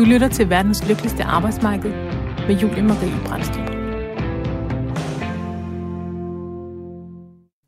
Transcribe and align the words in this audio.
Du 0.00 0.04
lytter 0.04 0.28
til 0.28 0.50
verdens 0.50 0.88
lykkeligste 0.88 1.22
arbejdsmarked 1.22 1.90
med 2.48 2.56
Julie 2.62 2.82
Marie 2.82 3.20
Brandstrup. 3.26 3.70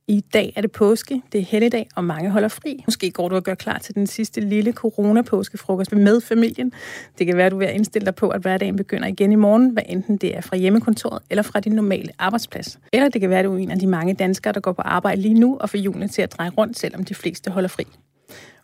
I 0.08 0.21
dag 0.21 0.53
er 0.56 0.60
det 0.60 0.72
påske, 0.72 1.22
det 1.32 1.40
er 1.40 1.45
helligdag, 1.45 1.88
og 1.96 2.04
mange 2.04 2.30
holder 2.30 2.48
fri. 2.48 2.82
Måske 2.87 3.10
går 3.10 3.29
du 3.29 3.37
og 3.37 3.42
gør 3.42 3.54
klar 3.54 3.79
til 3.79 3.95
den 3.95 4.06
sidste 4.06 4.40
lille 4.40 4.72
corona-påskefrokost 4.72 5.92
med 5.92 6.21
familien. 6.21 6.72
Det 7.18 7.26
kan 7.26 7.37
være, 7.37 7.46
at 7.46 7.53
du 7.53 7.58
vil 7.58 7.74
indstille 7.74 8.06
dig 8.06 8.14
på, 8.14 8.28
at 8.28 8.40
hverdagen 8.40 8.76
begynder 8.76 9.08
igen 9.08 9.33
i 9.33 9.37
morgen, 9.37 9.71
hvad 9.71 9.83
enten 9.88 10.17
det 10.17 10.37
er 10.37 10.40
fra 10.40 10.56
hjemmekontoret 10.56 11.22
eller 11.30 11.42
fra 11.42 11.60
din 11.60 11.72
normale 11.72 12.08
arbejdsplads. 12.19 12.78
Eller 12.92 13.08
det 13.08 13.21
kan 13.21 13.30
være, 13.30 13.38
at 13.38 13.44
du 13.44 13.54
er 13.54 13.58
en 13.58 13.71
af 13.71 13.78
de 13.78 13.87
mange 13.87 14.14
danskere, 14.14 14.53
der 14.53 14.60
går 14.60 14.72
på 14.72 14.83
arbejde 14.83 15.21
lige 15.21 15.35
nu 15.35 15.56
og 15.60 15.71
får 15.71 15.78
julen 15.78 16.09
til 16.09 16.23
at 16.23 16.33
dreje 16.33 16.51
rundt, 16.51 16.78
selvom 16.78 17.05
de 17.05 17.14
fleste 17.14 17.51
holder 17.51 17.69
fri. 17.69 17.84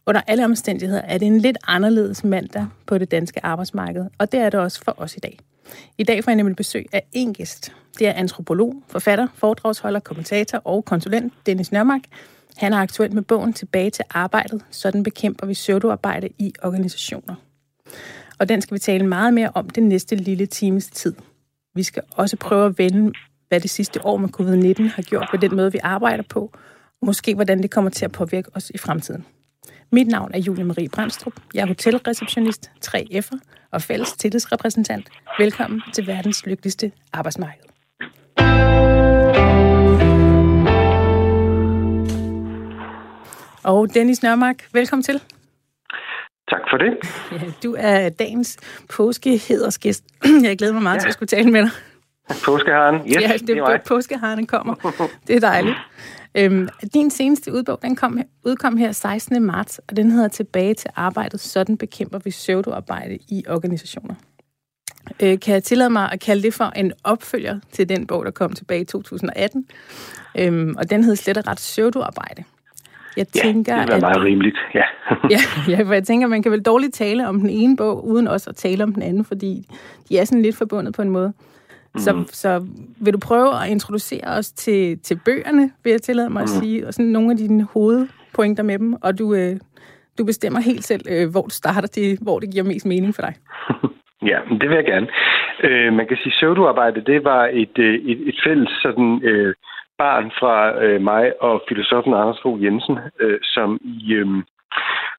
Under 0.09 0.21
alle 0.27 0.45
omstændigheder 0.45 1.01
er 1.01 1.19
det 1.19 1.27
en 1.27 1.41
lidt 1.41 1.59
anderledes 1.67 2.25
mandag 2.25 2.67
på 2.87 2.99
det 2.99 3.11
danske 3.11 3.45
arbejdsmarked, 3.45 4.07
og 4.19 4.33
det 4.33 4.41
er 4.41 4.51
det 4.51 4.61
også 4.61 4.85
for 4.85 4.95
os 4.97 5.17
i 5.17 5.19
dag. 5.19 5.39
I 5.99 6.05
dag 6.05 6.25
får 6.25 6.31
jeg 6.31 6.37
nemlig 6.37 6.57
besøg 6.57 6.87
af 6.93 7.03
en 7.13 7.35
gæst. 7.35 7.73
Det 7.99 8.09
er 8.09 8.13
antropolog, 8.13 8.83
forfatter, 8.89 9.27
foredragsholder, 9.35 10.01
kommentator 10.01 10.59
og 10.59 10.85
konsulent 10.85 11.33
Dennis 11.47 11.73
Nørmark. 11.73 12.01
Han 12.57 12.73
er 12.73 12.77
aktuelt 12.77 13.13
med 13.13 13.23
bogen 13.23 13.53
Tilbage 13.53 13.91
til 13.91 14.05
arbejdet. 14.11 14.63
Sådan 14.71 15.03
bekæmper 15.03 15.47
vi 15.47 15.53
pseudoarbejde 15.53 16.29
i 16.39 16.53
organisationer. 16.63 17.35
Og 18.39 18.49
den 18.49 18.61
skal 18.61 18.75
vi 18.75 18.79
tale 18.79 19.07
meget 19.07 19.35
mere 19.35 19.51
om 19.55 19.71
den 19.71 19.89
næste 19.89 20.17
lille 20.17 20.47
times 20.47 20.87
tid. 20.87 21.15
Vi 21.75 21.83
skal 21.83 22.03
også 22.11 22.37
prøve 22.37 22.67
at 22.67 22.79
vende, 22.79 23.13
hvad 23.49 23.61
det 23.61 23.71
sidste 23.71 24.07
år 24.07 24.17
med 24.17 24.29
covid-19 24.41 24.83
har 24.95 25.03
gjort 25.03 25.29
ved 25.33 25.41
den 25.41 25.57
måde, 25.57 25.73
vi 25.73 25.79
arbejder 25.83 26.25
på, 26.29 26.51
og 27.01 27.07
måske 27.07 27.35
hvordan 27.35 27.63
det 27.63 27.71
kommer 27.71 27.91
til 27.91 28.05
at 28.05 28.13
påvirke 28.13 28.51
os 28.55 28.71
i 28.71 28.79
fremtiden. 28.79 29.25
Mit 29.93 30.09
navn 30.09 30.31
er 30.35 30.39
Julie 30.39 30.65
Marie 30.65 30.89
Brandstrup. 30.89 31.33
Jeg 31.55 31.63
er 31.63 31.67
hotelreceptionist, 31.67 32.71
3F'er 32.87 33.39
og 33.71 33.83
fælles 33.83 34.13
tillidsrepræsentant. 34.13 35.09
Velkommen 35.39 35.83
til 35.95 36.07
verdens 36.07 36.47
lykkeligste 36.47 36.93
arbejdsmarked. 37.13 37.63
Og 43.65 43.95
Dennis 43.95 44.23
Nørmark, 44.23 44.69
velkommen 44.73 45.03
til. 45.03 45.23
Tak 46.51 46.61
for 46.71 46.77
det. 46.77 46.97
Ja, 47.33 47.53
du 47.63 47.77
er 47.79 48.09
dagens 48.09 48.57
påskehedersgæst. 48.97 50.05
Jeg 50.43 50.59
glæder 50.59 50.73
mig 50.73 50.83
meget 50.83 50.97
ja. 50.97 51.01
til 51.01 51.09
at 51.09 51.15
skulle 51.15 51.29
tale 51.29 51.51
med 51.51 51.63
dig. 51.63 51.71
Påskeharen, 52.45 52.95
yes, 52.95 53.21
ja, 53.21 53.33
det, 53.33 53.47
det 53.47 53.59
er 53.59 53.79
påskeharen 53.89 54.47
kommer. 54.47 54.75
Det 55.27 55.37
er 55.37 55.41
dejligt. 55.41 55.77
Øhm, 56.35 56.69
din 56.95 57.11
seneste 57.11 57.53
udbog, 57.53 57.79
den 57.83 57.97
kom, 57.97 58.21
udkom 58.45 58.77
her 58.77 58.93
16. 58.93 59.43
marts, 59.43 59.81
og 59.89 59.97
den 59.97 60.11
hedder 60.11 60.29
Tilbage 60.29 60.75
til 60.75 60.91
arbejdet. 60.97 61.41
Sådan 61.41 61.77
bekæmper 61.77 62.19
vi 62.25 62.31
pseudoarbejde 62.31 63.19
i 63.29 63.45
organisationer. 63.49 64.15
Øh, 65.23 65.41
kan 65.41 65.55
jeg 65.55 65.65
tillade 65.65 65.91
mig 65.91 66.13
at 66.13 66.21
kalde 66.21 66.43
det 66.43 66.55
for 66.55 66.65
en 66.65 66.93
opfølger 67.05 67.61
til 67.73 67.89
den 67.89 68.07
bog, 68.07 68.25
der 68.25 68.31
kom 68.31 68.53
tilbage 68.53 68.81
i 68.81 68.85
2018? 68.85 69.67
Øhm, 70.39 70.75
og 70.79 70.91
den 70.91 71.05
hed 71.05 71.17
slet 71.17 71.37
og 71.37 71.47
ret 71.47 71.57
pseudoarbejde. 71.57 72.45
Jeg 73.17 73.29
tænker, 73.29 73.77
ja, 73.77 73.83
det 73.83 73.91
er 73.91 74.01
meget 74.01 74.17
at, 74.17 74.23
rimeligt, 74.23 74.59
ja. 74.75 74.83
ja. 75.35 75.39
Ja, 75.69 75.83
for 75.83 75.93
jeg 75.93 76.05
tænker, 76.05 76.27
man 76.27 76.43
kan 76.43 76.53
vel 76.53 76.63
dårligt 76.63 76.95
tale 76.95 77.29
om 77.29 77.41
den 77.41 77.51
ene 77.51 77.77
bog, 77.77 78.07
uden 78.07 78.29
også 78.29 78.51
at 78.51 78.57
tale 78.57 78.85
om 78.85 78.93
den 78.93 79.03
anden, 79.03 79.25
fordi 79.25 79.67
de 80.09 80.19
er 80.19 80.25
sådan 80.25 80.43
lidt 80.43 80.57
forbundet 80.57 80.95
på 80.95 81.03
en 81.03 81.11
måde. 81.11 81.33
Mm. 81.95 82.01
Så, 82.01 82.25
så 82.29 82.67
vil 83.01 83.13
du 83.13 83.19
prøve 83.19 83.63
at 83.63 83.71
introducere 83.71 84.27
os 84.39 84.53
til, 84.53 84.99
til 84.99 85.21
bøgerne, 85.25 85.71
vil 85.85 85.91
jeg 85.91 86.03
tillade 86.03 86.31
mig 86.31 86.41
mm. 86.41 86.43
at 86.43 86.49
sige, 86.49 86.87
og 86.87 86.95
sådan 86.95 87.13
nogle 87.13 87.31
af 87.31 87.37
dine 87.37 87.67
hovedpointer 87.75 88.63
med 88.63 88.79
dem, 88.79 88.95
og 89.03 89.19
du, 89.19 89.35
øh, 89.35 89.57
du 90.19 90.25
bestemmer 90.25 90.61
helt 90.61 90.85
selv, 90.85 91.05
øh, 91.11 91.31
hvor 91.31 91.43
du 91.43 91.51
starter, 91.51 91.89
det, 91.89 92.19
hvor 92.23 92.39
det 92.39 92.53
giver 92.53 92.65
mest 92.65 92.87
mening 92.87 93.15
for 93.15 93.23
dig. 93.23 93.35
ja, 94.31 94.39
det 94.61 94.69
vil 94.69 94.77
jeg 94.77 94.85
gerne. 94.85 95.09
Øh, 95.65 95.93
man 95.93 96.07
kan 96.07 96.17
sige, 96.17 96.33
at 96.33 96.37
pseudoarbejde, 96.37 97.05
det 97.13 97.25
var 97.25 97.51
et, 97.53 97.79
øh, 97.79 97.95
et, 97.95 98.29
et 98.29 98.41
fælles 98.45 98.71
sådan, 98.83 99.21
øh, 99.25 99.55
barn 99.99 100.31
fra 100.41 100.85
øh, 100.85 101.01
mig 101.01 101.43
og 101.43 101.63
filosofen 101.69 102.15
Anders 102.15 102.41
Fogh 102.43 102.65
Jensen, 102.65 102.99
øh, 103.21 103.39
som 103.43 103.79
i... 103.85 104.13
Øh, 104.13 104.27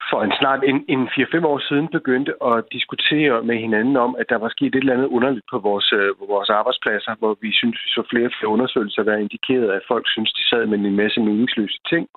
for 0.10 0.20
en 0.24 0.34
snart 0.40 0.62
en, 0.64 0.78
en 0.94 1.04
4-5 1.08 1.46
år 1.52 1.60
siden 1.70 1.88
begyndte 1.98 2.34
at 2.52 2.64
diskutere 2.72 3.44
med 3.44 3.58
hinanden 3.66 3.96
om, 4.06 4.16
at 4.22 4.30
der 4.30 4.38
var 4.44 4.50
sket 4.50 4.76
et 4.76 4.76
eller 4.76 4.94
andet 4.94 5.14
underligt 5.18 5.46
på 5.52 5.58
vores, 5.60 5.94
øh, 5.94 6.10
vores 6.34 6.50
arbejdspladser, 6.50 7.14
hvor 7.20 7.38
vi 7.42 7.52
synes, 7.60 7.78
vi 7.84 7.90
så 7.90 8.04
flere 8.10 8.28
og 8.30 8.34
flere 8.38 8.54
undersøgelser, 8.56 9.04
der 9.04 9.24
indikerede, 9.24 9.74
at 9.74 9.88
folk 9.88 10.06
synes, 10.10 10.32
de 10.34 10.44
sad 10.50 10.66
med 10.66 10.78
en 10.80 10.96
masse 10.96 11.20
meningsløse 11.20 11.80
ting. 11.92 12.08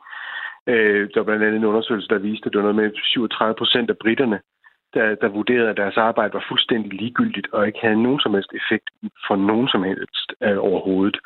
Øh, 0.67 1.09
der 1.13 1.19
var 1.21 1.25
blandt 1.25 1.45
andet 1.45 1.59
en 1.59 1.71
undersøgelse, 1.73 2.09
der 2.09 2.27
viste, 2.29 2.47
at 2.47 2.53
det 2.53 2.59
var 2.59 2.69
noget 2.69 2.83
med 2.83 2.91
37 3.05 3.55
procent 3.55 3.91
af 3.91 3.99
britterne, 3.99 4.39
der, 4.95 5.15
der 5.15 5.29
vurderede, 5.29 5.71
at 5.71 5.77
deres 5.77 5.97
arbejde 5.97 6.35
var 6.35 6.45
fuldstændig 6.49 6.93
ligegyldigt 6.93 7.49
og 7.53 7.67
ikke 7.67 7.79
havde 7.83 8.03
nogen 8.03 8.21
som 8.21 8.35
helst 8.35 8.53
effekt 8.61 8.91
for 9.27 9.37
nogen 9.37 9.69
som 9.69 9.83
helst 9.83 10.29
øh, 10.43 10.59
overhovedet. 10.59 11.17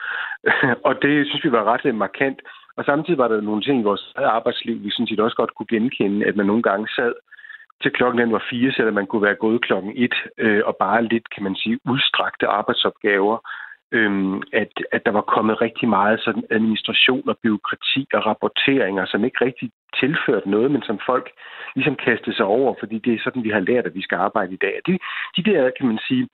og 0.88 1.02
det 1.02 1.26
synes 1.26 1.44
vi 1.44 1.52
var 1.52 1.64
ret 1.64 1.94
markant. 1.94 2.40
Og 2.76 2.84
samtidig 2.84 3.18
var 3.18 3.28
der 3.28 3.40
nogle 3.40 3.62
ting 3.62 3.80
i 3.80 3.88
vores 3.90 4.12
arbejdsliv, 4.16 4.84
vi 4.84 4.90
sådan 4.90 5.06
set 5.06 5.20
også 5.20 5.36
godt 5.36 5.54
kunne 5.54 5.66
genkende, 5.66 6.26
at 6.26 6.36
man 6.36 6.46
nogle 6.46 6.62
gange 6.62 6.88
sad 6.88 7.14
til 7.82 7.90
klokken 7.92 8.20
den 8.20 8.32
var 8.32 8.44
fire, 8.50 8.72
selvom 8.72 8.94
man 8.94 9.06
kunne 9.06 9.22
være 9.22 9.42
gået 9.44 9.62
klokken 9.62 9.92
et, 9.96 10.14
øh, 10.38 10.62
og 10.64 10.76
bare 10.76 11.04
lidt, 11.04 11.30
kan 11.34 11.42
man 11.42 11.56
sige, 11.56 11.78
udstrakte 11.84 12.46
arbejdsopgaver. 12.46 13.38
Øhm, 13.92 14.42
at, 14.52 14.72
at 14.92 15.06
der 15.06 15.12
var 15.12 15.20
kommet 15.20 15.60
rigtig 15.60 15.88
meget 15.88 16.20
sådan 16.20 16.44
administration 16.50 17.28
og 17.28 17.38
byråkrati 17.42 18.06
og 18.12 18.26
rapporteringer, 18.26 19.04
som 19.06 19.24
ikke 19.24 19.44
rigtig 19.44 19.70
tilførte 20.00 20.50
noget, 20.50 20.70
men 20.70 20.82
som 20.82 20.98
folk 21.06 21.30
ligesom 21.74 21.96
kastede 21.96 22.36
sig 22.36 22.44
over, 22.44 22.74
fordi 22.80 22.98
det 22.98 23.12
er 23.14 23.20
sådan, 23.24 23.44
vi 23.44 23.50
har 23.50 23.60
lært, 23.60 23.86
at 23.86 23.94
vi 23.94 24.02
skal 24.02 24.16
arbejde 24.16 24.52
i 24.52 24.62
dag. 24.66 24.80
De, 24.86 24.98
de 25.36 25.42
der, 25.50 25.70
kan 25.78 25.86
man 25.86 25.98
sige, 26.08 26.28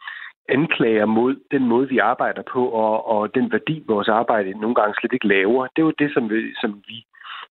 anklager 0.49 1.07
mod 1.07 1.37
den 1.51 1.69
måde, 1.69 1.89
vi 1.89 1.99
arbejder 1.99 2.43
på, 2.53 2.69
og, 2.69 3.09
og 3.09 3.35
den 3.35 3.53
værdi, 3.53 3.85
vores 3.87 4.09
arbejde 4.09 4.51
nogle 4.61 4.75
gange 4.75 4.95
slet 4.95 5.13
ikke 5.13 5.29
laver. 5.29 5.67
Det 5.77 5.85
var 5.85 5.95
det, 5.99 6.11
som 6.15 6.31
vi, 6.31 6.55
som 6.61 6.83
vi 6.89 7.05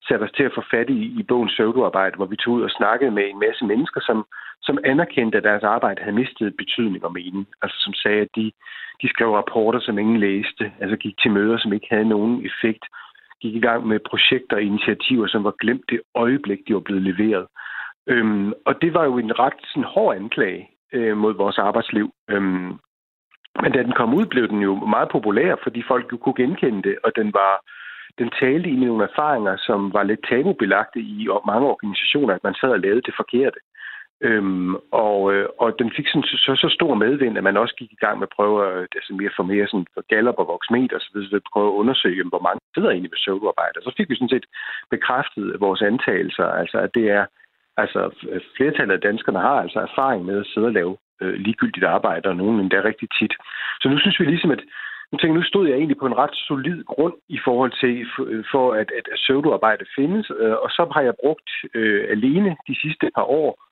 satte 0.07 0.24
os 0.24 0.31
til 0.31 0.44
at 0.44 0.56
få 0.56 0.63
fat 0.72 0.90
i 0.90 1.02
i 1.19 1.24
bogen 1.24 1.50
Søvdearbejde, 1.50 2.16
hvor 2.16 2.25
vi 2.25 2.35
tog 2.35 2.53
ud 2.53 2.63
og 2.63 2.69
snakkede 2.69 3.12
med 3.12 3.25
en 3.29 3.40
masse 3.40 3.66
mennesker, 3.66 4.02
som, 4.02 4.25
som 4.62 4.78
anerkendte, 4.85 5.38
at 5.38 5.44
deres 5.44 5.63
arbejde 5.63 6.02
havde 6.02 6.16
mistet 6.16 6.57
betydning 6.57 7.06
og 7.06 7.13
mening. 7.13 7.47
Altså 7.62 7.78
som 7.79 7.94
sagde, 7.94 8.22
at 8.22 8.35
de, 8.35 8.52
de 9.02 9.09
skrev 9.09 9.31
rapporter, 9.31 9.79
som 9.79 9.97
ingen 9.97 10.19
læste, 10.19 10.72
altså 10.81 10.97
gik 10.97 11.16
til 11.22 11.31
møder, 11.31 11.58
som 11.58 11.73
ikke 11.73 11.88
havde 11.90 12.09
nogen 12.09 12.46
effekt, 12.46 12.84
gik 13.41 13.56
i 13.56 13.59
gang 13.59 13.88
med 13.88 14.00
projekter 14.09 14.56
og 14.56 14.62
initiativer, 14.62 15.28
som 15.28 15.44
var 15.44 15.53
glemt 15.59 15.85
det 15.90 16.02
øjeblik, 16.16 16.59
de 16.68 16.73
var 16.73 16.79
blevet 16.79 17.03
leveret. 17.03 17.47
Øhm, 18.08 18.53
og 18.66 18.81
det 18.81 18.94
var 18.94 19.03
jo 19.03 19.18
en 19.18 19.40
ret 19.40 19.59
sådan, 19.68 19.84
hård 19.84 20.16
anklage 20.16 20.69
øh, 20.94 21.18
mod 21.18 21.34
vores 21.34 21.57
arbejdsliv. 21.57 22.13
Øhm, 22.29 22.72
men 23.62 23.72
da 23.72 23.84
den 23.84 23.94
kom 24.00 24.13
ud, 24.13 24.25
blev 24.25 24.47
den 24.47 24.62
jo 24.62 24.75
meget 24.75 25.09
populær, 25.09 25.56
fordi 25.63 25.84
folk 25.88 26.12
jo 26.12 26.18
kunne 26.18 26.40
genkende 26.44 26.81
det, 26.90 26.97
og 27.03 27.12
den 27.16 27.34
var 27.34 27.53
den 28.19 28.29
talte 28.40 28.69
i 28.69 28.75
nogle 28.75 29.03
erfaringer, 29.03 29.57
som 29.57 29.94
var 29.94 30.03
lidt 30.03 30.25
tabubelagte 30.29 31.00
i 31.00 31.28
mange 31.46 31.68
organisationer, 31.68 32.34
at 32.35 32.44
man 32.44 32.53
sad 32.53 32.69
og 32.69 32.79
lavede 32.79 33.02
det 33.02 33.13
forkerte. 33.18 33.59
Øhm, 34.24 34.75
og, 34.91 35.34
øh, 35.34 35.47
og 35.59 35.79
den 35.79 35.91
fik 35.96 36.07
sådan, 36.07 36.24
så, 36.24 36.53
så 36.63 36.69
stor 36.78 36.94
medvind, 36.96 37.38
at 37.38 37.44
man 37.44 37.58
også 37.58 37.75
gik 37.75 37.91
i 37.91 38.02
gang 38.03 38.19
med 38.19 38.28
at 38.28 38.35
prøve 38.38 38.58
at 38.68 38.88
altså 38.96 39.13
mere 39.13 39.31
for 39.35 39.44
mere 39.44 39.68
sådan, 39.68 39.85
for 39.94 40.03
Gallup 40.12 40.40
og 40.41 40.47
Voxmeter 40.47 41.00
så 41.00 41.09
vi 41.13 41.40
prøve 41.53 41.69
at 41.72 41.79
undersøge, 41.81 42.23
hvor 42.29 42.44
mange 42.47 42.59
sidder 42.75 42.90
egentlig 42.90 43.13
med 43.13 43.23
søvnarbejde. 43.25 43.78
Så 43.84 43.94
fik 43.97 44.09
vi 44.09 44.16
sådan 44.16 44.35
set 44.35 44.46
bekræftet 44.90 45.59
vores 45.59 45.81
antagelser, 45.81 46.47
altså 46.62 46.78
at 46.78 46.91
det 46.94 47.06
er, 47.18 47.25
altså 47.81 48.02
flertallet 48.58 48.94
af 48.94 49.02
danskerne 49.02 49.40
har 49.40 49.58
altså 49.66 49.80
erfaring 49.80 50.25
med 50.25 50.40
at 50.40 50.50
sidde 50.53 50.68
og 50.68 50.74
lave 50.74 50.97
øh, 51.22 51.34
ligegyldigt 51.34 51.86
arbejde, 51.86 52.30
og 52.30 52.36
nogen 52.36 52.59
endda 52.59 52.78
rigtig 52.84 53.09
tit. 53.19 53.34
Så 53.81 53.90
nu 53.90 53.97
synes 54.00 54.19
vi 54.19 54.25
ligesom, 54.25 54.52
at 54.52 54.64
nu, 55.12 55.18
tænker, 55.18 55.36
nu 55.36 55.44
stod 55.44 55.68
jeg 55.68 55.78
egentlig 55.78 55.97
på 55.97 56.06
en 56.06 56.18
ret 56.18 56.36
solid 56.47 56.84
grund 56.84 57.14
i 57.30 57.40
forhold 57.46 57.74
til, 57.81 57.94
øh, 58.28 58.44
for 58.52 58.74
at, 58.74 58.90
at, 58.97 59.06
pseudoarbejde 59.16 59.86
findes, 59.96 60.31
øh, 60.40 60.56
og 60.64 60.70
så 60.70 60.84
har 60.94 61.02
jeg 61.02 61.16
brugt 61.24 61.50
øh, 61.74 62.03
alene 62.09 62.58
de 62.68 62.75
sidste 62.81 63.06
par 63.16 63.28
år 63.41 63.71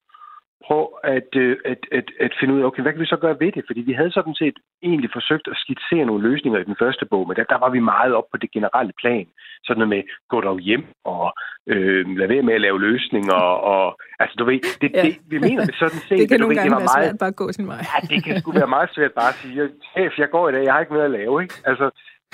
prøve 0.68 0.88
at, 1.18 1.30
øh, 1.44 1.58
at, 1.72 1.82
at, 1.98 2.08
at 2.26 2.32
finde 2.40 2.54
ud 2.54 2.62
af, 2.62 2.66
okay, 2.66 2.82
hvad 2.82 2.92
kan 2.94 3.02
vi 3.02 3.14
så 3.14 3.20
gøre 3.26 3.40
ved 3.40 3.52
det? 3.52 3.64
Fordi 3.68 3.82
vi 3.90 3.94
havde 3.94 4.12
sådan 4.12 4.36
set 4.42 4.58
egentlig 4.84 5.10
forsøgt 5.14 5.48
at 5.52 5.58
skitsere 5.64 6.06
nogle 6.06 6.28
løsninger 6.30 6.60
i 6.60 6.70
den 6.70 6.80
første 6.82 7.06
bog, 7.12 7.28
men 7.28 7.36
der, 7.38 7.44
der 7.44 7.60
var 7.64 7.70
vi 7.70 7.80
meget 7.80 8.14
op 8.20 8.28
på 8.32 8.38
det 8.38 8.52
generelle 8.52 8.94
plan. 9.02 9.28
Sådan 9.64 9.80
noget 9.80 9.94
med, 9.96 10.04
gå 10.30 10.42
dog 10.42 10.60
hjem 10.60 10.86
og 11.06 11.26
øh, 11.72 12.18
lad 12.20 12.28
være 12.28 12.48
med 12.50 12.54
at 12.54 12.62
lave 12.62 12.80
løsninger. 12.80 13.42
Og, 13.74 13.86
altså, 14.20 14.36
du 14.40 14.46
ved, 14.46 14.60
det, 14.82 14.92
ja. 14.94 15.02
det, 15.02 15.18
vi 15.34 15.38
mener 15.48 15.66
det 15.66 15.76
sådan 15.84 16.02
set. 16.08 16.20
det 16.22 16.30
kan 16.30 16.40
nogle 16.40 16.52
ved, 16.52 16.58
gange 16.60 16.70
det 16.70 16.76
var 16.76 16.84
være 16.86 16.94
meget, 16.96 17.08
svært 17.10 17.20
bare 17.24 17.34
at 17.36 17.42
gå 17.42 17.52
sin 17.52 17.68
vej. 17.68 17.82
ja, 17.92 17.98
det 18.12 18.24
kan 18.24 18.40
sgu 18.40 18.52
være 18.52 18.74
meget 18.78 18.90
svært 18.96 19.14
bare 19.22 19.32
at 19.34 19.40
sige, 19.42 19.70
chef, 19.92 20.12
jeg 20.24 20.30
går 20.36 20.50
i 20.50 20.52
dag, 20.52 20.64
jeg 20.64 20.74
har 20.74 20.80
ikke 20.80 20.94
noget 20.94 21.10
at 21.12 21.16
lave. 21.20 21.36
Ikke? 21.44 21.56
Altså, 21.72 21.88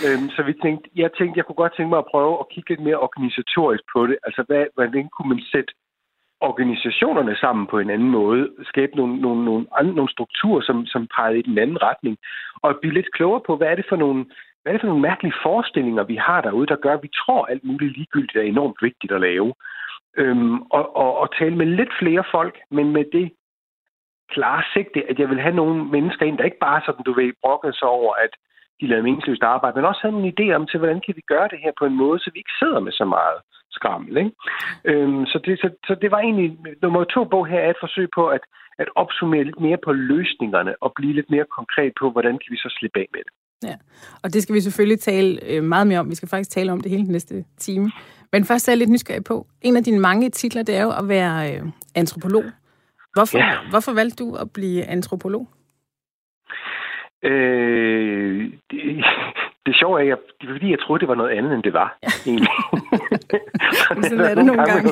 Øhm, 0.05 0.27
så 0.35 0.41
vi 0.50 0.53
tænkte, 0.63 0.85
jeg 1.01 1.09
tænkte, 1.17 1.38
jeg 1.38 1.45
kunne 1.45 1.63
godt 1.63 1.75
tænke 1.75 1.91
mig 1.94 2.01
at 2.03 2.11
prøve 2.13 2.33
at 2.41 2.50
kigge 2.53 2.69
lidt 2.69 2.83
mere 2.88 3.03
organisatorisk 3.07 3.83
på 3.94 4.00
det. 4.09 4.17
Altså, 4.27 4.41
hvad, 4.47 4.63
hvordan 4.75 5.05
kunne 5.13 5.29
man 5.33 5.41
sætte 5.53 5.71
organisationerne 6.41 7.35
sammen 7.35 7.67
på 7.67 7.79
en 7.79 7.89
anden 7.89 8.09
måde, 8.09 8.49
skabe 8.63 8.95
nogle, 8.95 9.21
nogle, 9.21 9.45
nogle, 9.45 9.65
andre, 9.79 9.93
nogle 9.93 10.11
strukturer, 10.11 10.61
som, 10.61 10.85
som 10.85 11.07
pegede 11.15 11.39
i 11.39 11.41
den 11.41 11.57
anden 11.57 11.83
retning, 11.83 12.17
og 12.61 12.77
blive 12.81 12.93
lidt 12.93 13.13
klogere 13.13 13.41
på, 13.47 13.55
hvad 13.57 13.67
er 13.67 13.75
det 13.75 13.85
for 13.89 13.95
nogle, 13.95 14.25
hvad 14.61 14.73
er 14.73 14.75
det 14.75 14.81
for 14.81 14.87
nogle 14.87 15.07
mærkelige 15.09 15.39
forestillinger, 15.43 16.03
vi 16.03 16.15
har 16.15 16.41
derude, 16.41 16.67
der 16.67 16.75
gør, 16.75 16.93
at 16.93 17.03
vi 17.03 17.11
tror, 17.25 17.45
at 17.45 17.51
alt 17.51 17.63
muligt 17.63 17.97
ligegyldigt 17.97 18.37
er 18.37 18.41
enormt 18.41 18.77
vigtigt 18.81 19.11
at 19.13 19.21
lave. 19.21 19.53
Øhm, 20.17 20.61
og, 20.61 20.95
og, 20.95 21.17
og 21.17 21.35
tale 21.39 21.55
med 21.55 21.65
lidt 21.65 21.93
flere 21.99 22.23
folk, 22.31 22.55
men 22.71 22.91
med 22.91 23.05
det 23.11 23.31
klare 24.29 24.63
sigte, 24.73 25.09
at 25.09 25.19
jeg 25.19 25.29
vil 25.29 25.39
have 25.39 25.55
nogle 25.55 25.85
mennesker 25.85 26.25
ind, 26.25 26.38
der 26.38 26.43
ikke 26.43 26.65
bare 26.69 26.81
sådan, 26.85 27.03
du 27.03 27.13
ved, 27.13 27.33
brokker 27.41 27.71
sig 27.71 27.88
over, 27.88 28.13
at 28.13 28.33
de 28.79 28.88
lavede 28.88 29.03
meningsløst 29.03 29.43
arbejde, 29.43 29.75
men 29.75 29.85
også 29.85 30.01
have 30.01 30.15
en 30.19 30.33
idé 30.33 30.55
om 30.55 30.67
til, 30.67 30.77
hvordan 30.79 31.01
kan 31.05 31.15
vi 31.15 31.21
gøre 31.27 31.47
det 31.47 31.59
her 31.63 31.71
på 31.79 31.85
en 31.85 31.97
måde, 32.03 32.19
så 32.19 32.29
vi 32.33 32.39
ikke 32.39 32.59
sidder 32.61 32.79
med 32.79 32.91
så 32.91 33.05
meget 33.05 33.39
skrammel. 33.80 34.18
Ikke? 34.18 34.31
Øhm, 34.89 35.25
så, 35.31 35.38
det, 35.45 35.60
så, 35.63 35.69
så 35.88 35.94
det 36.01 36.10
var 36.12 36.19
egentlig, 36.19 36.57
nummer 36.81 37.04
to 37.04 37.24
bog 37.24 37.48
her 37.48 37.60
er 37.60 37.69
et 37.69 37.83
forsøg 37.86 38.07
på 38.16 38.24
at, 38.27 38.44
at 38.81 38.89
opsummere 38.95 39.44
lidt 39.44 39.60
mere 39.60 39.77
på 39.86 39.92
løsningerne 39.92 40.74
og 40.83 40.94
blive 40.95 41.13
lidt 41.13 41.30
mere 41.30 41.45
konkret 41.57 41.92
på, 42.00 42.06
hvordan 42.12 42.36
kan 42.42 42.50
vi 42.54 42.57
så 42.57 42.69
slippe 42.77 43.00
af 43.00 43.07
med 43.13 43.24
det. 43.27 43.33
Ja, 43.63 43.75
og 44.24 44.33
det 44.33 44.44
skal 44.44 44.56
vi 44.56 44.62
selvfølgelig 44.62 45.00
tale 45.00 45.39
øh, 45.50 45.63
meget 45.63 45.88
mere 45.88 46.00
om. 46.00 46.10
Vi 46.10 46.16
skal 46.16 46.30
faktisk 46.30 46.51
tale 46.51 46.72
om 46.72 46.81
det 46.81 46.92
hele 46.92 47.04
næste 47.04 47.45
time. 47.57 47.92
Men 48.31 48.45
først 48.45 48.68
er 48.68 48.72
jeg 48.72 48.77
lidt 48.77 48.89
nysgerrig 48.89 49.24
på, 49.24 49.48
en 49.62 49.77
af 49.77 49.83
dine 49.83 50.00
mange 50.00 50.30
titler, 50.30 50.63
det 50.63 50.77
er 50.77 50.83
jo 50.83 50.92
at 50.92 51.10
være 51.10 51.54
øh, 51.54 51.62
antropolog. 51.95 52.44
Hvorfor, 53.13 53.38
ja. 53.38 53.69
hvorfor 53.69 53.94
valgte 53.94 54.24
du 54.24 54.36
at 54.36 54.51
blive 54.54 54.83
antropolog? 54.83 55.48
Øh, 57.24 58.51
det, 58.72 59.06
det 59.65 59.75
sjove 59.75 59.95
er, 60.00 60.13
at 60.13 60.19
det 60.39 60.50
var 60.50 60.56
fordi, 60.56 60.71
jeg 60.71 60.79
troede, 60.79 61.01
det 61.01 61.07
var 61.07 61.21
noget 61.21 61.38
andet, 61.38 61.53
end 61.53 61.63
det 61.63 61.73
var. 61.73 61.89
Ja. 62.03 62.09
Egentlig. 62.29 62.53
sådan 64.09 64.19
er 64.19 64.35
det 64.35 64.45
nogle 64.45 64.65
gange. 64.65 64.89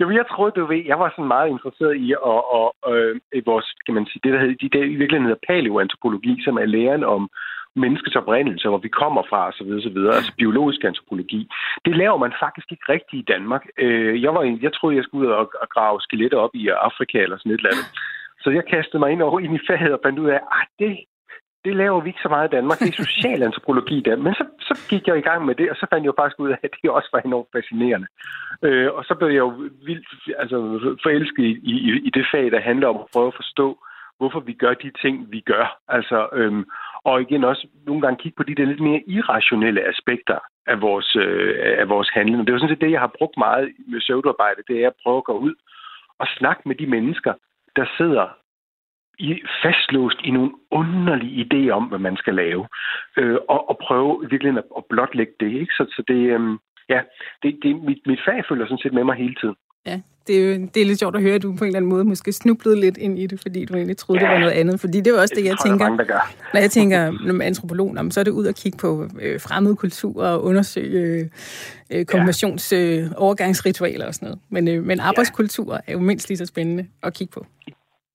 Jo, 0.00 0.10
jeg 0.10 0.24
troede, 0.32 0.52
du 0.56 0.66
ved, 0.66 0.82
jeg 0.92 0.98
var 0.98 1.10
sådan 1.10 1.32
meget 1.34 1.48
interesseret 1.48 1.96
i 1.96 2.12
at, 2.12 2.40
og, 2.58 2.74
øh, 2.92 3.20
i 3.40 3.42
vores, 3.46 3.66
kan 3.86 3.94
man 3.94 4.06
sige, 4.06 4.20
det 4.24 4.32
der 4.32 4.40
hedder, 4.40 4.56
de 4.62 4.74
der 4.76 4.84
i 4.84 4.98
virkeligheden 5.00 5.28
hedder 5.30 5.46
paleoantropologi, 5.48 6.34
som 6.44 6.54
er 6.56 6.64
læren 6.64 7.04
om 7.04 7.30
menneskets 7.76 8.16
oprindelse, 8.16 8.68
hvor 8.68 8.82
vi 8.86 8.88
kommer 8.88 9.22
fra 9.30 9.48
osv. 9.48 9.70
osv. 9.78 9.98
Altså 10.18 10.32
biologisk 10.42 10.84
antropologi. 10.84 11.40
Det 11.84 11.96
laver 11.96 12.18
man 12.24 12.32
faktisk 12.40 12.68
ikke 12.72 12.92
rigtigt 12.94 13.20
i 13.22 13.30
Danmark. 13.32 13.64
Øh, 13.78 14.22
jeg, 14.22 14.34
var, 14.34 14.42
jeg 14.62 14.72
troede, 14.72 14.96
jeg 14.96 15.04
skulle 15.04 15.28
ud 15.28 15.32
og, 15.32 15.50
og 15.62 15.68
grave 15.74 16.00
skeletter 16.00 16.38
op 16.38 16.54
i 16.54 16.68
Afrika 16.68 17.18
eller 17.18 17.38
sådan 17.38 17.52
et 17.52 17.58
eller 17.58 17.74
andet. 17.74 17.88
Så 18.42 18.50
jeg 18.50 18.64
kastede 18.74 18.98
mig 18.98 19.10
ind 19.12 19.22
over 19.22 19.40
ind 19.40 19.54
i 19.54 19.66
faget 19.68 19.92
og 19.92 20.00
fandt 20.04 20.18
ud 20.18 20.28
af, 20.28 20.34
at 20.34 20.46
ah, 20.58 20.66
det, 20.78 20.92
det 21.64 21.76
laver 21.76 22.00
vi 22.00 22.08
ikke 22.08 22.22
så 22.22 22.28
meget 22.28 22.48
i 22.48 22.56
Danmark. 22.56 22.78
Det 22.78 22.88
er 22.88 23.04
social 23.04 23.42
antropologi 23.42 24.00
der. 24.00 24.16
Men 24.16 24.34
så, 24.34 24.44
så 24.60 24.74
gik 24.90 25.06
jeg 25.06 25.18
i 25.18 25.26
gang 25.28 25.44
med 25.46 25.54
det, 25.54 25.70
og 25.70 25.76
så 25.76 25.86
fandt 25.90 26.02
jeg 26.04 26.12
jo 26.12 26.20
faktisk 26.20 26.40
ud 26.40 26.50
af, 26.50 26.58
at 26.62 26.70
det 26.82 26.90
også 26.90 27.08
var 27.12 27.20
enormt 27.20 27.48
fascinerende. 27.56 28.06
Øh, 28.62 28.88
og 28.92 29.04
så 29.04 29.14
blev 29.14 29.28
jeg 29.28 29.44
jo 29.46 29.52
vildt 29.88 30.08
altså, 30.38 30.56
forelsket 31.02 31.44
i, 31.44 31.52
i, 31.72 31.74
i 32.08 32.10
det 32.10 32.26
fag, 32.32 32.50
der 32.50 32.60
handler 32.60 32.88
om 32.88 32.96
at 32.96 33.10
prøve 33.12 33.26
at 33.26 33.38
forstå, 33.40 33.78
hvorfor 34.18 34.40
vi 34.40 34.52
gør 34.52 34.74
de 34.74 34.90
ting, 35.02 35.32
vi 35.32 35.40
gør. 35.40 35.78
Altså, 35.88 36.28
øhm, 36.32 36.64
og 37.04 37.20
igen 37.22 37.44
også 37.44 37.66
nogle 37.86 38.02
gange 38.02 38.22
kigge 38.22 38.36
på 38.36 38.42
de 38.42 38.54
der 38.54 38.64
lidt 38.64 38.80
mere 38.80 39.02
irrationelle 39.06 39.82
aspekter 39.92 40.38
af 40.66 40.80
vores, 40.80 41.16
øh, 41.16 41.54
af 41.82 41.88
vores 41.88 42.08
handling. 42.14 42.38
Det 42.40 42.48
er 42.48 42.52
jo 42.52 42.58
sådan 42.58 42.74
set 42.74 42.84
det, 42.84 42.90
jeg 42.90 43.00
har 43.00 43.16
brugt 43.18 43.36
meget 43.36 43.68
med 43.92 44.00
søvdearbejde, 44.00 44.62
det 44.68 44.76
er 44.84 44.86
at 44.86 45.00
prøve 45.02 45.16
at 45.16 45.24
gå 45.24 45.38
ud 45.38 45.54
og 46.18 46.26
snakke 46.38 46.62
med 46.68 46.76
de 46.76 46.86
mennesker, 46.86 47.32
der 47.76 47.86
sidder 47.96 48.26
i, 49.18 49.42
fastlåst 49.62 50.18
i 50.24 50.30
nogle 50.30 50.50
underlige 50.70 51.44
idéer 51.44 51.70
om, 51.70 51.84
hvad 51.84 51.98
man 51.98 52.16
skal 52.16 52.34
lave, 52.34 52.66
øh, 53.16 53.38
og, 53.48 53.70
og 53.70 53.78
prøve 53.86 54.26
virkelig 54.30 54.52
at, 54.58 54.64
at 54.76 54.84
blotlægge 54.90 55.32
det. 55.40 55.52
Ikke? 55.60 55.72
Så, 55.78 55.84
så 55.96 56.02
det, 56.08 56.20
øh, 56.34 56.40
ja, 56.88 57.00
det, 57.42 57.58
det, 57.62 57.82
mit, 57.88 58.00
mit 58.06 58.20
fag 58.26 58.44
følger 58.48 58.66
sådan 58.66 58.82
set 58.82 58.92
med 58.92 59.04
mig 59.04 59.16
hele 59.16 59.34
tiden. 59.34 59.56
Ja, 59.86 60.00
det 60.26 60.36
er, 60.36 60.44
jo, 60.46 60.68
det 60.74 60.82
er 60.82 60.86
lidt 60.86 60.98
sjovt 60.98 61.16
at 61.16 61.22
høre, 61.22 61.34
at 61.34 61.42
du 61.42 61.56
på 61.56 61.64
en 61.64 61.66
eller 61.66 61.78
anden 61.78 61.90
måde 61.90 62.04
måske 62.04 62.32
snublede 62.32 62.80
lidt 62.80 62.96
ind 62.96 63.18
i 63.18 63.26
det, 63.26 63.40
fordi 63.40 63.64
du 63.64 63.74
egentlig 63.74 63.96
troede, 63.96 64.20
ja, 64.20 64.26
det 64.26 64.34
var 64.34 64.40
noget 64.40 64.52
andet. 64.52 64.80
Fordi 64.80 65.00
det 65.00 65.06
er 65.06 65.20
også 65.20 65.34
det, 65.36 65.44
jeg 65.44 65.56
tænker, 65.66 65.88
mange, 65.88 66.04
når 66.54 66.60
jeg 66.60 66.70
tænker 66.70 67.10
når 67.32 67.44
antropolog, 67.44 67.96
så 68.10 68.20
er 68.20 68.24
det 68.24 68.30
ud 68.30 68.46
at 68.46 68.56
kigge 68.56 68.78
på 68.78 69.08
øh, 69.20 69.40
fremmede 69.40 69.76
kulturer 69.76 70.28
og 70.28 70.44
undersøge 70.44 71.30
øh, 71.90 72.04
kombinations 72.04 72.72
øh, 72.72 73.04
overgangsritualer 73.16 74.06
og 74.06 74.14
sådan 74.14 74.26
noget. 74.26 74.40
Men, 74.48 74.68
øh, 74.68 74.84
men 74.84 75.00
arbejdskultur 75.00 75.80
er 75.86 75.92
jo 75.92 75.98
mindst 75.98 76.28
lige 76.28 76.38
så 76.38 76.46
spændende 76.46 76.86
at 77.02 77.14
kigge 77.14 77.32
på. 77.32 77.46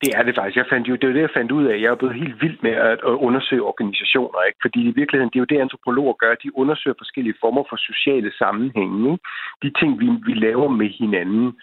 Det 0.03 0.11
er 0.17 0.23
det 0.23 0.35
faktisk. 0.35 0.57
Jeg 0.57 0.65
fandt 0.69 0.87
jo, 0.89 0.95
det 0.95 1.09
er 1.09 1.13
det, 1.13 1.27
jeg 1.27 1.37
fandt 1.37 1.51
ud 1.51 1.65
af. 1.65 1.75
Jeg 1.81 1.91
er 1.91 1.95
blevet 1.95 2.15
helt 2.15 2.41
vild 2.41 2.57
med 2.61 2.71
at, 2.71 2.99
at 3.09 3.15
undersøge 3.27 3.63
organisationer. 3.71 4.39
Ikke? 4.47 4.59
Fordi 4.61 4.79
i 4.89 4.93
virkeligheden, 4.99 5.29
det 5.29 5.35
er 5.35 5.45
jo 5.45 5.51
det, 5.53 5.59
antropologer 5.65 6.13
gør. 6.13 6.33
De 6.43 6.57
undersøger 6.57 6.95
forskellige 6.97 7.39
former 7.43 7.63
for 7.69 7.77
sociale 7.77 8.31
sammenhænge. 8.41 9.11
Ikke? 9.11 9.23
De 9.63 9.69
ting, 9.79 9.99
vi, 10.01 10.07
vi 10.27 10.33
laver 10.33 10.67
med 10.67 10.89
hinanden 10.99 11.53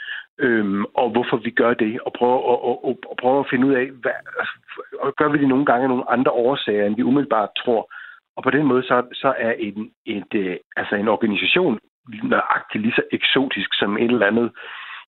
øhm, 0.47 0.85
og 0.95 1.11
hvorfor 1.11 1.37
vi 1.37 1.51
gør 1.51 1.75
det, 1.75 2.01
og 2.07 2.13
prøver, 2.19 2.41
og, 2.53 2.65
og, 2.69 2.85
og, 2.85 2.99
og 3.11 3.17
prøve 3.21 3.41
at 3.41 3.51
finde 3.51 3.67
ud 3.67 3.75
af, 3.75 3.87
hvad, 4.03 4.17
altså, 4.41 4.55
og 5.01 5.15
gør 5.19 5.29
vi 5.29 5.39
det 5.39 5.49
nogle 5.49 5.67
gange 5.67 5.83
af 5.83 5.89
nogle 5.89 6.11
andre 6.11 6.31
årsager, 6.31 6.87
end 6.87 6.97
vi 6.97 7.03
umiddelbart 7.03 7.49
tror. 7.65 7.93
Og 8.37 8.43
på 8.43 8.51
den 8.51 8.67
måde, 8.67 8.83
så, 8.83 8.97
så 9.13 9.35
er 9.39 9.53
en, 9.53 9.91
et, 10.07 10.33
øh, 10.35 10.57
altså 10.77 10.95
en 10.95 11.09
organisation 11.09 11.79
nøjagtigt 12.23 12.83
lige 12.83 12.99
så 12.99 13.03
eksotisk 13.13 13.71
som 13.75 13.99
et 13.99 14.11
eller 14.11 14.27
andet 14.27 14.51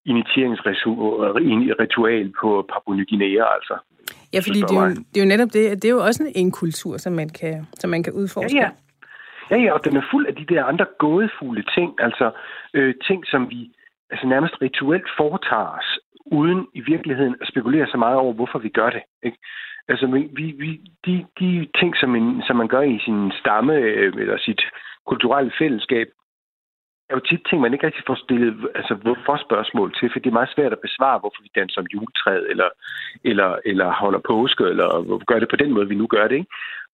initieringsritual 0.07 2.33
på 2.41 2.67
Papua 2.73 2.97
Ny 2.97 3.09
Guinea, 3.09 3.45
altså. 3.57 3.75
Ja, 4.33 4.39
fordi 4.39 4.61
det 4.61 4.77
er, 4.77 4.83
jo, 4.83 4.89
det 4.89 5.17
er 5.17 5.21
jo 5.25 5.33
netop 5.35 5.53
det, 5.53 5.69
at 5.69 5.83
det 5.83 5.89
er 5.89 5.93
jo 5.93 6.05
også 6.05 6.33
en 6.35 6.51
kultur, 6.51 6.97
som 6.97 7.13
man 7.13 7.29
kan, 7.29 7.67
som 7.75 7.91
man 7.91 8.03
kan 8.03 8.13
udforske. 8.13 8.57
Ja, 8.57 8.63
ja. 8.63 8.71
Ja, 9.51 9.57
ja, 9.57 9.73
og 9.73 9.85
den 9.85 9.97
er 9.97 10.03
fuld 10.11 10.27
af 10.27 10.35
de 10.35 10.55
der 10.55 10.65
andre 10.65 10.87
gådefulde 10.99 11.63
ting, 11.75 11.95
altså 11.99 12.31
øh, 12.75 12.95
ting, 13.07 13.27
som 13.27 13.51
vi 13.51 13.71
altså 14.11 14.27
nærmest 14.27 14.63
rituelt 14.63 15.09
foretager 15.17 15.79
os, 15.79 15.99
uden 16.27 16.67
i 16.75 16.81
virkeligheden 16.81 17.37
at 17.41 17.49
spekulere 17.49 17.87
så 17.87 17.97
meget 17.97 18.17
over, 18.17 18.33
hvorfor 18.33 18.59
vi 18.59 18.69
gør 18.69 18.91
det. 18.91 19.03
Ikke? 19.23 19.39
Altså, 19.89 20.07
vi, 20.07 20.45
vi, 20.63 20.81
de, 21.07 21.27
de 21.41 21.69
ting, 21.81 21.97
som, 21.97 22.17
en, 22.17 22.43
som 22.47 22.57
man 22.57 22.69
gør 22.69 22.81
i 22.81 22.99
sin 23.05 23.33
stamme 23.41 23.75
øh, 23.75 24.13
eller 24.19 24.39
sit 24.39 24.61
kulturelle 25.07 25.53
fællesskab, 25.59 26.07
er 27.13 27.19
jo 27.19 27.29
tit 27.31 27.43
ting, 27.49 27.61
man 27.61 27.73
ikke 27.73 27.87
rigtig 27.87 28.05
får 28.07 28.19
stillet 28.25 28.53
altså, 28.79 28.95
hvorfor 29.05 29.37
spørgsmål 29.47 29.89
til, 29.99 30.11
for 30.13 30.19
det 30.19 30.31
er 30.31 30.39
meget 30.41 30.55
svært 30.55 30.73
at 30.73 30.85
besvare, 30.87 31.19
hvorfor 31.23 31.41
vi 31.43 31.51
danser 31.59 31.81
om 31.81 31.91
juletræet, 31.95 32.47
eller, 32.53 32.69
eller, 33.31 33.51
eller 33.71 33.89
holder 34.03 34.23
påske, 34.31 34.65
eller 34.73 34.89
gør 35.31 35.39
det 35.39 35.49
på 35.51 35.61
den 35.63 35.73
måde, 35.73 35.89
vi 35.89 36.01
nu 36.03 36.07
gør 36.07 36.27
det. 36.29 36.37
Ikke? 36.41 36.51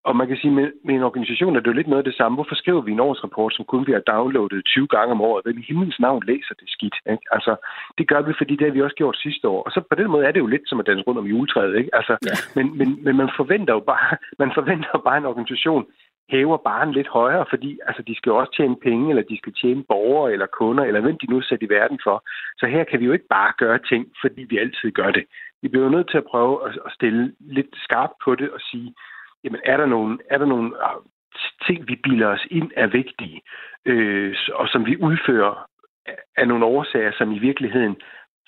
Og 0.08 0.16
man 0.16 0.28
kan 0.28 0.36
sige, 0.36 0.54
med, 0.58 0.68
med 0.84 0.94
en 0.94 1.08
organisation 1.10 1.56
er 1.56 1.60
det 1.60 1.66
jo 1.66 1.78
lidt 1.78 1.90
noget 1.92 2.04
af 2.04 2.08
det 2.10 2.18
samme. 2.20 2.36
Hvorfor 2.36 2.54
skriver 2.54 2.80
vi 2.80 2.92
en 2.92 3.06
årsrapport, 3.08 3.54
som 3.54 3.64
kun 3.64 3.84
bliver 3.84 4.00
downloadet 4.12 4.64
20 4.64 4.86
gange 4.86 5.12
om 5.12 5.20
året? 5.20 5.44
Hvem 5.44 5.58
i 5.58 5.68
himlens 5.68 6.00
navn 6.00 6.22
læser 6.26 6.54
det 6.60 6.68
skidt? 6.76 6.96
Ikke? 7.12 7.24
Altså, 7.36 7.52
det 7.98 8.08
gør 8.08 8.22
vi, 8.22 8.32
fordi 8.38 8.56
det 8.56 8.66
har 8.66 8.74
vi 8.74 8.82
også 8.82 8.96
gjort 8.96 9.24
sidste 9.26 9.48
år. 9.48 9.62
Og 9.62 9.70
så 9.72 9.80
på 9.90 9.94
den 10.00 10.10
måde 10.10 10.26
er 10.26 10.32
det 10.32 10.40
jo 10.40 10.46
lidt 10.46 10.62
som 10.66 10.80
at 10.80 10.86
danse 10.86 11.04
rundt 11.06 11.18
om 11.18 11.26
juletræet. 11.32 11.76
Ikke? 11.80 11.90
Altså, 11.98 12.14
ja. 12.30 12.34
men, 12.56 12.78
men, 12.78 12.88
men 13.04 13.16
man 13.16 13.30
forventer 13.36 13.72
jo 13.74 13.80
bare, 13.80 14.16
man 14.42 14.50
forventer 14.58 14.98
bare 15.06 15.18
en 15.18 15.30
organisation, 15.32 15.86
hæver 16.30 16.56
baren 16.56 16.92
lidt 16.92 17.08
højere, 17.08 17.46
fordi 17.48 17.78
altså, 17.86 18.02
de 18.02 18.14
skal 18.16 18.30
jo 18.30 18.36
også 18.36 18.52
tjene 18.56 18.76
penge, 18.76 19.10
eller 19.10 19.22
de 19.22 19.38
skal 19.38 19.54
tjene 19.54 19.84
borgere 19.84 20.32
eller 20.32 20.46
kunder, 20.46 20.84
eller 20.84 21.00
hvem 21.00 21.18
de 21.18 21.26
nu 21.26 21.40
sætter 21.40 21.66
i 21.66 21.70
verden 21.70 22.00
for. 22.04 22.24
Så 22.58 22.66
her 22.66 22.84
kan 22.84 23.00
vi 23.00 23.04
jo 23.04 23.12
ikke 23.12 23.28
bare 23.30 23.52
gøre 23.58 23.78
ting, 23.78 24.12
fordi 24.20 24.42
vi 24.42 24.58
altid 24.58 24.90
gør 24.90 25.10
det. 25.10 25.24
Vi 25.62 25.68
bliver 25.68 25.84
jo 25.84 25.90
nødt 25.90 26.10
til 26.10 26.18
at 26.18 26.30
prøve 26.32 26.68
at 26.86 26.92
stille 26.92 27.34
lidt 27.40 27.72
skarpt 27.74 28.12
på 28.24 28.34
det 28.34 28.50
og 28.50 28.60
sige, 28.60 28.94
jamen 29.44 29.60
er 29.64 29.76
der 29.76 29.86
nogle, 29.86 30.18
er 30.30 30.38
der 30.38 30.46
nogle 30.46 30.84
ah, 30.84 30.96
ting, 31.66 31.88
vi 31.88 31.96
bilder 31.96 32.26
os 32.26 32.46
ind, 32.50 32.70
er 32.76 32.86
vigtige, 32.86 33.40
øh, 33.84 34.36
og 34.54 34.68
som 34.68 34.86
vi 34.86 34.96
udfører 34.96 35.68
af 36.36 36.48
nogle 36.48 36.64
årsager, 36.64 37.12
som 37.18 37.32
i 37.32 37.38
virkeligheden 37.38 37.96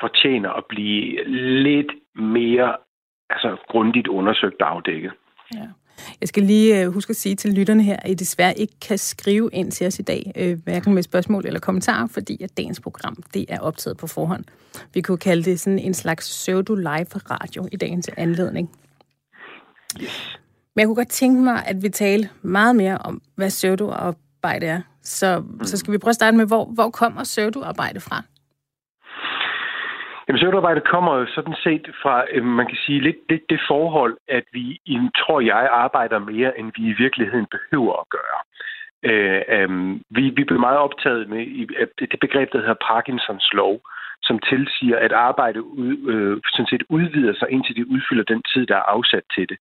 fortjener 0.00 0.50
at 0.50 0.64
blive 0.68 1.25
lidt 1.62 1.92
mere 2.14 2.76
altså, 3.30 3.56
grundigt 3.68 4.08
undersøgt 4.08 4.62
og 4.62 4.70
afdækket. 4.70 5.12
Ja. 5.54 5.66
Jeg 6.21 6.28
skal 6.28 6.42
lige 6.42 6.80
øh, 6.80 6.92
huske 6.92 7.11
at 7.11 7.16
sige 7.16 7.35
til 7.35 7.52
lytterne 7.52 7.83
her, 7.83 7.97
at 7.97 8.11
I 8.11 8.14
desværre 8.14 8.59
ikke 8.59 8.75
kan 8.80 8.99
skrive 8.99 9.50
ind 9.52 9.73
til 9.73 9.87
os 9.87 9.99
i 9.99 10.02
dag, 10.02 10.33
øh, 10.37 10.59
hverken 10.64 10.95
med 10.95 11.02
spørgsmål 11.02 11.47
eller 11.47 11.61
kommentarer, 11.61 12.07
fordi 12.07 12.42
at 12.42 12.57
dagens 12.57 12.80
program 12.80 13.23
det 13.35 13.47
er 13.49 13.61
optaget 13.61 13.97
på 13.97 14.07
forhånd. 14.07 14.45
Vi 14.95 15.00
kunne 15.00 15.19
kalde 15.19 15.42
det 15.42 15.61
sådan 15.61 15.78
en 15.78 15.95
slags 15.95 16.28
pseudo-live 16.28 17.19
radio 17.30 17.69
i 17.73 17.76
dagens 17.76 18.11
anledning. 18.16 18.71
Men 20.75 20.80
jeg 20.80 20.87
kunne 20.87 20.97
godt 20.97 21.09
tænke 21.09 21.42
mig, 21.42 21.66
at 21.66 21.83
vi 21.83 21.88
taler 21.88 22.28
meget 22.42 22.76
mere 22.76 22.99
om, 22.99 23.23
hvad 23.35 23.49
pseudoarbejde 23.49 24.66
er. 24.66 24.80
Så, 25.02 25.42
så 25.62 25.76
skal 25.76 25.92
vi 25.92 25.99
prøve 25.99 26.11
at 26.11 26.14
starte 26.14 26.37
med, 26.37 26.47
hvor, 26.47 26.64
hvor 26.64 26.90
kommer 26.90 27.25
pseudoarbejde 27.25 28.00
fra? 28.00 28.23
Jamen, 30.30 30.40
søvnarbejde 30.40 30.80
kommer 30.80 31.12
jo 31.16 31.26
sådan 31.26 31.54
set 31.64 31.87
fra, 32.02 32.25
øh, 32.32 32.44
man 32.44 32.66
kan 32.66 32.78
sige, 32.87 33.00
lidt 33.00 33.16
det, 33.28 33.40
det 33.50 33.60
forhold, 33.68 34.16
at 34.28 34.44
vi, 34.52 34.80
tror 35.20 35.40
jeg, 35.40 35.68
arbejder 35.72 36.18
mere, 36.18 36.58
end 36.58 36.72
vi 36.76 36.82
i 36.88 36.99
virkeligheden 37.04 37.46
behøver 37.56 37.94
at 38.02 38.08
gøre. 38.16 38.40
Øh, 39.10 39.42
øh, 39.56 39.70
vi, 40.10 40.22
vi 40.38 40.44
blev 40.44 40.60
meget 40.60 40.78
optaget 40.78 41.28
med 41.28 41.42
i, 41.42 41.62
det 42.00 42.20
begreb, 42.20 42.52
der 42.52 42.58
hedder 42.58 42.84
Parkinsons 42.90 43.49
lov, 43.52 43.80
som 44.22 44.38
tilsiger, 44.38 44.99
at 44.99 45.12
arbejde 45.12 45.62
ud, 45.62 45.96
øh, 46.12 46.40
sådan 46.52 46.70
set 46.70 46.82
udvider 46.88 47.34
sig, 47.34 47.49
indtil 47.50 47.76
det 47.76 47.84
udfylder 47.84 48.25
den 48.25 48.42
tid, 48.54 48.66
der 48.66 48.76
er 48.76 48.90
afsat 48.96 49.25
til 49.34 49.49
det. 49.49 49.58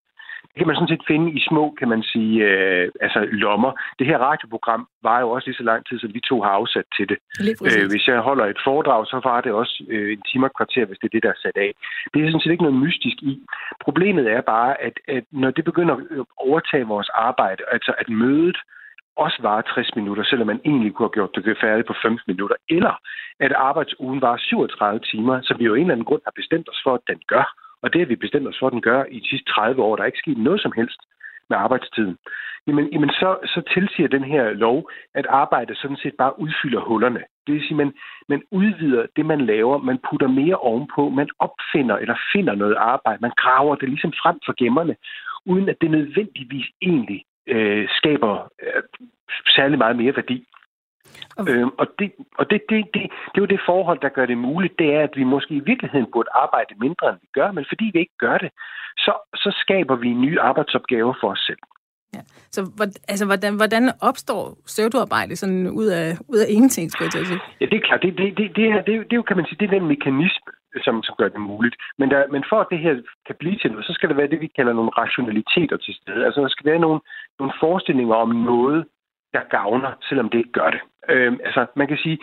Det 0.52 0.58
kan 0.58 0.68
man 0.68 0.76
sådan 0.76 0.94
set 0.94 1.10
finde 1.12 1.28
i 1.38 1.42
små, 1.50 1.64
kan 1.80 1.90
man 1.94 2.04
sige, 2.04 2.36
øh, 2.50 2.92
altså 3.02 3.20
lommer. 3.32 3.72
Det 4.00 4.08
her 4.08 4.18
radioprogram 4.18 4.88
var 5.04 5.20
jo 5.20 5.30
også 5.30 5.48
lige 5.48 5.58
så 5.62 5.64
lang 5.64 5.82
tid, 5.86 6.00
som 6.00 6.14
vi 6.14 6.20
to 6.30 6.42
har 6.42 6.50
afsat 6.50 6.86
til 6.98 7.10
det. 7.10 7.18
Øh, 7.68 7.88
hvis 7.92 8.08
jeg 8.08 8.20
holder 8.30 8.46
et 8.46 8.60
foredrag, 8.68 9.02
så 9.06 9.22
var 9.24 9.42
det 9.42 9.52
også 9.52 9.76
øh, 9.90 10.12
en 10.14 10.22
time 10.30 10.46
og 10.46 10.54
kvarter, 10.58 10.86
hvis 10.86 11.00
det 11.00 11.08
er 11.08 11.16
det, 11.16 11.24
der 11.24 11.30
er 11.30 11.42
sat 11.46 11.58
af. 11.66 11.72
Det 12.12 12.18
er 12.20 12.28
sådan 12.28 12.42
set 12.42 12.52
ikke 12.52 12.68
noget 12.68 12.82
mystisk 12.86 13.18
i. 13.32 13.34
Problemet 13.86 14.26
er 14.32 14.42
bare, 14.42 14.82
at, 14.88 14.96
at 15.08 15.24
når 15.32 15.52
det 15.52 15.66
begynder 15.66 15.96
at 15.96 16.26
overtage 16.38 16.88
vores 16.94 17.10
arbejde, 17.10 17.64
altså 17.72 17.92
at 18.02 18.10
mødet 18.10 18.58
også 19.26 19.40
varer 19.42 19.62
60 19.62 19.96
minutter, 19.96 20.24
selvom 20.24 20.48
man 20.48 20.62
egentlig 20.66 20.94
kunne 20.94 21.08
have 21.08 21.18
gjort 21.18 21.36
det 21.36 21.58
færdigt 21.62 21.88
på 21.88 21.96
15 22.02 22.24
minutter, 22.28 22.56
eller 22.70 22.96
at 23.40 23.52
arbejdsugen 23.52 24.22
var 24.22 24.38
37 24.38 25.00
timer, 25.12 25.42
som 25.44 25.60
vi 25.60 25.66
jo 25.66 25.76
en 25.76 25.82
eller 25.82 25.94
anden 25.94 26.10
grund 26.10 26.22
har 26.26 26.36
bestemt 26.36 26.70
os 26.70 26.82
for, 26.84 26.94
at 26.94 27.08
den 27.08 27.20
gør 27.28 27.46
og 27.82 27.94
det 27.94 28.02
har 28.02 28.06
vi 28.06 28.16
bestemt 28.16 28.48
os 28.48 28.60
for, 28.60 28.68
at 28.68 28.74
den 28.74 28.82
gør 28.82 29.04
i 29.12 29.20
de 29.20 29.30
sidste 29.30 29.52
30 29.52 29.84
år. 29.84 29.96
Der 29.96 30.04
er 30.04 30.12
ikke 30.12 30.24
sket 30.26 30.38
noget 30.38 30.62
som 30.62 30.74
helst 30.76 31.00
med 31.50 31.58
arbejdstiden. 31.58 32.18
Jamen, 32.68 32.90
jamen 32.94 33.10
så, 33.10 33.38
så 33.46 33.62
tilsiger 33.74 34.08
den 34.08 34.24
her 34.24 34.44
lov, 34.50 34.90
at 35.14 35.26
arbejdet 35.30 35.78
sådan 35.78 35.98
set 35.98 36.16
bare 36.18 36.40
udfylder 36.40 36.80
hullerne. 36.80 37.24
Det 37.48 37.54
vil 37.54 37.62
sige, 37.62 37.72
at 37.72 37.78
man, 37.78 37.94
man 38.30 38.42
udvider 38.52 39.06
det, 39.16 39.26
man 39.26 39.42
laver, 39.46 39.78
man 39.78 40.00
putter 40.10 40.28
mere 40.28 40.56
ovenpå, 40.56 41.10
man 41.10 41.30
opfinder 41.40 41.96
eller 41.98 42.16
finder 42.34 42.56
noget 42.56 42.76
arbejde, 42.76 43.22
man 43.22 43.32
graver 43.38 43.76
det 43.76 43.90
ligesom 43.90 44.14
frem 44.22 44.40
for 44.46 44.54
gemmerne, 44.64 44.96
uden 45.46 45.70
at 45.70 45.78
det 45.82 45.92
nødvendigvis 45.92 46.68
egentlig 46.82 47.24
øh, 47.48 47.88
skaber 47.98 48.34
øh, 48.64 48.84
særlig 49.56 49.78
meget 49.78 49.96
mere 49.96 50.16
værdi. 50.16 50.46
Okay. 51.38 51.54
Øhm, 51.54 51.72
og 51.78 51.88
det, 52.00 52.12
og 52.40 52.50
det, 52.50 52.62
det, 52.70 52.86
det, 52.94 53.04
det 53.32 53.38
er 53.40 53.46
jo 53.46 53.46
det 53.46 53.62
forhold, 53.66 54.00
der 54.02 54.10
gør 54.10 54.26
det 54.26 54.38
muligt, 54.38 54.80
det 54.80 54.94
er, 54.96 55.02
at 55.04 55.14
vi 55.16 55.24
måske 55.24 55.54
i 55.54 55.68
virkeligheden 55.72 56.08
burde 56.14 56.30
arbejde 56.44 56.74
mindre, 56.80 57.10
end 57.10 57.18
vi 57.22 57.28
gør, 57.34 57.52
men 57.52 57.66
fordi 57.70 57.86
vi 57.94 58.00
ikke 58.00 58.18
gør 58.20 58.38
det, 58.38 58.52
så, 58.98 59.14
så 59.36 59.50
skaber 59.62 59.96
vi 59.96 60.14
nye 60.14 60.40
arbejdsopgaver 60.40 61.14
for 61.22 61.30
os 61.32 61.40
selv. 61.40 61.60
Ja. 62.16 62.22
Så 62.56 62.62
altså, 63.12 63.26
hvordan, 63.26 63.56
hvordan 63.56 63.84
opstår 64.02 64.58
pseudoarbejde 64.66 65.36
sådan 65.36 65.68
ud 65.82 65.86
af, 65.86 66.08
ud 66.34 66.40
af 66.44 66.48
ingenting, 66.50 66.92
skulle 66.92 67.06
jeg 67.06 67.12
til 67.12 67.26
at 67.26 67.28
sige? 67.28 67.42
Ja, 67.62 67.66
det 67.66 67.78
er 67.78 67.88
klart. 67.88 68.02
Det, 68.02 68.18
det, 68.18 68.38
det, 68.38 68.56
det, 68.56 68.66
er, 68.74 68.82
det, 68.82 68.94
det 69.10 69.16
jo, 69.16 69.22
kan 69.22 69.38
man 69.38 69.46
sige, 69.46 69.58
det 69.60 69.66
er 69.66 69.80
den 69.80 69.88
mekanisme, 69.88 70.52
som, 70.86 71.04
som 71.04 71.16
gør 71.18 71.30
det 71.36 71.42
muligt. 71.42 71.76
Men, 72.00 72.12
der, 72.12 72.28
men 72.32 72.44
for 72.50 72.60
at 72.62 72.68
det 72.72 72.80
her 72.80 72.94
kan 73.28 73.36
blive 73.40 73.58
til 73.58 73.72
noget, 73.72 73.86
så 73.86 73.94
skal 73.94 74.10
der 74.10 74.16
være 74.16 74.32
det, 74.34 74.42
vi 74.42 74.56
kalder 74.58 74.74
nogle 74.74 74.92
rationaliteter 75.02 75.78
til 75.78 75.94
stede. 76.02 76.26
Altså, 76.26 76.42
der 76.42 76.48
skal 76.48 76.66
være 76.72 76.80
nogle, 76.86 77.00
nogle 77.40 77.54
forestillinger 77.60 78.16
om 78.16 78.30
noget, 78.52 78.86
der 79.34 79.44
gavner, 79.50 79.92
selvom 80.10 80.30
det 80.30 80.38
ikke 80.38 80.52
gør 80.52 80.70
det. 80.70 80.82
Øh, 81.10 81.34
altså, 81.46 81.66
man 81.76 81.88
kan 81.88 81.98
sige, 81.98 82.20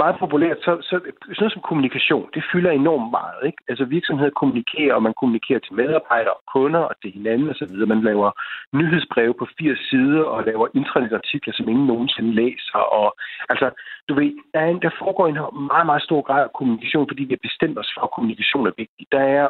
meget 0.00 0.16
populært, 0.18 0.58
så, 0.66 0.72
så 0.80 0.96
sådan 1.00 1.36
noget 1.38 1.52
som 1.52 1.68
kommunikation, 1.68 2.30
det 2.34 2.42
fylder 2.52 2.70
enormt 2.70 3.10
meget. 3.10 3.40
Ikke? 3.48 3.60
Altså 3.68 3.84
virksomheder 3.84 4.30
kommunikerer, 4.40 4.94
og 4.94 5.02
man 5.02 5.14
kommunikerer 5.20 5.60
til 5.62 5.74
medarbejdere 5.74 6.34
og 6.38 6.42
kunder 6.54 6.80
og 6.80 6.94
til 7.02 7.10
hinanden 7.12 7.50
osv. 7.50 7.74
Man 7.92 8.02
laver 8.02 8.30
nyhedsbreve 8.78 9.34
på 9.34 9.46
80 9.58 9.78
sider 9.88 10.22
og 10.34 10.44
laver 10.44 10.66
intranetartikler, 10.74 11.54
som 11.54 11.68
ingen 11.68 11.86
nogensinde 11.86 12.34
læser. 12.34 12.78
Og, 13.00 13.08
altså, 13.48 13.70
du 14.08 14.14
ved, 14.14 14.30
der, 14.54 14.60
er 14.60 14.70
en, 14.70 14.82
der 14.82 14.98
foregår 15.02 15.26
en 15.28 15.38
meget, 15.72 15.86
meget 15.86 16.02
stor 16.02 16.22
grad 16.22 16.42
af 16.44 16.52
kommunikation, 16.58 17.08
fordi 17.08 17.22
vi 17.24 17.34
har 17.36 17.48
bestemt 17.48 17.78
os 17.78 17.92
for, 17.94 18.02
at 18.04 18.14
kommunikation 18.14 18.66
er 18.66 18.78
vigtigt. 18.82 19.12
Der 19.12 19.24
er 19.38 19.44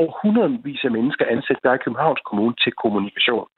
over 0.00 0.12
hundredvis 0.22 0.84
af 0.84 0.90
mennesker 0.90 1.24
ansat 1.34 1.58
der 1.62 1.74
i 1.74 1.84
Københavns 1.84 2.22
Kommune 2.28 2.54
til 2.62 2.72
kommunikation. 2.82 3.48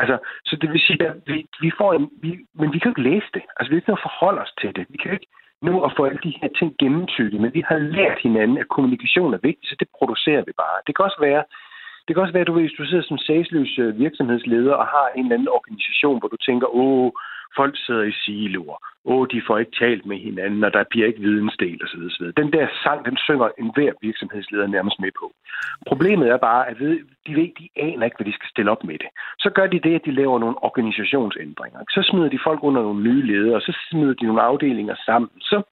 Altså, 0.00 0.16
så 0.44 0.56
det 0.60 0.68
vil 0.72 0.80
sige, 0.80 1.06
at 1.06 1.14
vi, 1.26 1.46
vi 1.60 1.70
får 1.78 1.92
en, 1.92 2.10
vi, 2.22 2.30
men 2.60 2.72
vi 2.72 2.78
kan 2.78 2.88
jo 2.88 2.94
ikke 2.94 3.08
læse 3.10 3.28
det. 3.34 3.42
Altså, 3.56 3.68
vi 3.70 3.80
kan 3.80 3.92
ikke 3.92 4.08
forholde 4.08 4.40
os 4.40 4.54
til 4.60 4.76
det. 4.76 4.84
Vi 4.88 4.98
kan 5.02 5.12
ikke 5.12 5.28
nu 5.62 5.84
at 5.84 5.92
få 5.96 6.04
alle 6.04 6.20
de 6.26 6.38
her 6.40 6.48
ting 6.58 6.70
gennemtykket, 6.82 7.40
men 7.40 7.54
vi 7.54 7.62
har 7.68 7.78
lært 7.78 8.18
hinanden, 8.26 8.58
at 8.58 8.68
kommunikation 8.68 9.34
er 9.34 9.46
vigtigt, 9.48 9.70
så 9.70 9.76
det 9.80 9.88
producerer 9.98 10.42
vi 10.46 10.52
bare. 10.62 10.76
Det 10.86 10.96
kan 10.96 11.04
også 11.04 11.20
være, 11.20 11.42
det 12.06 12.12
kan 12.14 12.22
også 12.22 12.32
være, 12.32 12.46
at 12.46 12.46
du, 12.46 12.52
hvis 12.52 12.78
du 12.78 12.84
sidder 12.86 13.04
som 13.06 13.18
sagsløs 13.18 13.78
øh, 13.78 13.98
virksomhedsleder 13.98 14.74
og 14.74 14.86
har 14.86 15.06
en 15.16 15.24
eller 15.24 15.34
anden 15.34 15.56
organisation, 15.58 16.18
hvor 16.18 16.28
du 16.28 16.36
tænker, 16.36 16.66
åh, 16.82 17.10
folk 17.56 17.74
sidder 17.86 18.02
i 18.02 18.12
siloer, 18.12 18.78
åh, 19.04 19.26
de 19.32 19.42
får 19.46 19.58
ikke 19.58 19.76
talt 19.80 20.06
med 20.06 20.18
hinanden, 20.26 20.64
og 20.64 20.72
der 20.72 20.84
bliver 20.90 21.06
ikke 21.06 21.20
vidensdel 21.20 21.84
osv. 21.84 22.02
osv. 22.08 22.26
Den 22.42 22.52
der 22.52 22.66
sang, 22.82 23.04
den 23.04 23.16
synger 23.16 23.48
enhver 23.58 23.92
virksomhedsleder 24.02 24.66
nærmest 24.66 25.00
med 25.00 25.12
på. 25.20 25.26
Problemet 25.86 26.28
er 26.28 26.36
bare, 26.36 26.68
at 26.68 26.76
de 27.26 27.34
ved, 27.38 27.50
de 27.58 27.68
aner 27.76 28.04
ikke, 28.04 28.16
hvad 28.16 28.26
de 28.26 28.38
skal 28.38 28.48
stille 28.50 28.70
op 28.70 28.84
med 28.84 28.98
det. 28.98 29.10
Så 29.38 29.50
gør 29.50 29.66
de 29.66 29.80
det, 29.86 29.94
at 29.94 30.04
de 30.04 30.18
laver 30.20 30.38
nogle 30.38 30.62
organisationsændringer. 30.68 31.80
Så 31.90 32.00
smider 32.10 32.28
de 32.28 32.44
folk 32.44 32.60
under 32.62 32.82
nogle 32.82 33.02
nye 33.02 33.22
ledere, 33.30 33.56
og 33.56 33.62
så 33.62 33.72
smider 33.90 34.14
de 34.14 34.26
nogle 34.26 34.42
afdelinger 34.42 34.96
sammen. 35.06 35.30
Så 35.40 35.62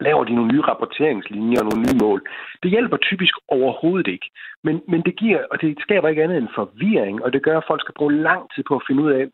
laver 0.00 0.24
de 0.24 0.34
nogle 0.34 0.52
nye 0.52 0.62
rapporteringslinjer 0.70 1.60
og 1.60 1.66
nogle 1.68 1.82
nye 1.86 1.98
mål. 2.04 2.20
Det 2.62 2.70
hjælper 2.70 2.96
typisk 2.96 3.34
overhovedet 3.48 4.06
ikke. 4.06 4.30
Men, 4.64 4.82
men 4.88 5.00
det 5.02 5.16
giver, 5.16 5.40
og 5.50 5.60
det 5.60 5.80
skaber 5.80 6.08
ikke 6.08 6.22
andet 6.22 6.38
end 6.38 6.48
forvirring, 6.54 7.24
og 7.24 7.32
det 7.32 7.42
gør, 7.42 7.56
at 7.58 7.68
folk 7.68 7.80
skal 7.80 7.94
bruge 7.98 8.14
lang 8.28 8.42
tid 8.54 8.62
på 8.68 8.74
at 8.76 8.86
finde 8.88 9.02
ud 9.02 9.12
af, 9.12 9.24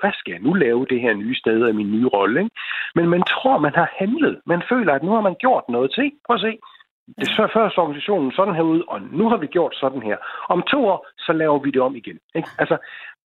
hvad 0.00 0.12
skal 0.18 0.32
jeg 0.32 0.40
nu 0.40 0.52
lave 0.52 0.86
det 0.90 1.00
her 1.00 1.14
nye 1.14 1.34
sted 1.34 1.66
af 1.66 1.74
min 1.74 1.90
nye 1.92 2.06
rolle? 2.06 2.40
Ikke? 2.40 2.56
Men 2.94 3.08
man 3.08 3.22
tror, 3.22 3.58
man 3.58 3.74
har 3.74 3.90
handlet. 3.98 4.40
Man 4.46 4.62
føler, 4.68 4.92
at 4.94 5.02
nu 5.02 5.10
har 5.10 5.20
man 5.20 5.36
gjort 5.38 5.64
noget 5.68 5.90
til. 5.94 6.12
Prøv 6.26 6.34
at 6.34 6.40
se. 6.40 6.58
Det 7.18 7.28
så 7.28 7.48
først 7.52 7.78
organisationen 7.78 8.32
sådan 8.32 8.54
her 8.54 8.62
ud, 8.62 8.82
og 8.88 9.00
nu 9.02 9.28
har 9.28 9.36
vi 9.36 9.46
gjort 9.46 9.74
sådan 9.74 10.02
her. 10.02 10.16
Om 10.48 10.62
to 10.62 10.86
år, 10.86 11.06
så 11.18 11.32
laver 11.32 11.58
vi 11.58 11.70
det 11.70 11.82
om 11.82 11.96
igen. 11.96 12.18
Ikke? 12.34 12.48
Altså, 12.58 12.76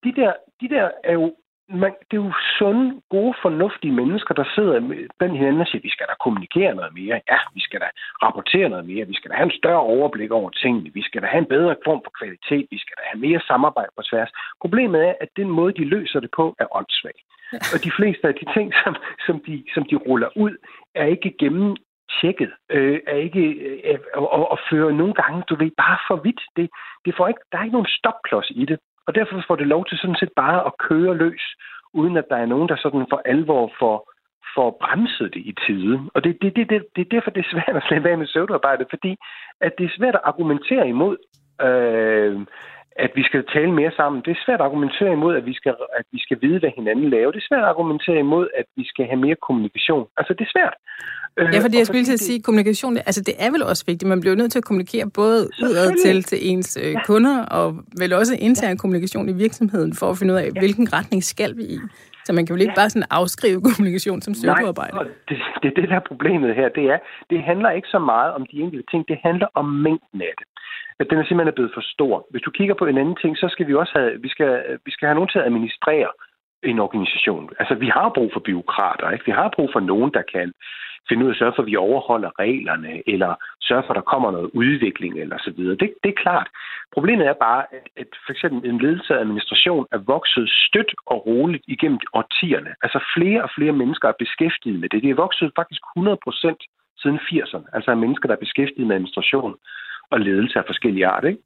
de 0.04 0.12
der, 0.12 0.34
de 0.62 0.70
der 0.70 0.90
er 1.04 1.14
jo 1.14 1.36
man, 1.70 1.92
det 2.12 2.18
er 2.18 2.24
jo 2.24 2.34
sunde, 2.58 3.02
gode, 3.10 3.34
fornuftige 3.42 3.94
mennesker, 3.94 4.34
der 4.34 4.46
sidder 4.56 4.80
blandt 5.20 5.38
hinanden 5.38 5.62
og 5.62 5.68
siger, 5.68 5.82
vi 5.82 5.96
skal 5.96 6.08
da 6.10 6.14
kommunikere 6.24 6.76
noget 6.76 6.94
mere. 6.94 7.22
Ja, 7.32 7.38
vi 7.54 7.62
skal 7.68 7.80
da 7.80 7.90
rapportere 8.24 8.70
noget 8.70 8.86
mere. 8.86 9.08
Vi 9.08 9.16
skal 9.16 9.32
da 9.32 9.36
have 9.36 9.50
en 9.52 9.60
større 9.62 9.84
overblik 9.96 10.32
over 10.32 10.50
tingene. 10.50 10.94
Vi 10.94 11.02
skal 11.02 11.22
da 11.22 11.28
have 11.28 11.42
en 11.42 11.54
bedre 11.56 11.76
form 11.86 12.02
for 12.06 12.12
kvalitet. 12.20 12.66
Vi 12.72 12.80
skal 12.84 12.96
da 12.98 13.04
have 13.12 13.22
mere 13.28 13.42
samarbejde 13.48 13.92
på 13.98 14.04
tværs. 14.10 14.32
Problemet 14.62 15.08
er, 15.10 15.14
at 15.22 15.30
den 15.36 15.50
måde, 15.50 15.74
de 15.74 15.86
løser 15.86 16.20
det 16.20 16.32
på, 16.36 16.56
er 16.60 16.76
åndssvag. 16.76 17.18
Ja. 17.54 17.58
Og 17.74 17.78
de 17.84 17.92
fleste 17.98 18.28
af 18.28 18.36
de 18.36 18.46
ting, 18.56 18.74
som, 18.84 18.96
som, 19.26 19.36
de, 19.48 19.64
som 19.74 19.84
de 19.90 19.96
ruller 19.96 20.30
ud, 20.38 20.54
er 20.96 21.06
ikke 21.06 21.36
gennem 21.40 21.76
tjekket, 22.22 22.52
øh, 22.70 23.00
er 23.08 23.16
ikke 23.16 23.44
øh, 23.90 24.00
og, 24.14 24.52
og 24.52 24.60
fører 24.70 24.92
nogle 24.92 25.14
gange, 25.14 25.44
du 25.50 25.56
ved, 25.56 25.72
bare 25.78 26.00
for 26.08 26.16
vidt. 26.16 26.42
Det, 26.58 26.70
det 27.06 27.14
får 27.18 27.28
ikke, 27.28 27.44
der 27.52 27.58
er 27.58 27.64
ikke 27.64 27.78
nogen 27.80 27.96
stopklods 28.00 28.50
i 28.56 28.66
det. 28.66 28.80
Og 29.08 29.16
derfor 29.16 29.44
får 29.48 29.56
det 29.56 29.68
lov 29.68 29.86
til 29.86 29.98
sådan 29.98 30.16
set 30.16 30.34
bare 30.36 30.66
at 30.66 30.78
køre 30.78 31.18
løs, 31.18 31.46
uden 31.94 32.18
at 32.18 32.26
der 32.30 32.36
er 32.36 32.46
nogen, 32.46 32.70
der 32.70 32.76
sådan 32.76 33.06
for 33.10 33.22
alvor 33.26 33.72
får, 33.80 34.12
får 34.56 34.78
bremset 34.82 35.34
det 35.34 35.44
i 35.52 35.54
tide. 35.68 36.10
Og 36.14 36.24
det, 36.24 36.38
det, 36.42 36.56
det, 36.56 36.70
det, 36.70 36.82
det 36.96 37.02
er 37.02 37.14
derfor, 37.16 37.32
det 37.32 37.46
er 37.46 37.52
svært 37.52 37.76
at 37.76 37.84
slippe 37.88 38.10
af 38.10 38.18
med 38.18 38.28
søvdearbejde, 38.28 38.86
fordi 38.90 39.16
at 39.62 39.72
det 39.78 39.86
er 39.86 39.98
svært 39.98 40.16
at 40.16 40.22
argumentere 40.24 40.88
imod, 40.88 41.18
øh, 41.62 42.42
at 42.96 43.12
vi 43.16 43.24
skal 43.24 43.44
tale 43.56 43.72
mere 43.72 43.92
sammen. 44.00 44.22
Det 44.26 44.32
er 44.32 44.42
svært 44.46 44.60
at 44.60 44.66
argumentere 44.66 45.12
imod, 45.12 45.36
at 45.36 45.46
vi 45.46 45.54
skal, 45.54 45.74
at 46.00 46.06
vi 46.12 46.20
skal 46.26 46.38
vide, 46.42 46.60
hvad 46.60 46.72
hinanden 46.76 47.10
laver. 47.10 47.32
Det 47.32 47.42
er 47.42 47.50
svært 47.50 47.64
at 47.64 47.72
argumentere 47.74 48.20
imod, 48.20 48.48
at 48.60 48.66
vi 48.76 48.86
skal 48.92 49.06
have 49.06 49.20
mere 49.26 49.38
kommunikation. 49.48 50.06
Altså, 50.18 50.34
det 50.34 50.44
er 50.48 50.52
svært. 50.56 50.76
Ja, 51.54 51.60
fordi 51.66 51.78
jeg 51.78 51.86
skulle 51.86 52.06
til 52.06 52.14
at 52.14 52.20
sige, 52.20 52.38
at 52.40 52.44
kommunikation, 52.44 52.98
altså 52.98 53.22
det 53.22 53.36
er 53.46 53.52
vel 53.52 53.64
også 53.64 53.84
vigtigt. 53.88 54.10
Man 54.10 54.22
bliver 54.22 54.36
nødt 54.36 54.52
til 54.52 54.60
at 54.60 54.68
kommunikere 54.70 55.06
både 55.16 55.40
udad 55.64 55.88
til, 56.06 56.24
til 56.24 56.38
ens 56.42 56.78
øh, 56.84 56.92
ja. 56.92 57.04
kunder, 57.06 57.46
og 57.46 57.68
vel 58.02 58.14
også 58.14 58.34
intern 58.40 58.76
ja. 58.76 58.78
kommunikation 58.78 59.30
i 59.30 59.34
virksomheden, 59.34 59.92
for 60.00 60.10
at 60.10 60.18
finde 60.18 60.34
ud 60.34 60.40
af, 60.40 60.50
ja. 60.56 60.60
hvilken 60.60 60.94
retning 60.94 61.24
skal 61.24 61.58
vi 61.58 61.64
i. 61.64 61.78
Så 62.26 62.34
man 62.34 62.46
kan 62.46 62.56
jo 62.56 62.62
ikke 62.62 62.76
ja. 62.78 62.82
bare 62.82 62.90
sådan 62.90 63.08
afskrive 63.10 63.62
kommunikation 63.68 64.22
som 64.22 64.34
støttearbejde. 64.34 64.96
Nej, 64.96 65.08
det, 65.30 65.38
det 65.64 65.74
det, 65.76 65.90
der 65.90 65.96
er 65.96 66.06
problemet 66.12 66.56
her. 66.56 66.70
Det 66.70 66.84
er, 66.94 66.98
det 67.30 67.44
handler 67.44 67.70
ikke 67.70 67.88
så 67.88 68.00
meget 68.00 68.32
om 68.34 68.46
de 68.52 68.56
enkelte 68.64 68.86
ting, 68.92 69.08
det 69.08 69.18
handler 69.24 69.48
om 69.54 69.66
mængden 69.66 70.22
af 70.22 70.34
det. 70.40 70.46
At 71.00 71.08
den 71.10 71.18
er 71.20 71.26
simpelthen 71.26 71.54
blevet 71.54 71.74
for 71.74 71.86
stor. 71.96 72.28
Hvis 72.32 72.42
du 72.42 72.52
kigger 72.52 72.76
på 72.76 72.86
en 72.86 72.98
anden 72.98 73.18
ting, 73.22 73.38
så 73.38 73.48
skal 73.50 73.68
vi 73.68 73.74
også 73.74 73.94
have, 73.96 74.22
vi 74.22 74.30
skal, 74.30 74.80
vi 74.86 74.92
skal 74.92 75.06
have 75.08 75.16
nogen 75.16 75.30
til 75.30 75.40
at 75.40 75.46
administrere 75.46 76.10
en 76.64 76.80
organisation. 76.80 77.50
Altså, 77.60 77.76
vi 77.76 77.88
har 77.88 78.12
brug 78.16 78.30
for 78.34 78.40
byråkrater, 78.40 79.10
ikke? 79.10 79.26
Vi 79.26 79.32
har 79.32 79.54
brug 79.56 79.70
for 79.74 79.80
nogen, 79.80 80.12
der 80.14 80.22
kan 80.34 80.54
finde 81.10 81.24
ud 81.24 81.30
af 81.30 81.34
at 81.34 81.40
sørge 81.40 81.54
for, 81.56 81.62
at 81.62 81.72
vi 81.72 81.76
overholder 81.76 82.32
reglerne, 82.40 83.10
eller 83.10 83.36
sørge 83.62 83.84
for, 83.84 83.94
at 83.94 83.96
der 83.96 84.12
kommer 84.14 84.32
noget 84.32 84.50
udvikling, 84.54 85.20
eller 85.20 85.38
så 85.38 85.52
videre. 85.58 85.76
Det, 85.82 85.94
det 86.04 86.10
er 86.10 86.22
klart. 86.26 86.48
Problemet 86.94 87.28
er 87.28 87.34
bare, 87.34 87.64
at, 87.76 87.88
at 87.98 88.08
for 88.26 88.32
eksempel 88.32 88.70
en 88.70 88.80
ledelse 88.80 89.14
af 89.14 89.20
administration 89.20 89.86
er 89.92 89.98
vokset 89.98 90.50
stødt 90.50 90.92
og 91.06 91.26
roligt 91.28 91.64
igennem 91.68 92.00
årtierne. 92.14 92.72
Altså 92.84 93.00
flere 93.16 93.44
og 93.44 93.50
flere 93.58 93.74
mennesker 93.82 94.08
er 94.08 94.22
beskæftiget 94.24 94.80
med 94.80 94.90
det. 94.90 95.04
Det 95.04 95.10
er 95.10 95.24
vokset 95.26 95.52
faktisk 95.56 95.82
100 95.98 96.18
procent 96.24 96.62
siden 97.02 97.20
80'erne. 97.20 97.66
Altså 97.74 97.96
mennesker, 97.96 98.28
der 98.28 98.36
er 98.36 98.46
beskæftiget 98.46 98.88
med 98.88 98.96
administration 98.96 99.56
og 100.14 100.20
ledelse 100.20 100.60
af 100.60 100.66
forskellige 100.68 101.08
art. 101.08 101.26
Ikke? 101.26 101.42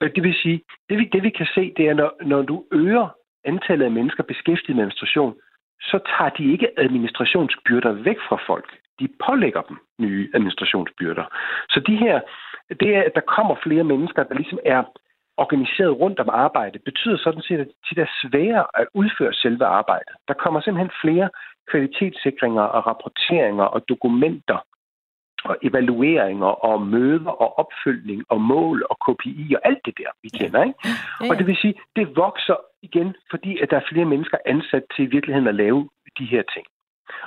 Det 0.00 0.22
vil 0.22 0.34
sige, 0.42 0.60
det 0.88 0.98
vi, 0.98 1.04
det 1.12 1.22
vi 1.22 1.30
kan 1.30 1.48
se, 1.54 1.72
det 1.76 1.84
er, 1.88 1.94
når, 1.94 2.10
når 2.32 2.42
du 2.42 2.64
øger 2.72 3.08
antallet 3.44 3.84
af 3.84 3.90
mennesker 3.90 4.22
beskæftiget 4.22 4.76
med 4.76 4.84
administration, 4.84 5.34
så 5.80 5.98
tager 6.12 6.30
de 6.30 6.52
ikke 6.52 6.68
administrationsbyrder 6.78 7.92
væk 7.92 8.16
fra 8.28 8.38
folk. 8.46 8.68
De 9.00 9.08
pålægger 9.26 9.62
dem 9.62 9.76
nye 9.98 10.30
administrationsbyrder. 10.34 11.24
Så 11.68 11.80
de 11.88 11.96
her, 11.96 12.20
det 12.80 12.96
er, 12.96 13.02
at 13.02 13.14
der 13.14 13.20
kommer 13.36 13.54
flere 13.62 13.84
mennesker, 13.84 14.22
der 14.22 14.34
ligesom 14.34 14.58
er 14.64 14.82
organiseret 15.36 16.00
rundt 16.00 16.20
om 16.20 16.30
arbejdet, 16.32 16.82
betyder 16.84 17.16
sådan 17.16 17.42
set, 17.42 17.60
at 17.60 17.68
det 17.90 17.98
er 17.98 18.10
sværere 18.22 18.66
at 18.74 18.86
udføre 18.94 19.32
selve 19.32 19.64
arbejdet. 19.64 20.14
Der 20.28 20.34
kommer 20.34 20.60
simpelthen 20.60 20.92
flere 21.02 21.28
kvalitetssikringer 21.70 22.62
og 22.62 22.86
rapporteringer 22.86 23.64
og 23.64 23.88
dokumenter 23.88 24.58
og 25.44 25.56
evalueringer 25.62 26.46
og 26.46 26.86
møder 26.86 27.30
og 27.30 27.58
opfølgning 27.58 28.24
og 28.28 28.40
mål 28.40 28.86
og 28.90 28.96
KPI 29.04 29.54
og 29.56 29.60
alt 29.68 29.78
det 29.84 29.94
der, 29.98 30.10
vi 30.22 30.28
kender. 30.28 30.62
Ikke? 30.64 30.78
Ja, 30.84 30.90
ja. 31.24 31.30
Og 31.30 31.38
det 31.38 31.46
vil 31.46 31.56
sige, 31.56 31.74
det 31.96 32.16
vokser 32.16 32.56
igen, 32.82 33.14
fordi 33.30 33.58
at 33.58 33.70
der 33.70 33.76
er 33.76 33.88
flere 33.92 34.04
mennesker 34.04 34.38
ansat 34.46 34.84
til 34.96 35.04
i 35.04 35.10
virkeligheden 35.14 35.48
at 35.48 35.54
lave 35.54 35.88
de 36.18 36.24
her 36.24 36.42
ting. 36.54 36.66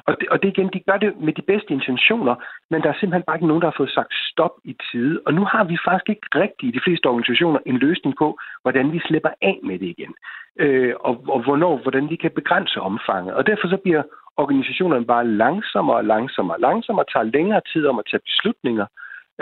Og 0.08 0.16
det, 0.20 0.30
og 0.30 0.44
det 0.44 0.50
igen, 0.50 0.70
de 0.74 0.80
gør 0.80 0.98
det 0.98 1.12
med 1.20 1.34
de 1.34 1.42
bedste 1.42 1.74
intentioner, 1.74 2.36
men 2.70 2.82
der 2.82 2.90
er 2.90 2.98
simpelthen 3.00 3.24
bare 3.28 3.38
ikke 3.38 3.48
nogen, 3.48 3.62
der 3.62 3.68
har 3.72 3.78
fået 3.78 3.98
sagt 3.98 4.14
stop 4.32 4.56
i 4.64 4.74
tide. 4.92 5.22
Og 5.26 5.34
nu 5.34 5.44
har 5.46 5.64
vi 5.64 5.78
faktisk 5.86 6.10
ikke 6.10 6.28
rigtig 6.36 6.66
i 6.70 6.72
de 6.78 6.84
fleste 6.86 7.06
organisationer 7.06 7.60
en 7.66 7.78
løsning 7.78 8.16
på, 8.18 8.40
hvordan 8.62 8.92
vi 8.92 9.00
slipper 9.00 9.30
af 9.42 9.60
med 9.64 9.80
det 9.80 9.86
igen. 9.86 10.14
Øh, 10.60 10.94
og, 11.00 11.24
og 11.28 11.40
hvornår, 11.44 11.78
hvordan 11.78 12.10
vi 12.10 12.16
kan 12.16 12.32
begrænse 12.32 12.82
omfanget. 12.82 13.34
Og 13.34 13.48
derfor 13.48 13.68
så 13.68 13.78
bliver 13.78 14.04
organisationerne 14.38 15.06
bare 15.06 15.28
langsommere 15.28 15.98
og 15.98 16.06
langsommere 16.06 16.58
og 16.58 16.62
langsommere, 16.62 17.06
tager 17.14 17.32
længere 17.38 17.62
tid 17.74 17.88
om 17.88 18.00
at 18.00 18.06
tage 18.12 18.26
beslutninger, 18.30 18.86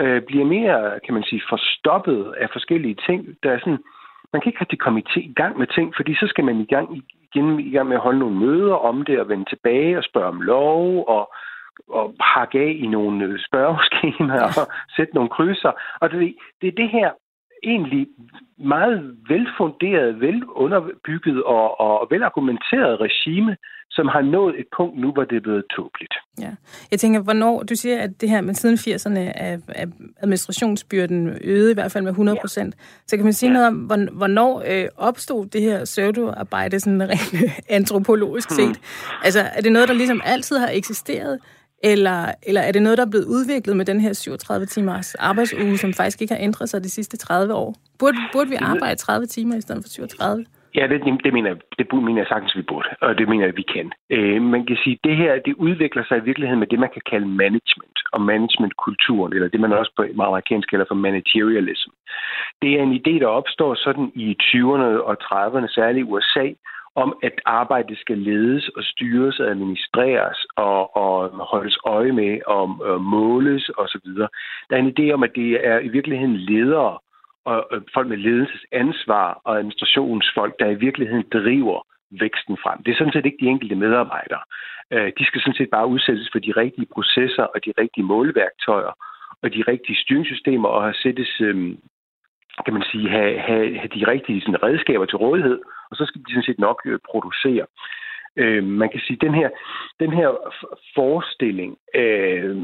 øh, 0.00 0.22
bliver 0.22 0.44
mere, 0.44 1.00
kan 1.04 1.14
man 1.14 1.24
sige, 1.24 1.42
forstoppet 1.48 2.34
af 2.40 2.48
forskellige 2.52 2.96
ting. 3.06 3.20
Der 3.42 3.50
er 3.50 3.58
sådan, 3.58 3.82
man 4.32 4.40
kan 4.40 4.50
ikke 4.50 4.60
rigtig 4.60 4.78
komme 4.78 5.00
i, 5.00 5.32
gang 5.36 5.58
med 5.58 5.66
ting, 5.66 5.94
fordi 5.96 6.14
så 6.14 6.26
skal 6.28 6.44
man 6.44 6.60
i 6.60 6.66
gang, 6.74 6.86
igen 6.96 7.60
i 7.60 7.70
gang 7.70 7.88
med 7.88 7.96
at 7.96 8.02
holde 8.02 8.18
nogle 8.18 8.36
møder 8.36 8.74
om 8.74 9.04
det 9.04 9.20
og 9.20 9.28
vende 9.28 9.44
tilbage 9.44 9.98
og 9.98 10.04
spørge 10.04 10.28
om 10.28 10.40
lov 10.40 11.04
og, 11.08 11.34
og 11.88 12.14
hakke 12.20 12.58
af 12.60 12.76
i 12.78 12.86
nogle 12.86 13.44
spørgeskemaer 13.48 14.50
og 14.60 14.66
sætte 14.96 15.14
nogle 15.14 15.30
krydser. 15.30 15.72
Og 16.00 16.10
det, 16.10 16.34
det 16.60 16.68
er 16.68 16.72
det 16.82 16.90
her 16.90 17.10
egentlig 17.72 18.06
meget 18.58 19.16
velfunderet, 19.28 20.20
velunderbygget 20.20 21.42
og, 21.42 21.80
og 21.80 22.06
velargumenteret 22.10 23.00
regime, 23.00 23.56
som 23.90 24.08
har 24.08 24.22
nået 24.22 24.60
et 24.60 24.66
punkt 24.76 25.00
nu, 25.00 25.12
hvor 25.12 25.24
det 25.24 25.36
er 25.36 25.40
blevet 25.40 25.64
tåbeligt. 25.76 26.14
Ja. 26.40 26.52
Jeg 26.90 26.98
tænker, 27.00 27.20
hvornår, 27.20 27.62
du 27.62 27.74
siger, 27.74 27.98
at 28.02 28.20
det 28.20 28.28
her 28.28 28.40
med 28.40 28.54
siden 28.54 28.76
80'erne 28.76 29.18
er, 29.18 29.58
er 29.68 29.86
administrationsbyrden 30.22 31.38
øget 31.44 31.70
i 31.70 31.74
hvert 31.74 31.92
fald 31.92 32.04
med 32.04 32.10
100 32.10 32.38
procent. 32.40 32.74
Ja. 32.78 32.84
Så 33.06 33.16
kan 33.16 33.24
man 33.24 33.32
sige 33.32 33.50
ja. 33.50 33.52
noget 33.52 33.68
om, 33.68 33.74
hvornår 34.12 34.62
øh, 34.70 34.88
opstod 34.96 35.46
det 35.46 35.62
her 35.62 35.84
pseudoarbejde 35.84 36.80
sådan 36.80 37.08
rent 37.08 37.34
antropologisk 37.78 38.50
set? 38.50 38.66
Hmm. 38.66 39.22
Altså, 39.24 39.40
er 39.40 39.60
det 39.60 39.72
noget, 39.72 39.88
der 39.88 39.94
ligesom 39.94 40.20
altid 40.24 40.58
har 40.58 40.70
eksisteret? 40.72 41.38
Eller, 41.84 42.32
eller 42.42 42.60
er 42.60 42.72
det 42.72 42.82
noget, 42.82 42.98
der 42.98 43.06
er 43.06 43.10
blevet 43.10 43.24
udviklet 43.24 43.76
med 43.76 43.84
den 43.84 44.00
her 44.00 44.12
37 44.12 44.66
timers 44.66 45.14
arbejdsuge, 45.14 45.76
som 45.76 45.92
faktisk 45.92 46.22
ikke 46.22 46.34
har 46.34 46.42
ændret 46.42 46.68
sig 46.68 46.84
de 46.84 46.90
sidste 46.90 47.16
30 47.16 47.54
år? 47.54 47.74
Burde, 47.98 48.18
burde 48.32 48.50
vi 48.50 48.56
arbejde 48.60 48.96
30 48.96 49.26
timer 49.26 49.56
i 49.56 49.60
stedet 49.60 49.84
for 49.84 49.88
37? 49.88 50.44
Ja, 50.78 50.86
det, 50.86 51.00
det, 51.24 51.32
mener, 51.32 51.54
det 51.78 51.86
mener 51.92 52.20
jeg 52.20 52.26
sagtens, 52.28 52.56
vi 52.56 52.62
burde, 52.62 52.88
og 53.00 53.18
det 53.18 53.28
mener 53.28 53.44
jeg, 53.44 53.56
vi 53.56 53.66
kan. 53.74 53.92
Øh, 54.10 54.42
man 54.42 54.66
kan 54.66 54.76
sige, 54.84 54.98
at 54.98 55.04
det 55.08 55.16
her 55.16 55.32
det 55.46 55.54
udvikler 55.54 56.04
sig 56.08 56.16
i 56.18 56.26
virkeligheden 56.28 56.60
med 56.60 56.66
det, 56.66 56.78
man 56.78 56.90
kan 56.92 57.02
kalde 57.10 57.26
management 57.26 57.98
og 58.12 58.20
managementkulturen, 58.20 59.32
eller 59.32 59.48
det, 59.48 59.60
man 59.60 59.72
også 59.72 59.92
på 59.96 60.02
amerikansk 60.22 60.70
kalder 60.70 60.86
for 60.88 60.94
managerialism. 60.94 61.90
Det 62.62 62.70
er 62.78 62.82
en 62.82 62.96
idé, 63.00 63.14
der 63.22 63.26
opstår 63.26 63.74
sådan 63.74 64.12
i 64.14 64.36
20'erne 64.42 64.88
og 65.08 65.16
30'erne, 65.22 65.68
særligt 65.74 66.06
i 66.06 66.10
USA, 66.12 66.46
om, 66.96 67.18
at 67.22 67.36
arbejdet 67.44 67.98
skal 67.98 68.18
ledes 68.18 68.68
og 68.68 68.82
styres 68.82 69.40
og 69.40 69.46
administreres 69.46 70.46
og, 70.56 70.96
og 70.96 71.28
holdes 71.52 71.78
øje 71.84 72.12
med 72.12 72.32
øh, 72.34 72.40
og, 72.46 72.62
og 72.80 73.00
måles 73.00 73.70
osv. 73.78 74.08
Der 74.68 74.74
er 74.76 74.82
en 74.82 74.94
idé 74.98 75.12
om, 75.12 75.22
at 75.22 75.32
det 75.34 75.66
er 75.66 75.78
i 75.78 75.88
virkeligheden 75.88 76.36
ledere 76.36 76.98
og 77.44 77.68
øh, 77.72 77.80
folk 77.94 78.08
med 78.08 78.16
ledelsesansvar 78.16 79.40
og 79.44 79.58
administrationsfolk, 79.58 80.54
der 80.60 80.66
i 80.66 80.74
virkeligheden 80.86 81.24
driver 81.32 81.86
væksten 82.10 82.56
frem. 82.62 82.82
Det 82.82 82.92
er 82.92 82.96
sådan 82.96 83.12
set 83.12 83.26
ikke 83.26 83.44
de 83.44 83.52
enkelte 83.54 83.74
medarbejdere. 83.74 84.42
Øh, 84.90 85.12
de 85.18 85.24
skal 85.26 85.40
sådan 85.40 85.60
set 85.60 85.70
bare 85.70 85.86
udsættes 85.86 86.28
for 86.32 86.38
de 86.38 86.52
rigtige 86.56 86.88
processer 86.94 87.42
og 87.42 87.64
de 87.64 87.72
rigtige 87.78 88.04
måleværktøjer 88.04 88.92
og 89.42 89.54
de 89.54 89.64
rigtige 89.68 90.00
styringssystemer 90.02 90.68
og 90.68 90.82
have 90.82 90.94
sættes, 90.94 91.40
øhm, 91.40 91.78
kan 92.64 92.74
man 92.74 92.84
sige, 92.90 93.08
have, 93.08 93.38
have, 93.38 93.78
have 93.78 93.92
de 93.96 94.06
rigtige 94.12 94.40
sådan, 94.40 94.62
redskaber 94.62 95.06
til 95.06 95.18
rådighed, 95.18 95.58
og 95.90 95.96
så 95.96 96.04
skal 96.06 96.20
de 96.20 96.32
sådan 96.32 96.48
set 96.48 96.58
nok 96.58 96.78
øh, 96.84 96.98
producere. 97.10 97.66
Øh, 98.38 98.64
man 98.64 98.88
kan 98.90 99.00
sige, 99.00 99.18
den 99.26 99.34
her, 99.34 99.48
den 100.00 100.12
her 100.12 100.28
forestilling 100.94 101.78
øh, 101.94 102.56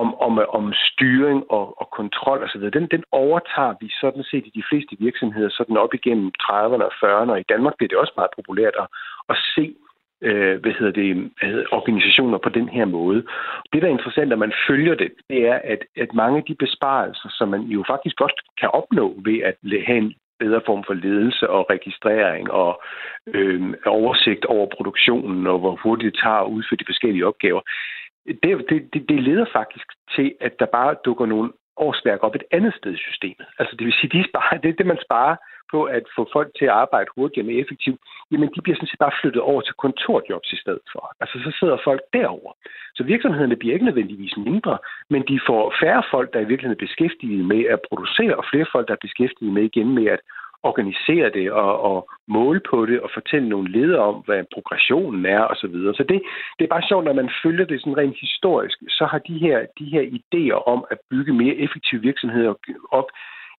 om, 0.00 0.14
om, 0.26 0.32
om 0.48 0.72
styring 0.72 1.44
og, 1.50 1.80
og 1.80 1.88
kontrol 1.90 2.42
osv., 2.44 2.60
den, 2.60 2.86
den 2.94 3.04
overtager 3.12 3.74
vi 3.80 3.88
sådan 4.00 4.24
set 4.30 4.44
i 4.46 4.52
de 4.58 4.64
fleste 4.68 4.96
virksomheder 4.98 5.50
sådan 5.52 5.76
op 5.76 5.94
igennem 5.94 6.32
30'erne 6.42 6.84
og 6.88 6.94
40'erne, 7.02 7.30
og 7.30 7.40
i 7.40 7.50
Danmark 7.52 7.74
bliver 7.76 7.88
det 7.88 7.98
også 7.98 8.12
meget 8.16 8.30
populært 8.36 8.74
at, 8.82 8.86
at 9.28 9.36
se 9.54 9.74
øh, 10.22 10.60
hvad 10.60 10.72
hedder 10.78 10.92
det, 10.92 11.16
hvad 11.38 11.48
hedder, 11.50 11.64
organisationer 11.72 12.38
på 12.38 12.48
den 12.48 12.68
her 12.68 12.84
måde. 12.84 13.20
Det, 13.72 13.82
der 13.82 13.88
er 13.88 13.96
interessant, 13.98 14.32
at 14.32 14.38
man 14.38 14.52
følger 14.68 14.94
det, 14.94 15.10
det 15.30 15.46
er, 15.46 15.58
at, 15.64 15.78
at 15.96 16.14
mange 16.14 16.38
af 16.38 16.44
de 16.44 16.54
besparelser, 16.54 17.28
som 17.38 17.48
man 17.48 17.60
jo 17.60 17.84
faktisk 17.86 18.16
godt 18.16 18.32
kan 18.60 18.70
opnå 18.72 19.14
ved 19.24 19.38
at 19.48 19.56
have 19.86 19.98
en 19.98 20.14
bedre 20.38 20.60
form 20.66 20.84
for 20.86 20.94
ledelse 20.94 21.50
og 21.50 21.66
registrering 21.70 22.50
og 22.50 22.82
øh, 23.26 23.74
oversigt 23.86 24.44
over 24.44 24.66
produktionen 24.76 25.46
og 25.46 25.58
hvor 25.58 25.74
hurtigt 25.82 26.12
det 26.12 26.20
tager 26.22 26.40
at 26.42 26.50
udføre 26.56 26.80
de 26.80 26.90
forskellige 26.90 27.26
opgaver. 27.26 27.60
Det, 28.42 28.50
det, 28.92 29.08
det 29.08 29.22
leder 29.22 29.46
faktisk 29.52 29.86
til, 30.16 30.34
at 30.40 30.52
der 30.58 30.66
bare 30.66 30.96
dukker 31.04 31.26
nogle 31.26 31.52
årsværk 31.76 32.22
op 32.22 32.34
et 32.34 32.44
andet 32.50 32.74
sted 32.74 32.94
i 32.94 33.04
systemet. 33.08 33.46
Altså 33.58 33.76
det 33.76 33.84
vil 33.86 33.98
sige, 34.00 34.18
de 34.18 34.28
sparer, 34.28 34.58
det 34.58 34.68
er 34.68 34.78
det, 34.78 34.86
man 34.86 35.04
sparer 35.06 35.36
på 35.72 35.84
at 35.84 36.04
få 36.16 36.22
folk 36.32 36.50
til 36.58 36.64
at 36.64 36.78
arbejde 36.84 37.10
hurtigere 37.16 37.44
og 37.44 37.50
mere 37.50 37.62
effektivt, 37.64 38.00
jamen 38.30 38.48
de 38.54 38.60
bliver 38.62 38.76
sådan 38.76 38.92
set 38.92 39.04
bare 39.04 39.18
flyttet 39.20 39.42
over 39.42 39.60
til 39.60 39.74
kontorjobs 39.84 40.52
i 40.52 40.60
stedet 40.62 40.86
for. 40.92 41.02
Altså 41.20 41.36
så 41.44 41.50
sidder 41.58 41.76
folk 41.84 42.02
derover. 42.12 42.52
Så 42.96 43.02
virksomhederne 43.04 43.56
bliver 43.56 43.74
ikke 43.74 43.90
nødvendigvis 43.90 44.36
mindre, 44.36 44.78
men 45.10 45.22
de 45.30 45.40
får 45.46 45.74
færre 45.82 46.02
folk, 46.10 46.28
der 46.32 46.40
i 46.40 46.50
virkeligheden 46.50 46.86
beskæftiget 46.86 47.44
med 47.44 47.62
at 47.74 47.80
producere, 47.88 48.34
og 48.36 48.44
flere 48.50 48.66
folk, 48.72 48.88
der 48.88 48.94
er 48.94 49.06
beskæftiget 49.06 49.52
med 49.52 49.62
igen 49.62 49.94
med 49.94 50.06
at 50.06 50.20
organisere 50.62 51.30
det 51.30 51.52
og, 51.52 51.82
og 51.90 52.10
måle 52.28 52.60
på 52.70 52.86
det 52.86 53.00
og 53.00 53.10
fortælle 53.14 53.48
nogle 53.48 53.72
ledere 53.72 54.02
om, 54.02 54.14
hvad 54.14 54.44
progressionen 54.54 55.26
er 55.26 55.40
osv. 55.40 55.60
Så, 55.60 55.66
videre. 55.66 55.94
så 55.94 56.02
det, 56.02 56.22
det 56.58 56.64
er 56.64 56.68
bare 56.68 56.88
sjovt, 56.88 57.04
når 57.04 57.12
man 57.12 57.30
følger 57.42 57.64
det 57.64 57.80
sådan 57.80 57.96
rent 57.96 58.20
historisk, 58.20 58.78
så 58.88 59.04
har 59.10 59.18
de 59.18 59.38
her, 59.38 59.66
de 59.78 59.84
her 59.84 60.02
idéer 60.18 60.58
om 60.72 60.84
at 60.90 60.98
bygge 61.10 61.32
mere 61.32 61.54
effektive 61.54 62.00
virksomheder 62.00 62.54
op, 62.92 63.08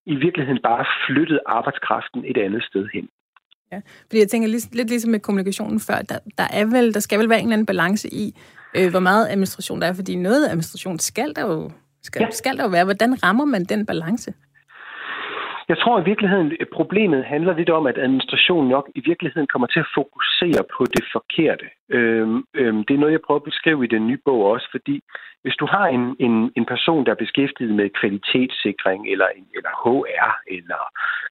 i 0.06 0.16
virkeligheden 0.16 0.62
bare 0.64 0.86
flyttet 1.08 1.40
arbejdskraften 1.46 2.26
et 2.26 2.38
andet 2.38 2.64
sted 2.64 2.88
hen. 2.94 3.10
Ja, 3.72 3.82
fordi 4.02 4.20
jeg 4.20 4.28
tænker 4.28 4.48
lidt, 4.48 4.76
lidt 4.76 4.90
ligesom 4.90 5.12
med 5.12 5.20
kommunikationen 5.20 5.80
før, 5.80 6.02
der, 6.02 6.20
der, 6.38 6.48
er 6.54 6.66
vel, 6.66 6.94
der 6.94 7.00
skal 7.00 7.20
vel 7.20 7.30
være 7.30 7.40
en 7.40 7.46
eller 7.46 7.54
anden 7.54 7.66
balance 7.66 8.14
i, 8.14 8.36
øh, 8.76 8.90
hvor 8.90 9.00
meget 9.00 9.28
administration 9.28 9.82
der 9.82 9.88
er, 9.88 9.94
fordi 9.94 10.16
noget 10.16 10.46
administration 10.46 11.00
skal 11.00 11.36
der 11.36 11.42
jo, 11.42 11.72
skal, 12.04 12.22
ja. 12.22 12.30
skal 12.32 12.58
der 12.58 12.64
jo 12.64 12.70
være. 12.70 12.84
Hvordan 12.84 13.24
rammer 13.24 13.46
man 13.46 13.64
den 13.64 13.86
balance? 13.86 14.34
Jeg 15.70 15.78
tror 15.78 16.00
i 16.00 16.04
virkeligheden, 16.04 16.52
at 16.60 16.70
problemet 16.74 17.26
handler 17.26 17.54
lidt 17.58 17.70
om, 17.70 17.88
at 17.88 17.98
administrationen 17.98 18.70
nok 18.70 18.90
i 18.96 19.02
virkeligheden 19.06 19.48
kommer 19.48 19.68
til 19.68 19.80
at 19.80 19.92
fokusere 19.96 20.64
på 20.78 20.86
det 20.96 21.06
forkerte. 21.12 21.66
Øhm, 21.90 22.44
øhm, 22.54 22.84
det 22.86 22.94
er 22.94 23.00
noget, 23.00 23.12
jeg 23.12 23.26
prøver 23.26 23.40
at 23.40 23.50
beskrive 23.52 23.84
i 23.84 23.94
den 23.96 24.08
nye 24.08 24.22
bog 24.26 24.46
også, 24.46 24.68
fordi 24.72 25.02
hvis 25.44 25.56
du 25.56 25.66
har 25.66 25.86
en, 25.88 26.16
en, 26.20 26.52
en 26.58 26.66
person, 26.66 27.06
der 27.06 27.12
er 27.12 27.24
beskæftiget 27.26 27.74
med 27.76 27.90
kvalitetssikring, 28.00 29.12
eller, 29.12 29.28
eller 29.56 29.74
HR, 29.84 30.32
eller, 30.56 30.82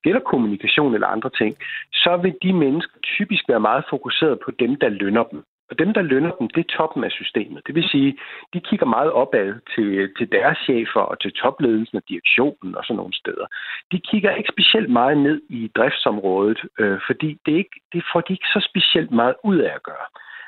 eller 0.05 0.21
kommunikation, 0.31 0.93
eller 0.93 1.07
andre 1.07 1.29
ting, 1.29 1.57
så 1.93 2.17
vil 2.23 2.35
de 2.43 2.53
mennesker 2.53 2.97
typisk 3.03 3.43
være 3.49 3.59
meget 3.59 3.83
fokuseret 3.89 4.39
på 4.45 4.51
dem, 4.51 4.75
der 4.75 4.89
lønner 4.89 5.23
dem. 5.23 5.43
Og 5.69 5.79
dem, 5.79 5.93
der 5.93 6.01
lønner 6.01 6.31
dem, 6.39 6.47
det 6.47 6.61
er 6.65 6.77
toppen 6.77 7.03
af 7.03 7.11
systemet. 7.11 7.61
Det 7.67 7.75
vil 7.75 7.89
sige, 7.89 8.17
de 8.53 8.59
kigger 8.59 8.85
meget 8.85 9.11
opad 9.11 9.49
til, 9.75 10.09
til 10.17 10.31
deres 10.31 10.57
chefer 10.57 11.01
og 11.01 11.19
til 11.19 11.31
topledelsen 11.31 11.97
og 11.97 12.03
direktionen 12.09 12.75
og 12.75 12.83
sådan 12.83 12.95
nogle 12.95 13.13
steder. 13.13 13.45
De 13.91 13.99
kigger 13.99 14.31
ikke 14.35 14.53
specielt 14.53 14.89
meget 14.89 15.17
ned 15.17 15.41
i 15.49 15.71
driftsområdet, 15.77 16.59
øh, 16.79 16.99
fordi 17.07 17.39
det, 17.45 17.51
ikke, 17.51 17.75
det 17.93 18.03
får 18.13 18.21
de 18.21 18.33
ikke 18.33 18.53
så 18.55 18.61
specielt 18.69 19.11
meget 19.11 19.35
ud 19.43 19.57
af 19.57 19.73
at 19.75 19.83
gøre. 19.83 20.07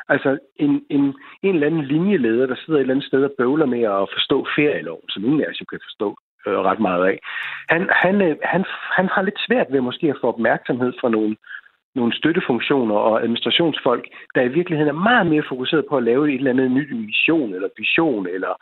Altså 0.10 0.38
en, 0.56 0.86
en, 0.90 1.04
en 1.44 1.54
eller 1.56 1.68
anden 1.68 1.86
linjeleder, 1.86 2.46
der 2.46 2.56
sidder 2.56 2.80
et 2.80 2.82
eller 2.82 2.94
andet 2.94 3.08
sted 3.08 3.24
og 3.24 3.34
bøvler 3.38 3.66
med 3.66 3.84
at 3.84 4.10
forstå 4.16 4.48
ferieloven, 4.56 5.10
som 5.10 5.26
ingen 5.26 5.42
af 5.42 5.50
os 5.50 5.62
jo 5.62 5.66
kan 5.66 5.80
forstå 5.84 6.18
øh, 6.48 6.60
ret 6.70 6.80
meget 6.80 7.06
af. 7.12 7.18
Han, 7.70 7.90
han, 8.04 8.22
øh, 8.22 8.36
han, 8.44 8.66
han 8.98 9.08
har 9.14 9.22
lidt 9.22 9.40
svært 9.48 9.68
ved 9.72 9.82
måske 9.82 10.08
at 10.10 10.18
få 10.22 10.28
opmærksomhed 10.28 10.94
fra 11.02 11.10
nogle 11.10 11.36
nogle 11.96 12.14
støttefunktioner 12.14 12.96
og 12.96 13.24
administrationsfolk, 13.24 14.06
der 14.36 14.42
i 14.42 14.54
virkeligheden 14.58 14.96
er 14.96 15.04
meget 15.10 15.28
mere 15.28 15.44
fokuseret 15.50 15.86
på 15.90 15.98
at 15.98 16.04
lave 16.04 16.30
et 16.30 16.36
eller 16.36 16.52
andet 16.52 16.72
nyt 16.72 16.92
mission 16.96 17.54
eller 17.54 17.70
vision 17.78 18.28
eller 18.28 18.54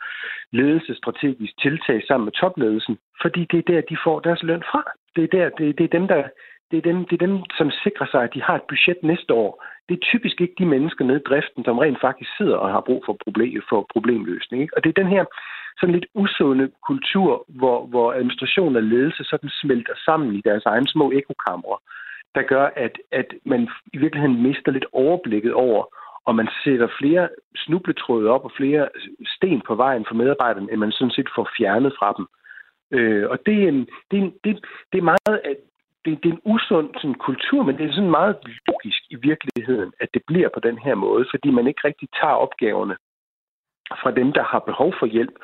ledelsesstrategisk 0.52 1.52
tiltag 1.60 2.02
sammen 2.06 2.24
med 2.24 2.32
topledelsen, 2.32 2.98
fordi 3.22 3.46
det 3.50 3.58
er 3.58 3.72
der, 3.72 3.80
de 3.80 3.96
får 4.04 4.20
deres 4.20 4.42
løn 4.42 4.62
fra. 4.70 4.82
Det 5.16 5.24
er, 5.24 5.28
der, 5.38 5.48
det, 5.58 5.78
det 5.78 5.84
er 5.84 5.98
dem, 5.98 6.08
der 6.08 6.22
det 6.70 6.76
er, 6.78 6.82
dem, 6.90 7.04
det 7.04 7.14
er 7.22 7.26
dem, 7.26 7.36
som 7.58 7.70
sikrer 7.84 8.06
sig, 8.10 8.22
at 8.22 8.34
de 8.34 8.42
har 8.42 8.54
et 8.56 8.68
budget 8.68 8.98
næste 9.02 9.32
år. 9.34 9.64
Det 9.88 9.94
er 9.94 10.06
typisk 10.12 10.40
ikke 10.40 10.54
de 10.58 10.66
mennesker 10.66 11.04
nede 11.04 11.20
i 11.20 11.28
driften, 11.28 11.64
som 11.64 11.78
rent 11.78 12.00
faktisk 12.00 12.30
sidder 12.36 12.56
og 12.56 12.70
har 12.70 12.80
brug 12.80 13.02
for, 13.06 13.16
problem, 13.24 13.62
for 13.68 13.86
problemløsning. 13.92 14.62
Ikke? 14.62 14.76
Og 14.76 14.84
det 14.84 14.90
er 14.90 15.02
den 15.02 15.12
her 15.16 15.24
sådan 15.78 15.94
lidt 15.94 16.06
usunde 16.14 16.70
kultur, 16.88 17.44
hvor, 17.48 17.86
hvor 17.86 18.12
administration 18.12 18.76
og 18.76 18.82
ledelse 18.82 19.24
sådan 19.24 19.50
smelter 19.60 19.94
sammen 20.04 20.34
i 20.34 20.40
deres 20.44 20.64
egne 20.66 20.88
små 20.88 21.12
ekokamre 21.12 21.76
der 22.34 22.42
gør, 22.42 22.70
at, 22.76 22.98
at 23.12 23.26
man 23.44 23.68
i 23.92 23.98
virkeligheden 23.98 24.42
mister 24.42 24.72
lidt 24.72 24.86
overblikket 24.92 25.52
over, 25.52 25.84
og 26.24 26.34
man 26.34 26.48
sætter 26.64 26.88
flere 26.98 27.28
snubletråde 27.56 28.30
op 28.30 28.44
og 28.44 28.52
flere 28.56 28.88
sten 29.26 29.60
på 29.66 29.74
vejen 29.74 30.04
for 30.08 30.14
medarbejderne, 30.14 30.72
end 30.72 30.80
man 30.80 30.92
sådan 30.92 31.10
set 31.10 31.28
får 31.34 31.48
fjernet 31.58 31.92
fra 31.98 32.14
dem. 32.16 32.26
Øh, 32.98 33.30
og 33.30 33.38
det 33.46 33.64
er, 33.64 33.68
en, 33.68 33.88
det, 34.10 34.18
er 34.18 34.22
en, 34.22 34.34
det, 34.44 34.64
det 34.92 34.98
er 34.98 35.02
meget 35.02 35.56
det, 36.04 36.22
det 36.22 36.28
er 36.28 36.34
en 36.34 36.42
usund 36.44 36.88
sådan, 36.94 37.14
kultur, 37.14 37.62
men 37.62 37.76
det 37.78 37.86
er 37.86 37.92
sådan 37.92 38.10
meget 38.10 38.36
logisk 38.68 39.02
i 39.10 39.14
virkeligheden, 39.14 39.92
at 40.00 40.08
det 40.14 40.22
bliver 40.26 40.48
på 40.54 40.60
den 40.60 40.78
her 40.78 40.94
måde, 40.94 41.24
fordi 41.30 41.50
man 41.50 41.66
ikke 41.66 41.80
rigtig 41.84 42.08
tager 42.20 42.34
opgaverne 42.34 42.96
fra 44.02 44.10
dem, 44.10 44.32
der 44.32 44.44
har 44.44 44.58
behov 44.58 44.94
for 44.98 45.06
hjælp, 45.06 45.36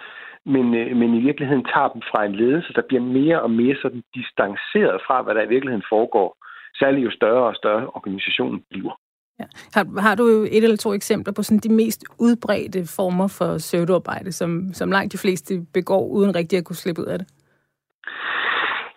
men, 0.45 0.75
øh, 0.75 0.97
men 0.97 1.15
i 1.15 1.21
virkeligheden 1.21 1.65
tager 1.65 1.89
dem 1.89 2.03
fra 2.11 2.25
en 2.25 2.35
ledelse, 2.35 2.73
der 2.73 2.83
bliver 2.89 3.03
mere 3.03 3.43
og 3.43 3.51
mere 3.51 3.77
sådan 3.83 4.03
distanceret 4.15 5.01
fra, 5.07 5.23
hvad 5.23 5.35
der 5.35 5.43
i 5.43 5.53
virkeligheden 5.55 5.89
foregår 5.89 6.37
særligt 6.79 7.05
jo 7.05 7.11
større 7.11 7.45
og 7.51 7.55
større 7.55 7.87
organisationen 7.87 8.63
bliver. 8.71 9.01
Ja. 9.41 9.45
Har, 9.75 10.01
har 10.01 10.15
du 10.15 10.25
et 10.25 10.65
eller 10.65 10.77
to 10.77 10.93
eksempler 10.93 11.33
på 11.33 11.43
sådan 11.43 11.59
de 11.59 11.73
mest 11.73 12.05
udbredte 12.19 12.81
former 12.97 13.29
for 13.39 13.59
pseudoarbejde, 13.59 14.33
som, 14.33 14.51
som 14.73 14.91
langt 14.91 15.13
de 15.13 15.19
fleste 15.19 15.53
begår, 15.75 16.07
uden 16.09 16.35
rigtig 16.35 16.59
at 16.59 16.65
kunne 16.65 16.83
slippe 16.85 17.03
ud 17.03 17.07
af 17.07 17.19
det? 17.19 17.29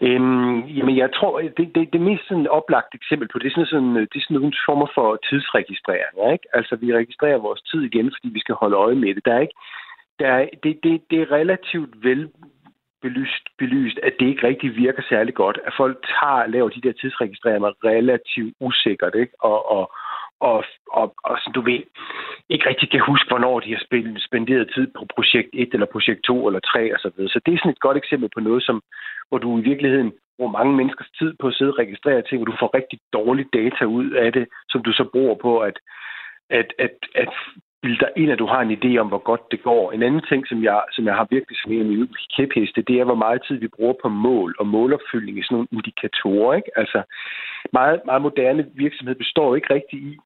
Øhm, 0.02 0.60
jamen, 0.78 0.98
jeg 0.98 1.10
tror, 1.14 1.42
det, 1.58 1.76
det, 1.76 1.94
det 1.94 2.02
mest 2.02 2.28
sådan 2.28 2.48
oplagt 2.48 2.96
eksempel 2.96 3.28
på 3.28 3.40
det 3.40 3.48
er 3.48 3.56
sådan, 3.56 3.66
sådan, 3.74 3.96
det 3.96 4.16
er 4.16 4.26
sådan 4.26 4.38
nogle 4.38 4.54
former 4.68 4.88
for 4.96 5.08
tidsregistrering. 5.30 6.14
Ikke? 6.34 6.46
Altså, 6.54 6.76
vi 6.76 6.94
registrerer 6.94 7.46
vores 7.48 7.62
tid 7.62 7.82
igen, 7.82 8.12
fordi 8.16 8.28
vi 8.34 8.40
skal 8.40 8.56
holde 8.56 8.76
øje 8.76 8.96
med 8.96 9.16
det. 9.16 9.26
Der 9.26 9.34
er 9.34 9.40
ikke, 9.40 9.58
der 10.20 10.28
er, 10.28 10.46
det, 10.64 10.80
det, 10.84 11.02
det 11.10 11.18
er 11.22 11.32
relativt 11.32 12.04
vel 12.04 12.30
belyst, 13.02 13.46
belyst, 13.58 14.00
at 14.04 14.14
det 14.20 14.26
ikke 14.28 14.48
rigtig 14.48 14.76
virker 14.76 15.04
særlig 15.10 15.34
godt. 15.34 15.60
At 15.66 15.74
folk 15.78 15.98
tager, 16.08 16.48
laver 16.48 16.70
de 16.70 16.82
der 16.82 16.92
tidsregistreringer 16.92 17.72
relativt 17.84 18.54
usikkert, 18.60 19.16
ikke? 19.16 19.34
Og, 19.40 19.72
og, 19.72 19.92
og, 20.40 20.64
og, 20.92 21.16
og 21.24 21.38
så 21.38 21.52
du 21.56 21.62
ved, 21.62 21.82
ikke 22.50 22.70
rigtig 22.70 22.92
kan 22.92 23.02
huske, 23.12 23.28
hvornår 23.28 23.60
de 23.60 23.74
har 23.76 23.84
spenderet 24.28 24.72
tid 24.76 24.88
på 24.98 25.06
projekt 25.16 25.50
1 25.54 25.74
eller 25.74 25.86
projekt 25.86 26.22
2 26.24 26.48
eller 26.48 26.60
3 26.60 26.94
og 26.96 27.00
så 27.00 27.12
videre. 27.16 27.32
Så 27.32 27.40
det 27.46 27.54
er 27.54 27.58
sådan 27.58 27.72
et 27.72 27.86
godt 27.88 27.98
eksempel 27.98 28.30
på 28.34 28.40
noget, 28.40 28.64
som, 28.64 28.82
hvor 29.30 29.38
du 29.38 29.60
i 29.60 29.62
virkeligheden 29.62 30.12
bruger 30.38 30.52
mange 30.52 30.74
menneskers 30.76 31.12
tid 31.20 31.34
på 31.40 31.48
at 31.48 31.54
sidde 31.54 31.72
og 31.74 31.80
registrere 31.80 32.22
ting, 32.22 32.38
hvor 32.38 32.52
du 32.52 32.58
får 32.60 32.76
rigtig 32.80 33.00
dårlig 33.14 33.46
data 33.54 33.84
ud 33.86 34.12
af 34.12 34.34
det, 34.34 34.48
som 34.70 34.84
du 34.84 34.92
så 34.92 35.04
bruger 35.14 35.36
på 35.36 35.60
at, 35.60 35.78
at, 36.50 36.74
at, 36.80 36.96
at 37.16 37.34
bilder 37.82 38.10
ind, 38.16 38.32
at 38.32 38.40
du 38.40 38.46
har 38.46 38.62
en 38.62 38.78
idé 38.78 38.98
om, 38.98 39.08
hvor 39.08 39.24
godt 39.30 39.52
det 39.52 39.64
går. 39.64 39.92
En 39.92 40.04
anden 40.04 40.24
ting, 40.30 40.48
som 40.48 40.64
jeg, 40.64 40.82
som 40.92 41.06
jeg 41.06 41.16
har 41.16 41.28
virkelig 41.30 41.58
som 41.58 41.72
en 41.72 41.80
af 41.80 41.86
mine 41.86 42.08
kæpheste, 42.36 42.82
det 42.82 42.96
er, 43.00 43.04
hvor 43.04 43.16
meget 43.26 43.42
tid 43.48 43.56
vi 43.56 43.68
bruger 43.68 43.94
på 44.02 44.10
mål 44.10 44.56
og 44.60 44.68
målopfyldning 44.68 45.38
i 45.38 45.44
sådan 45.44 45.56
nogle 45.56 45.68
indikatorer. 45.72 46.54
Ikke? 46.56 46.72
Altså, 46.76 47.00
meget, 47.74 48.02
meget 48.06 48.22
moderne 48.22 48.66
virksomhed 48.76 49.16
består 49.16 49.56
ikke 49.56 49.74
rigtig 49.74 50.00
i 50.00 50.18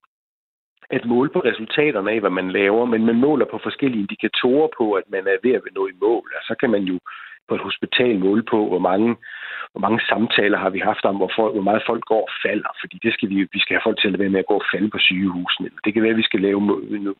at 0.89 1.05
måle 1.05 1.29
på 1.29 1.39
resultaterne 1.39 2.11
af, 2.11 2.19
hvad 2.19 2.29
man 2.29 2.51
laver, 2.51 2.85
men 2.85 3.05
man 3.05 3.15
måler 3.15 3.45
på 3.45 3.59
forskellige 3.63 4.01
indikatorer 4.01 4.69
på, 4.77 4.93
at 4.93 5.03
man 5.09 5.27
er 5.27 5.37
ved 5.43 5.53
at 5.53 5.61
nå 5.75 5.87
i 5.87 5.95
mål. 6.01 6.27
Og 6.37 6.41
så 6.47 6.55
kan 6.59 6.69
man 6.69 6.83
jo 6.83 6.99
på 7.47 7.55
et 7.55 7.61
hospital 7.61 8.19
måle 8.19 8.43
på, 8.43 8.67
hvor 8.71 8.79
mange, 8.89 9.09
hvor 9.71 9.81
mange 9.85 9.99
samtaler 10.09 10.57
har 10.57 10.69
vi 10.69 10.79
haft 10.79 11.05
om, 11.05 11.15
hvor, 11.15 11.31
folk, 11.37 11.53
hvor 11.53 11.67
meget 11.69 11.83
folk 11.89 12.03
går 12.11 12.21
og 12.27 12.33
falder. 12.45 12.71
Fordi 12.81 12.95
det 13.03 13.13
skal 13.13 13.29
vi, 13.29 13.35
vi 13.55 13.59
skal 13.59 13.75
have 13.75 13.87
folk 13.87 13.99
til 13.99 14.13
at 14.13 14.19
være 14.19 14.33
med 14.35 14.43
at 14.43 14.51
gå 14.51 14.55
og 14.61 14.69
falde 14.73 14.89
på 14.89 14.99
sygehusene. 15.07 15.69
Det 15.83 15.93
kan 15.93 16.03
være, 16.03 16.15
at 16.15 16.21
vi 16.21 16.29
skal 16.29 16.41
lave, 16.41 16.59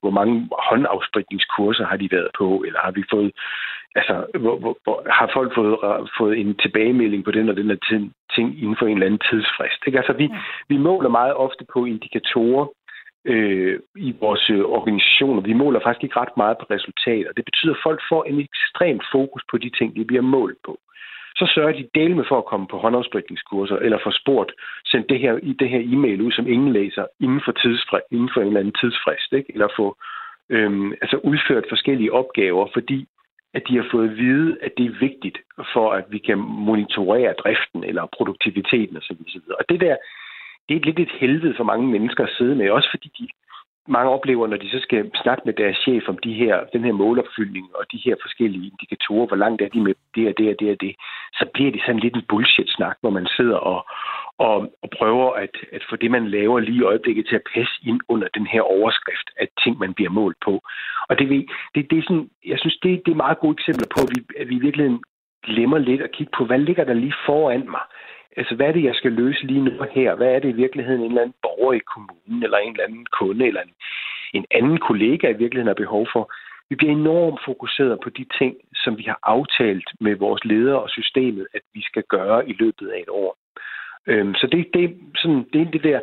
hvor 0.01 0.13
mange 0.19 0.33
håndafspritningskurser 0.69 1.85
har 1.85 1.97
de 1.97 2.07
været 2.11 2.29
på, 2.37 2.63
eller 2.67 2.79
har 2.79 2.91
vi 2.91 3.03
fået, 3.13 3.31
altså, 3.95 4.15
hvor, 4.43 4.55
hvor, 4.61 4.77
hvor, 4.83 4.97
har 5.19 5.29
folk 5.33 5.55
fået, 5.55 5.75
fået 6.17 6.39
en 6.39 6.55
tilbagemelding 6.63 7.23
på 7.25 7.31
den 7.31 7.49
og 7.49 7.55
den 7.55 7.69
her 7.69 8.09
ting 8.35 8.45
inden 8.61 8.77
for 8.79 8.85
en 8.85 8.93
eller 8.93 9.05
anden 9.05 9.25
tidsfrist. 9.29 9.81
Ikke? 9.87 9.97
Altså, 9.97 10.13
vi, 10.13 10.25
vi 10.71 10.77
måler 10.77 11.09
meget 11.09 11.33
ofte 11.35 11.65
på 11.73 11.85
indikatorer, 11.85 12.65
øh, 13.25 13.79
i 13.95 14.15
vores 14.19 14.49
øh, 14.49 14.59
organisationer. 14.77 15.41
Vi 15.41 15.53
måler 15.53 15.79
faktisk 15.83 16.03
ikke 16.03 16.19
ret 16.19 16.37
meget 16.37 16.57
på 16.57 16.65
resultater. 16.75 17.31
Det 17.37 17.45
betyder, 17.45 17.73
at 17.73 17.83
folk 17.83 18.01
får 18.09 18.23
en 18.23 18.39
ekstrem 18.39 18.99
fokus 19.11 19.43
på 19.51 19.57
de 19.57 19.69
ting, 19.69 19.95
de 19.95 20.05
bliver 20.05 20.21
målt 20.21 20.57
på. 20.65 20.79
Så 21.35 21.51
sørger 21.55 21.73
de 21.73 21.89
del 21.95 22.15
med 22.15 22.25
for 22.29 22.37
at 22.37 22.45
komme 22.45 22.67
på 22.67 22.77
håndafspritningskurser, 22.77 23.75
eller 23.75 23.99
få 24.03 24.11
spurgt, 24.11 24.51
send 24.85 25.03
det 25.07 25.19
her, 25.19 25.33
i 25.43 25.53
det 25.53 25.69
her 25.69 25.81
e-mail 25.93 26.21
ud, 26.21 26.31
som 26.31 26.47
ingen 26.47 26.73
læser, 26.73 27.05
inden 27.19 27.41
for, 27.45 27.51
tidsfrist, 27.51 28.05
inden 28.11 28.29
for 28.33 28.41
en 28.41 28.47
eller 28.47 28.59
anden 28.59 28.79
tidsfrist, 28.81 29.33
ikke? 29.33 29.53
eller 29.53 29.67
få 29.75 29.97
øhm, 30.49 30.91
altså 31.01 31.17
udført 31.17 31.65
forskellige 31.69 32.13
opgaver, 32.13 32.67
fordi 32.73 33.07
at 33.53 33.63
de 33.67 33.75
har 33.75 33.87
fået 33.91 34.09
at 34.09 34.17
vide, 34.17 34.57
at 34.61 34.71
det 34.77 34.85
er 34.85 34.99
vigtigt 34.99 35.37
for, 35.73 35.91
at 35.91 36.05
vi 36.09 36.17
kan 36.17 36.37
monitorere 36.37 37.33
driften 37.33 37.83
eller 37.83 38.05
produktiviteten 38.17 38.97
osv. 38.97 39.21
Og 39.59 39.65
det 39.69 39.79
der, 39.81 39.95
det 40.69 40.75
er 40.75 40.85
lidt 40.85 40.99
et 40.99 41.11
helvede 41.19 41.53
for 41.57 41.63
mange 41.63 41.87
mennesker 41.87 42.23
at 42.23 42.35
sidde 42.37 42.55
med, 42.55 42.69
også 42.69 42.89
fordi 42.91 43.11
de 43.19 43.27
mange 43.87 44.11
oplever, 44.11 44.47
når 44.47 44.57
de 44.57 44.69
så 44.69 44.79
skal 44.79 45.11
snakke 45.23 45.41
med 45.45 45.53
deres 45.53 45.77
chef 45.77 46.03
om 46.07 46.17
de 46.17 46.33
her, 46.33 46.63
den 46.73 46.83
her 46.83 46.91
målopfyldning 46.91 47.65
og 47.75 47.85
de 47.91 47.97
her 48.05 48.15
forskellige 48.21 48.67
indikatorer, 48.67 49.27
hvor 49.27 49.35
langt 49.35 49.61
er 49.61 49.69
de 49.69 49.81
med 49.81 49.95
det 50.15 50.27
og 50.27 50.37
det 50.37 50.49
og 50.53 50.59
det 50.59 50.71
og 50.71 50.81
det, 50.81 50.95
så 51.33 51.45
bliver 51.53 51.71
det 51.71 51.81
sådan 51.85 51.99
lidt 51.99 52.15
en 52.15 52.25
bullshit-snak, 52.29 52.97
hvor 53.01 53.09
man 53.09 53.27
sidder 53.37 53.57
og, 53.57 53.85
og, 54.37 54.55
og 54.83 54.89
prøver 54.97 55.31
at, 55.31 55.55
at 55.71 55.83
få 55.89 55.95
det, 55.95 56.11
man 56.11 56.27
laver 56.27 56.59
lige 56.59 56.77
i 56.77 56.89
øjeblikket 56.91 57.25
til 57.27 57.35
at 57.35 57.47
passe 57.55 57.73
ind 57.83 57.99
under 58.07 58.27
den 58.33 58.47
her 58.47 58.61
overskrift 58.61 59.29
af 59.39 59.47
ting, 59.63 59.79
man 59.79 59.93
bliver 59.93 60.09
målt 60.09 60.37
på. 60.45 60.61
Og 61.09 61.19
det, 61.19 61.27
det, 61.75 61.91
det 61.91 61.97
er 61.97 62.03
sådan, 62.07 62.29
jeg 62.45 62.59
synes, 62.59 62.77
det, 62.83 63.01
det 63.05 63.11
er 63.11 63.23
meget 63.25 63.39
gode 63.39 63.55
eksempler 63.59 63.87
på, 63.95 63.99
at 64.03 64.11
vi, 64.15 64.19
at 64.41 64.49
vi 64.49 64.55
virkelig 64.55 64.99
glemmer 65.43 65.77
lidt 65.77 66.01
at 66.01 66.11
kigge 66.11 66.31
på, 66.37 66.45
hvad 66.45 66.59
ligger 66.59 66.83
der 66.83 66.93
lige 66.93 67.15
foran 67.25 67.69
mig? 67.69 67.81
Altså, 68.37 68.55
hvad 68.55 68.67
er 68.67 68.71
det, 68.71 68.83
jeg 68.83 68.95
skal 68.95 69.11
løse 69.11 69.45
lige 69.45 69.61
nu 69.61 69.71
her? 69.91 70.15
Hvad 70.15 70.27
er 70.35 70.39
det 70.39 70.49
i 70.49 70.61
virkeligheden, 70.63 71.01
en 71.01 71.07
eller 71.07 71.21
anden 71.21 71.39
borger 71.41 71.73
i 71.73 71.87
kommunen, 71.93 72.43
eller 72.43 72.57
en 72.57 72.71
eller 72.71 72.83
anden 72.83 73.05
kunde, 73.19 73.47
eller 73.47 73.61
en, 73.61 73.73
en 74.33 74.45
anden 74.51 74.77
kollega 74.77 75.27
i 75.29 75.37
virkeligheden 75.43 75.73
har 75.73 75.83
behov 75.83 76.07
for? 76.13 76.33
Vi 76.69 76.75
bliver 76.75 76.91
enormt 76.91 77.39
fokuseret 77.45 77.99
på 78.03 78.09
de 78.09 78.25
ting, 78.39 78.55
som 78.83 78.97
vi 78.97 79.03
har 79.03 79.19
aftalt 79.23 79.89
med 79.99 80.15
vores 80.15 80.45
ledere 80.45 80.81
og 80.81 80.89
systemet, 80.89 81.47
at 81.53 81.61
vi 81.73 81.81
skal 81.81 82.03
gøre 82.09 82.49
i 82.49 82.53
løbet 82.53 82.87
af 82.89 82.99
et 82.99 83.09
år. 83.09 83.37
Øhm, 84.07 84.35
så 84.35 84.47
det, 84.47 84.67
det, 84.73 84.97
sådan, 85.15 85.45
det 85.53 85.61
er 85.61 85.71
det 85.71 85.83
der 85.83 85.99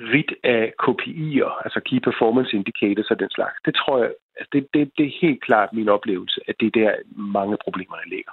rit 0.00 0.32
af 0.44 0.72
KPI'er, 0.82 1.62
altså 1.64 1.80
Key 1.86 1.98
Performance 1.98 2.56
Indicators 2.56 3.10
og 3.10 3.18
den 3.18 3.30
slags. 3.30 3.56
Det 3.64 3.74
tror 3.74 3.98
jeg, 4.02 4.12
altså 4.38 4.50
det, 4.52 4.66
det, 4.74 4.90
det 4.98 5.06
er 5.06 5.18
helt 5.20 5.42
klart 5.42 5.72
min 5.72 5.88
oplevelse, 5.88 6.40
at 6.48 6.54
det 6.60 6.66
er 6.66 6.80
der 6.80 6.92
mange 7.16 7.56
problemer 7.64 7.96
ligger. 8.06 8.32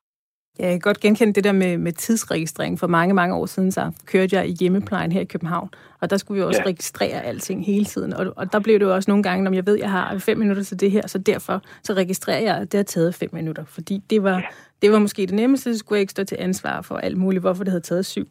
Ja, 0.60 0.66
jeg 0.66 0.74
kan 0.74 0.80
godt 0.80 1.00
genkende 1.00 1.34
det 1.34 1.44
der 1.44 1.52
med, 1.52 1.78
med 1.78 1.92
tidsregistrering. 1.92 2.80
For 2.80 2.88
mange, 2.88 3.14
mange 3.14 3.36
år 3.36 3.46
siden, 3.46 3.72
så 3.72 3.92
kørte 4.06 4.36
jeg 4.36 4.50
i 4.50 4.52
hjemmeplejen 4.60 5.12
her 5.12 5.22
i 5.22 5.26
København, 5.26 5.70
og 6.00 6.10
der 6.10 6.18
skulle 6.18 6.42
vi 6.42 6.48
også 6.48 6.62
ja. 6.66 6.70
registrere 6.70 7.24
alting 7.24 7.66
hele 7.66 7.86
tiden. 7.86 8.14
Og, 8.14 8.34
og 8.36 8.54
der 8.54 8.60
blev 8.60 8.80
det 8.80 8.86
jo 8.86 8.96
også 8.96 9.12
nogle 9.12 9.24
gange, 9.24 9.44
når 9.44 9.54
jeg 9.54 9.66
ved, 9.66 9.76
at 9.76 9.82
jeg 9.82 9.92
har 9.92 10.18
fem 10.18 10.38
minutter 10.38 10.64
til 10.64 10.80
det 10.80 10.92
her, 10.92 11.08
så 11.08 11.18
derfor 11.18 11.62
så 11.84 11.94
registrerer 11.94 12.40
jeg, 12.40 12.58
at 12.58 12.72
det 12.72 12.78
har 12.78 12.84
taget 12.84 13.16
fem 13.16 13.30
minutter. 13.34 13.66
Fordi 13.66 14.04
det 14.10 14.24
var, 14.24 14.38
ja. 14.38 14.44
det 14.82 14.92
var 14.92 15.00
måske 15.00 15.22
det 15.26 15.36
nemmeste, 15.36 15.74
så 15.74 15.80
skulle 15.80 15.98
jeg 15.98 16.02
ikke 16.02 16.12
stå 16.12 16.24
til 16.24 16.38
ansvar 16.40 16.82
for 16.82 16.98
alt 16.98 17.18
muligt, 17.18 17.42
hvorfor 17.42 17.64
det 17.64 17.72
havde 17.72 17.84
taget 17.84 18.06
syv, 18.06 18.28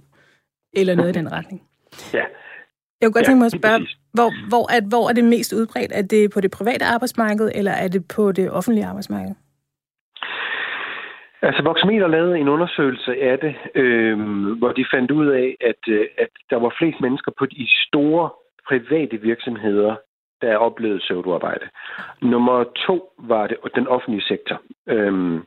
eller 0.73 0.95
noget 0.95 1.17
i 1.17 1.19
den 1.19 1.33
retning. 1.33 1.63
Ja. 2.13 2.23
Jeg 3.01 3.07
kunne 3.07 3.13
godt 3.13 3.27
tænke 3.27 3.39
mig 3.39 3.47
at 3.47 3.53
spørge, 3.53 3.87
hvor, 4.13 4.49
hvor, 4.49 4.73
er, 4.73 4.81
hvor 4.81 5.09
er 5.09 5.13
det 5.13 5.25
mest 5.25 5.53
udbredt? 5.53 5.93
Er 5.95 6.03
det 6.03 6.31
på 6.31 6.41
det 6.41 6.51
private 6.51 6.85
arbejdsmarked, 6.85 7.51
eller 7.55 7.73
er 7.73 7.89
det 7.89 8.09
på 8.09 8.33
det 8.33 8.51
offentlige 8.51 8.87
arbejdsmarked? 8.87 9.35
Altså, 11.43 11.63
Voxmeter 11.63 12.07
lavede 12.07 12.39
en 12.39 12.49
undersøgelse 12.49 13.13
af 13.23 13.39
det, 13.39 13.55
øh, 13.75 14.19
hvor 14.59 14.73
de 14.73 14.85
fandt 14.95 15.11
ud 15.11 15.27
af, 15.27 15.57
at, 15.61 15.83
øh, 15.89 16.07
at 16.19 16.29
der 16.51 16.57
var 16.57 16.75
flest 16.79 17.01
mennesker 17.01 17.33
på 17.39 17.47
de 17.47 17.67
store 17.87 18.31
private 18.69 19.17
virksomheder, 19.17 19.97
der 20.43 20.57
oplevede 20.57 20.99
pseudoarbejde. 20.99 21.67
Nummer 22.23 22.65
to 22.87 23.13
var 23.19 23.47
det 23.47 23.57
den 23.75 23.87
offentlige 23.87 24.23
sektor. 24.23 24.61
Øh, 24.89 25.41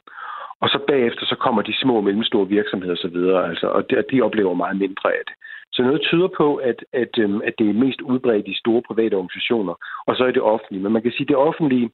og 0.62 0.70
så 0.70 0.80
bagefter 0.88 1.26
så 1.26 1.36
kommer 1.36 1.62
de 1.62 1.80
små 1.82 1.96
og 1.96 2.04
mellemstore 2.04 2.48
virksomheder 2.48 2.94
osv., 2.94 3.18
altså, 3.50 3.68
og 3.68 3.90
de, 3.90 4.04
de 4.12 4.22
oplever 4.22 4.54
meget 4.54 4.78
mindre 4.78 5.10
af 5.14 5.24
det. 5.28 5.34
Så 5.74 5.82
noget 5.84 6.02
tyder 6.02 6.30
på, 6.38 6.56
at, 6.56 6.86
at, 6.94 7.14
øhm, 7.20 7.42
at 7.48 7.54
det 7.60 7.70
er 7.70 7.82
mest 7.86 8.02
udbredt 8.02 8.48
i 8.48 8.60
store 8.64 8.82
private 8.88 9.14
organisationer, 9.14 9.76
og 10.08 10.16
så 10.16 10.24
er 10.26 10.32
det 10.32 10.42
offentlige. 10.42 10.84
Men 10.84 10.94
man 10.94 11.02
kan 11.02 11.12
sige, 11.12 11.26
at 11.26 11.28
det 11.28 11.36
offentlige 11.36 11.90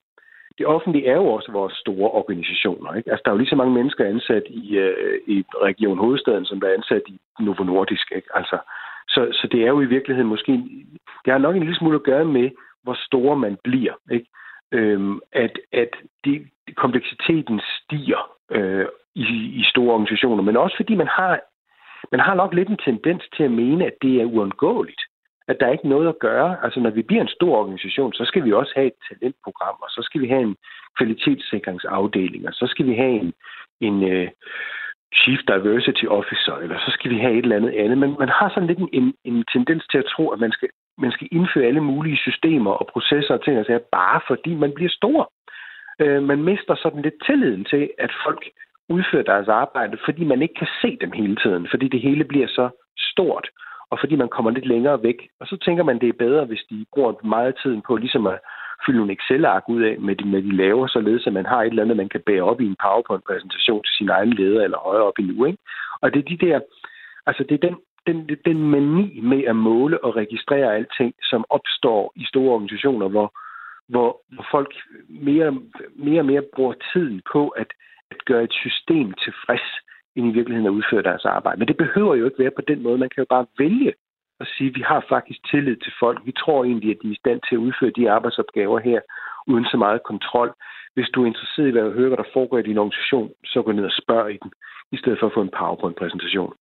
det 0.59 0.67
offentlige 0.67 1.07
er 1.07 1.15
jo 1.15 1.27
også 1.27 1.51
vores 1.51 1.73
store 1.73 2.11
organisationer. 2.11 2.93
Ikke? 2.93 3.11
Altså, 3.11 3.21
der 3.25 3.31
er 3.31 3.35
jo 3.35 3.37
lige 3.37 3.49
så 3.49 3.55
mange 3.55 3.73
mennesker 3.73 4.05
ansat 4.05 4.43
i, 4.49 4.77
øh, 4.77 5.19
i 5.27 5.43
Region 5.61 5.97
Hovedstaden, 5.97 6.45
som 6.45 6.59
der 6.59 6.67
er 6.67 6.73
ansat 6.73 7.01
i 7.07 7.19
Novo 7.39 7.63
Nordisk. 7.63 8.11
Ikke? 8.15 8.27
Altså, 8.33 8.57
så, 9.07 9.21
så 9.31 9.47
det 9.51 9.63
er 9.63 9.67
jo 9.67 9.81
i 9.81 9.93
virkeligheden 9.95 10.29
måske... 10.29 10.51
Det 11.25 11.31
har 11.33 11.37
nok 11.37 11.55
en 11.55 11.61
lille 11.63 11.77
smule 11.77 11.95
at 11.95 12.03
gøre 12.03 12.25
med, 12.25 12.49
hvor 12.83 12.97
store 13.07 13.35
man 13.35 13.57
bliver. 13.63 13.93
Ikke? 14.11 14.27
Øhm, 14.71 15.19
at 15.31 15.59
at 15.71 15.89
det, 16.23 16.47
kompleksiteten 16.75 17.61
stiger 17.77 18.31
øh, 18.51 18.85
i, 19.15 19.25
i 19.61 19.63
store 19.63 19.93
organisationer, 19.93 20.43
men 20.43 20.57
også 20.57 20.75
fordi 20.77 20.95
man 20.95 21.07
har, 21.07 21.39
man 22.11 22.19
har 22.19 22.35
nok 22.35 22.53
lidt 22.53 22.69
en 22.69 22.77
tendens 22.77 23.23
til 23.35 23.43
at 23.43 23.51
mene, 23.51 23.85
at 23.85 23.93
det 24.01 24.21
er 24.21 24.25
uundgåeligt 24.25 25.01
at 25.49 25.57
der 25.59 25.65
er 25.67 25.71
ikke 25.71 25.93
noget 25.95 26.07
at 26.09 26.19
gøre. 26.19 26.57
Altså, 26.63 26.79
når 26.79 26.89
vi 26.89 27.01
bliver 27.01 27.21
en 27.21 27.35
stor 27.37 27.57
organisation, 27.57 28.13
så 28.13 28.25
skal 28.25 28.45
vi 28.45 28.51
også 28.53 28.73
have 28.75 28.87
et 28.87 28.99
talentprogram, 29.09 29.77
og 29.81 29.89
så 29.89 30.01
skal 30.03 30.21
vi 30.21 30.27
have 30.27 30.41
en 30.41 30.55
kvalitetssikringsafdeling, 30.97 32.47
og 32.47 32.53
så 32.53 32.65
skal 32.67 32.85
vi 32.85 32.95
have 32.95 33.15
en, 33.23 33.33
en 33.87 33.95
uh, 34.13 34.27
Chief 35.19 35.39
Diversity 35.47 36.05
Officer, 36.05 36.55
eller 36.63 36.77
så 36.85 36.91
skal 36.91 37.11
vi 37.11 37.17
have 37.17 37.33
et 37.33 37.43
eller 37.43 37.55
andet 37.55 37.73
andet. 37.81 37.97
Men 37.97 38.15
man 38.19 38.29
har 38.29 38.49
sådan 38.49 38.67
lidt 38.67 38.79
en, 38.93 39.13
en 39.23 39.45
tendens 39.53 39.83
til 39.91 39.97
at 39.97 40.09
tro, 40.13 40.29
at 40.29 40.39
man 40.39 40.51
skal, 40.51 40.69
man 40.97 41.11
skal 41.11 41.27
indføre 41.31 41.65
alle 41.65 41.81
mulige 41.81 42.17
systemer 42.17 42.71
og 42.71 42.87
processer 42.93 43.33
og 43.33 43.43
ting, 43.43 43.57
altså 43.57 43.79
bare 43.91 44.21
fordi 44.27 44.55
man 44.55 44.71
bliver 44.73 44.89
stor. 44.99 45.31
Uh, 46.03 46.23
man 46.23 46.43
mister 46.43 46.75
sådan 46.75 47.01
lidt 47.01 47.25
tilliden 47.25 47.65
til, 47.65 47.89
at 47.97 48.11
folk 48.25 48.43
udfører 48.89 49.23
deres 49.23 49.47
arbejde, 49.47 49.97
fordi 50.05 50.23
man 50.23 50.41
ikke 50.41 50.57
kan 50.61 50.67
se 50.81 50.97
dem 51.01 51.11
hele 51.11 51.35
tiden, 51.35 51.67
fordi 51.71 51.87
det 51.87 52.01
hele 52.01 52.23
bliver 52.23 52.47
så 52.47 52.69
stort 53.11 53.47
og 53.91 53.97
fordi 53.99 54.15
man 54.15 54.29
kommer 54.29 54.51
lidt 54.51 54.65
længere 54.65 55.03
væk. 55.03 55.29
Og 55.39 55.47
så 55.47 55.57
tænker 55.65 55.83
man, 55.83 55.99
det 55.99 56.09
er 56.09 56.23
bedre, 56.25 56.45
hvis 56.45 56.63
de 56.69 56.85
bruger 56.93 57.13
meget 57.23 57.55
tiden 57.63 57.81
på 57.87 57.95
ligesom 57.95 58.27
at 58.27 58.39
fylde 58.85 58.99
nogle 58.99 59.13
Excel-ark 59.13 59.69
ud 59.69 59.81
af 59.81 59.99
med 59.99 60.15
de, 60.15 60.25
med 60.25 60.41
de 60.41 60.55
laver, 60.55 60.87
således 60.87 61.27
at 61.27 61.33
man 61.33 61.45
har 61.45 61.61
et 61.61 61.67
eller 61.67 61.83
andet, 61.83 61.97
man 61.97 62.09
kan 62.09 62.21
bære 62.25 62.41
op 62.41 62.61
i 62.61 62.65
en 62.65 62.75
PowerPoint-præsentation 62.83 63.83
til 63.83 63.93
sin 63.97 64.09
egen 64.09 64.33
leder 64.33 64.63
eller 64.63 64.77
højere 64.77 65.03
op 65.03 65.19
i 65.19 65.21
nu. 65.21 65.45
Ikke? 65.45 65.59
Og 66.01 66.13
det 66.13 66.19
er 66.19 66.29
de 66.37 66.45
der, 66.45 66.59
altså 67.25 67.43
det 67.43 67.55
er 67.55 67.67
den 67.67 67.77
den, 68.07 68.29
den 68.45 68.59
mani 68.71 69.19
med 69.19 69.43
at 69.43 69.55
måle 69.55 70.03
og 70.03 70.15
registrere 70.15 70.75
alting, 70.75 71.13
som 71.29 71.45
opstår 71.49 72.13
i 72.15 72.25
store 72.25 72.53
organisationer, 72.53 73.07
hvor, 73.07 73.33
hvor, 73.87 74.21
hvor 74.33 74.45
folk 74.51 74.73
mere, 75.09 75.51
mere 75.95 76.21
og 76.21 76.25
mere 76.25 76.43
bruger 76.55 76.73
tiden 76.93 77.21
på 77.33 77.47
at, 77.47 77.69
at 78.11 78.25
gøre 78.25 78.43
et 78.43 78.53
system 78.53 79.13
tilfreds, 79.13 79.67
end 80.15 80.25
i 80.27 80.35
virkeligheden 80.37 80.71
at 80.71 80.77
udføre 80.79 81.07
deres 81.09 81.25
arbejde. 81.25 81.59
Men 81.59 81.67
det 81.67 81.77
behøver 81.77 82.15
jo 82.15 82.25
ikke 82.25 82.43
være 82.43 82.57
på 82.59 82.61
den 82.67 82.83
måde. 82.83 82.97
Man 82.97 83.09
kan 83.09 83.21
jo 83.23 83.29
bare 83.35 83.45
vælge 83.57 83.93
at 84.39 84.47
sige, 84.57 84.69
at 84.69 84.75
vi 84.75 84.83
har 84.91 85.05
faktisk 85.09 85.39
tillid 85.51 85.75
til 85.75 85.93
folk. 85.99 86.17
Vi 86.25 86.33
tror 86.41 86.63
egentlig, 86.63 86.91
at 86.91 87.01
de 87.01 87.07
er 87.07 87.11
i 87.11 87.21
stand 87.23 87.39
til 87.47 87.55
at 87.55 87.63
udføre 87.67 87.97
de 87.97 88.11
arbejdsopgaver 88.11 88.79
her, 88.79 88.99
uden 89.47 89.65
så 89.71 89.77
meget 89.77 90.03
kontrol. 90.11 90.49
Hvis 90.95 91.09
du 91.13 91.23
er 91.23 91.27
interesseret 91.27 91.75
i 91.75 91.77
at 91.77 91.97
høre, 91.97 92.09
hvad 92.09 92.17
der 92.17 92.33
foregår 92.33 92.57
i 92.59 92.69
din 92.69 92.77
organisation, 92.77 93.29
så 93.45 93.61
gå 93.61 93.71
ned 93.71 93.85
og 93.85 93.97
spørg 94.01 94.33
i 94.35 94.37
den, 94.43 94.51
i 94.91 94.97
stedet 94.97 95.19
for 95.19 95.27
at 95.27 95.33
få 95.35 95.41
en 95.41 95.55
PowerPoint-præsentation. 95.57 96.53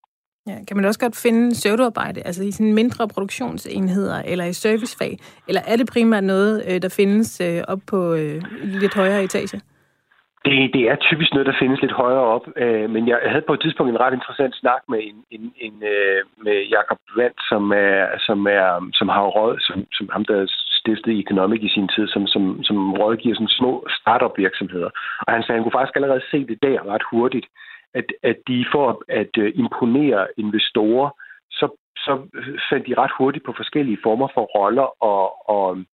Ja, 0.46 0.58
kan 0.68 0.76
man 0.76 0.84
også 0.84 1.00
godt 1.00 1.16
finde 1.16 1.50
pseudoarbejde, 1.50 2.20
altså 2.22 2.42
i 2.44 2.50
sådan 2.50 2.74
mindre 2.74 3.08
produktionsenheder 3.08 4.22
eller 4.22 4.44
i 4.44 4.52
servicefag? 4.52 5.18
Eller 5.48 5.62
er 5.66 5.76
det 5.76 5.86
primært 5.92 6.24
noget, 6.24 6.64
øh, 6.68 6.82
der 6.82 6.88
findes 6.88 7.40
øh, 7.40 7.62
op 7.68 7.80
på 7.86 8.14
øh, 8.14 8.42
lidt 8.64 8.94
højere 8.94 9.24
etage? 9.24 9.60
Det, 10.48 10.74
det 10.74 10.84
er 10.90 10.96
typisk 10.96 11.30
noget, 11.32 11.46
der 11.46 11.60
findes 11.60 11.80
lidt 11.80 11.92
højere 12.02 12.26
op, 12.36 12.46
øh, 12.56 12.90
men 12.90 13.08
jeg 13.08 13.18
havde 13.32 13.46
på 13.46 13.54
et 13.54 13.60
tidspunkt 13.60 13.90
en 13.90 14.00
ret 14.00 14.14
interessant 14.14 14.54
snak 14.56 14.82
med 14.88 15.00
en, 15.08 15.16
en, 15.30 15.52
en 15.66 15.74
øh, 15.94 16.20
med 16.44 16.56
Jakob 16.74 16.98
Vand, 17.16 17.36
som 17.50 17.62
er 17.72 18.18
som 18.26 18.46
er 18.46 18.90
som 18.98 19.08
har 19.08 19.22
råd, 19.38 19.56
som, 19.66 19.76
som 19.92 20.08
ham 20.12 20.24
der 20.24 20.46
stiftede 20.80 21.20
Economic 21.20 21.62
i 21.62 21.74
sin 21.76 21.88
tid, 21.94 22.08
som, 22.08 22.26
som, 22.26 22.62
som 22.62 22.92
rådgiver 22.92 23.34
sådan 23.34 23.58
små 23.60 23.86
startup 24.00 24.34
virksomheder. 24.38 24.90
Og 25.26 25.32
han 25.34 25.42
sagde, 25.42 25.54
at 25.54 25.58
han 25.58 25.64
kunne 25.64 25.78
faktisk 25.78 25.96
allerede 25.96 26.22
se 26.30 26.38
det 26.46 26.58
der 26.62 26.86
ret 26.92 27.06
hurtigt, 27.10 27.46
at, 27.94 28.04
at 28.22 28.36
de 28.48 28.66
for 28.72 29.02
at 29.08 29.32
øh, 29.38 29.52
imponere 29.54 30.26
investorer, 30.36 31.10
så, 31.50 31.66
så 31.96 32.12
fandt 32.70 32.86
de 32.86 33.00
ret 33.02 33.14
hurtigt 33.18 33.44
på 33.44 33.52
forskellige 33.56 34.02
former 34.02 34.28
for 34.34 34.44
roller 34.56 34.88
og, 35.12 35.48
og 35.56 35.84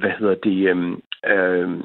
hvad 0.00 0.10
hedder 0.18 0.34
det, 0.34 0.58
øh, 0.68 0.76
øhm, 0.76 1.02
øhm 1.26 1.82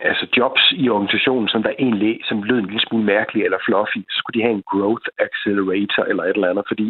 altså 0.00 0.26
jobs 0.36 0.62
i 0.72 0.88
organisationen, 0.88 1.48
som 1.48 1.62
der 1.62 1.72
egentlig 1.78 2.20
som 2.28 2.42
lød 2.42 2.58
en 2.58 2.66
lille 2.66 2.86
smule 2.88 3.04
mærkelig 3.04 3.44
eller 3.44 3.58
fluffy, 3.66 4.00
så 4.10 4.16
skulle 4.18 4.36
de 4.38 4.46
have 4.46 4.56
en 4.56 4.68
growth 4.72 5.06
accelerator 5.26 6.02
eller 6.10 6.22
et 6.24 6.36
eller 6.36 6.50
andet, 6.50 6.64
fordi 6.68 6.86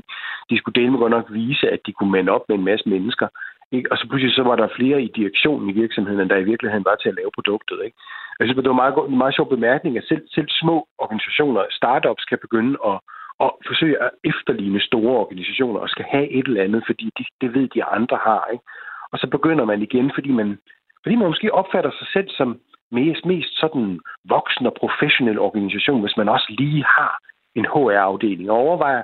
de 0.51 0.59
skulle 0.59 0.79
dele 0.81 0.91
med 0.91 0.99
godt 0.99 1.17
nok 1.17 1.27
vise, 1.31 1.71
at 1.71 1.81
de 1.87 1.93
kunne 1.93 2.13
mande 2.17 2.33
op 2.33 2.45
med 2.49 2.57
en 2.57 2.65
masse 2.65 2.89
mennesker. 2.89 3.29
Ikke? 3.73 3.93
Og 3.93 3.99
så 3.99 4.05
pludselig 4.09 4.35
så 4.35 4.43
var 4.43 4.57
der 4.57 4.77
flere 4.79 5.03
i 5.03 5.13
direktionen 5.19 5.71
i 5.71 5.73
virksomheden, 5.83 6.21
end 6.21 6.31
der 6.31 6.37
i 6.37 6.51
virkeligheden 6.53 6.85
var 6.85 6.97
til 6.97 7.09
at 7.09 7.19
lave 7.21 7.31
produktet. 7.35 7.79
Ikke? 7.85 7.97
Jeg 8.39 8.45
synes, 8.47 8.57
det 8.57 8.71
var 8.71 8.79
en 8.79 8.85
meget, 8.85 9.11
en 9.13 9.19
meget 9.19 9.35
sjov 9.35 9.49
bemærkning, 9.49 9.97
at 9.97 10.05
selv, 10.09 10.25
selv 10.35 10.49
små 10.63 10.77
organisationer, 10.99 11.63
startups, 11.71 12.25
kan 12.25 12.39
begynde 12.41 12.75
at, 12.91 12.99
at 13.45 13.51
forsøge 13.67 14.03
at 14.03 14.11
efterligne 14.25 14.81
store 14.81 15.17
organisationer 15.25 15.81
og 15.81 15.89
skal 15.89 16.05
have 16.15 16.29
et 16.39 16.47
eller 16.47 16.65
andet, 16.65 16.83
fordi 16.87 17.07
de, 17.19 17.25
det 17.41 17.55
ved 17.55 17.69
de 17.69 17.85
andre 17.85 18.19
har. 18.29 18.45
Ikke? 18.53 18.65
Og 19.13 19.19
så 19.19 19.27
begynder 19.27 19.65
man 19.65 19.83
igen, 19.83 20.11
fordi 20.15 20.31
man, 20.41 20.59
fordi 21.03 21.15
man 21.17 21.27
måske 21.27 21.55
opfatter 21.55 21.91
sig 21.91 22.09
selv 22.13 22.29
som 22.39 22.59
mest, 22.91 23.25
mest 23.25 23.61
sådan 23.61 24.01
voksen 24.25 24.67
og 24.67 24.75
professionel 24.75 25.39
organisation, 25.39 26.01
hvis 26.01 26.17
man 26.17 26.29
også 26.29 26.47
lige 26.59 26.85
har 26.85 27.19
en 27.55 27.65
HR-afdeling 27.65 28.51
og 28.51 28.57
overvejer 28.57 29.03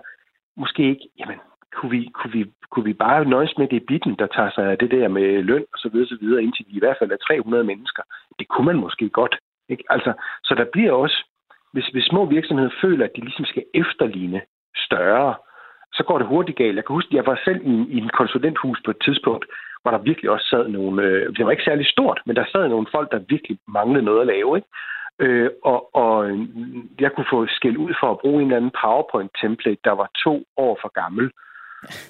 måske 0.57 0.83
ikke, 0.83 1.09
jamen, 1.19 1.39
kunne 1.75 1.91
vi, 1.91 2.11
kunne 2.15 2.33
vi, 2.33 2.45
kunne 2.71 2.85
vi 2.85 2.93
bare 2.93 3.25
nøjes 3.25 3.55
med 3.59 3.69
det 3.69 3.87
bitten, 3.87 4.15
der 4.19 4.27
tager 4.27 4.51
sig 4.51 4.65
af 4.71 4.79
det 4.79 4.91
der 4.91 5.09
med 5.09 5.43
løn 5.43 5.65
og 5.73 5.79
så 5.79 5.89
videre, 5.89 6.09
så 6.09 6.19
videre, 6.21 6.43
indtil 6.43 6.67
vi 6.69 6.77
i 6.77 6.79
hvert 6.79 6.97
fald 6.99 7.13
er 7.13 7.17
300 7.17 7.65
mennesker. 7.65 8.03
Det 8.39 8.49
kunne 8.49 8.67
man 8.67 8.77
måske 8.77 9.09
godt. 9.09 9.37
Ikke? 9.69 9.85
Altså, 9.91 10.13
så 10.45 10.55
der 10.55 10.65
bliver 10.73 10.93
også, 10.93 11.19
hvis, 11.73 11.87
hvis 11.87 12.05
små 12.05 12.25
virksomheder 12.25 12.71
føler, 12.81 13.05
at 13.05 13.17
de 13.17 13.21
ligesom 13.21 13.45
skal 13.45 13.65
efterligne 13.75 14.41
større, 14.87 15.35
så 15.93 16.03
går 16.03 16.19
det 16.19 16.27
hurtigt 16.27 16.59
galt. 16.59 16.77
Jeg 16.77 16.85
kan 16.85 16.95
huske, 16.95 17.09
at 17.11 17.15
jeg 17.15 17.27
var 17.27 17.41
selv 17.45 17.61
i, 17.67 17.75
i 17.95 17.97
en 17.99 18.09
konsulenthus 18.09 18.79
på 18.85 18.91
et 18.91 19.01
tidspunkt, 19.05 19.45
hvor 19.87 19.97
der 19.97 20.09
virkelig 20.11 20.31
også 20.31 20.47
sad 20.53 20.69
nogle, 20.69 21.03
øh, 21.03 21.37
det 21.37 21.45
var 21.45 21.51
ikke 21.51 21.69
særlig 21.71 21.87
stort, 21.87 22.21
men 22.27 22.37
der 22.37 22.45
sad 22.53 22.69
nogle 22.69 22.87
folk, 22.95 23.09
der 23.13 23.29
virkelig 23.29 23.59
manglede 23.69 24.05
noget 24.05 24.21
at 24.21 24.27
lave. 24.27 24.57
Ikke? 24.59 24.69
Øh, 25.25 25.51
og, 25.65 25.95
og 26.03 26.31
øh, 26.31 26.39
jeg 27.01 27.11
kunne 27.13 27.31
få 27.31 27.47
skæld 27.47 27.77
ud 27.77 27.93
for 28.01 28.09
at 28.11 28.19
bruge 28.19 28.43
en 28.43 28.49
eller 28.49 28.57
anden 28.57 28.77
PowerPoint-template, 28.81 29.81
der 29.85 29.95
var 30.03 30.09
to 30.25 30.35
år 30.57 30.79
for 30.83 30.91
gammel. 31.03 31.31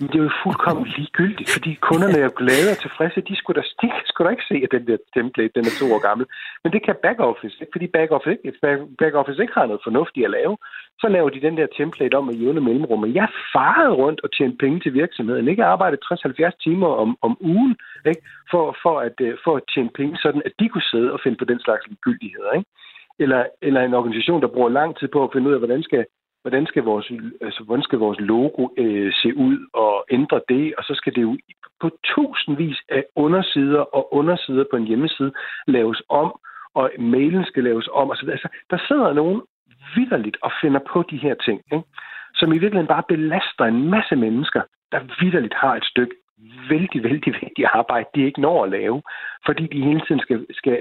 Men 0.00 0.06
det 0.10 0.16
er 0.18 0.26
jo 0.28 0.40
fuldkommen 0.42 0.86
ligegyldigt, 0.96 1.50
fordi 1.56 1.70
kunderne 1.88 2.18
er 2.18 2.26
jo 2.28 2.34
glade 2.42 2.68
og 2.74 2.78
tilfredse. 2.84 3.28
De 3.30 3.36
skulle 3.36 3.56
da, 3.60 3.64
de 3.82 3.88
skulle 4.08 4.26
da 4.26 4.32
ikke 4.36 4.50
se, 4.50 4.56
at 4.64 4.72
den 4.76 4.86
der 4.88 4.98
template 5.16 5.56
den 5.56 5.68
er 5.70 5.74
to 5.80 5.86
år 5.94 6.02
gammel. 6.08 6.26
Men 6.62 6.72
det 6.74 6.80
kan 6.86 6.96
backoffice 7.06 7.56
ikke, 7.60 7.74
fordi 7.74 7.86
backoffice 7.98 8.38
ikke, 8.44 8.58
backoffice 9.02 9.42
ikke 9.42 9.58
har 9.58 9.66
noget 9.66 9.86
fornuftigt 9.86 10.26
at 10.28 10.34
lave. 10.38 10.54
Så 11.00 11.06
laver 11.08 11.30
de 11.30 11.44
den 11.46 11.56
der 11.56 11.66
template 11.78 12.14
om 12.18 12.24
med 12.26 12.34
jævne 12.34 12.60
mellemrum. 12.68 13.00
Men 13.00 13.14
jeg 13.14 13.28
farede 13.54 13.94
rundt 14.02 14.20
og 14.24 14.28
tjente 14.36 14.56
penge 14.62 14.80
til 14.80 14.92
virksomheden. 14.94 15.48
Ikke 15.48 15.64
arbejde 15.64 15.96
60-70 16.04 16.62
timer 16.64 16.90
om, 17.02 17.10
om 17.26 17.32
ugen 17.40 17.76
ikke? 18.10 18.22
For, 18.50 18.76
for, 18.82 19.00
at, 19.00 19.16
øh, 19.20 19.34
for 19.44 19.56
at 19.56 19.62
tjene 19.74 19.90
penge, 19.98 20.16
sådan 20.24 20.42
at 20.44 20.52
de 20.60 20.68
kunne 20.68 20.90
sidde 20.92 21.12
og 21.12 21.20
finde 21.22 21.38
på 21.38 21.44
den 21.44 21.60
slags 21.60 21.86
ligegyldigheder. 21.86 22.52
Ikke? 22.58 22.68
Eller, 23.18 23.44
eller 23.62 23.80
en 23.82 23.94
organisation, 23.94 24.42
der 24.42 24.54
bruger 24.54 24.68
lang 24.68 24.98
tid 24.98 25.08
på 25.08 25.24
at 25.24 25.30
finde 25.32 25.48
ud 25.48 25.54
af, 25.54 25.60
hvordan 25.60 25.82
skal 25.82 26.04
hvordan 26.46 26.66
skal 26.66 26.82
vores, 26.82 27.12
altså, 27.40 27.64
hvordan 27.64 27.82
skal 27.82 27.98
vores 27.98 28.20
logo 28.20 28.68
øh, 28.78 29.12
se 29.22 29.36
ud, 29.36 29.58
og 29.74 30.04
ændre 30.10 30.40
det, 30.48 30.74
og 30.78 30.84
så 30.84 30.94
skal 30.94 31.14
det 31.14 31.22
jo 31.22 31.38
på 31.80 31.90
tusindvis 32.04 32.78
af 32.88 33.04
undersider 33.16 33.80
og 33.80 34.14
undersider 34.14 34.64
på 34.70 34.76
en 34.76 34.86
hjemmeside 34.86 35.32
laves 35.66 36.02
om, 36.08 36.28
og 36.74 36.90
mailen 36.98 37.44
skal 37.44 37.64
laves 37.64 37.88
om, 37.92 38.10
og 38.10 38.16
så 38.16 38.30
altså, 38.30 38.48
der 38.70 38.78
sidder 38.88 39.12
nogen 39.12 39.42
vidderligt 39.96 40.36
og 40.42 40.52
finder 40.62 40.80
på 40.92 41.02
de 41.10 41.16
her 41.16 41.34
ting, 41.34 41.60
ikke? 41.72 41.84
som 42.34 42.48
i 42.48 42.58
virkeligheden 42.58 42.94
bare 42.94 43.08
belaster 43.08 43.64
en 43.64 43.90
masse 43.90 44.16
mennesker, 44.16 44.62
der 44.92 45.00
vidderligt 45.20 45.54
har 45.54 45.74
et 45.76 45.84
stykke 45.84 46.14
vældig, 46.70 47.02
vældig 47.02 47.32
vigtigt 47.42 47.68
arbejde, 47.72 48.08
de 48.14 48.24
ikke 48.24 48.40
når 48.40 48.64
at 48.64 48.70
lave, 48.70 49.02
fordi 49.46 49.66
de 49.66 49.84
hele 49.88 50.00
tiden 50.06 50.20
skal, 50.20 50.46
skal 50.50 50.76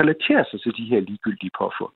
relatere 0.00 0.44
sig 0.50 0.60
til 0.60 0.72
de 0.76 0.84
her 0.84 1.00
ligegyldige 1.00 1.50
påfund. 1.58 1.92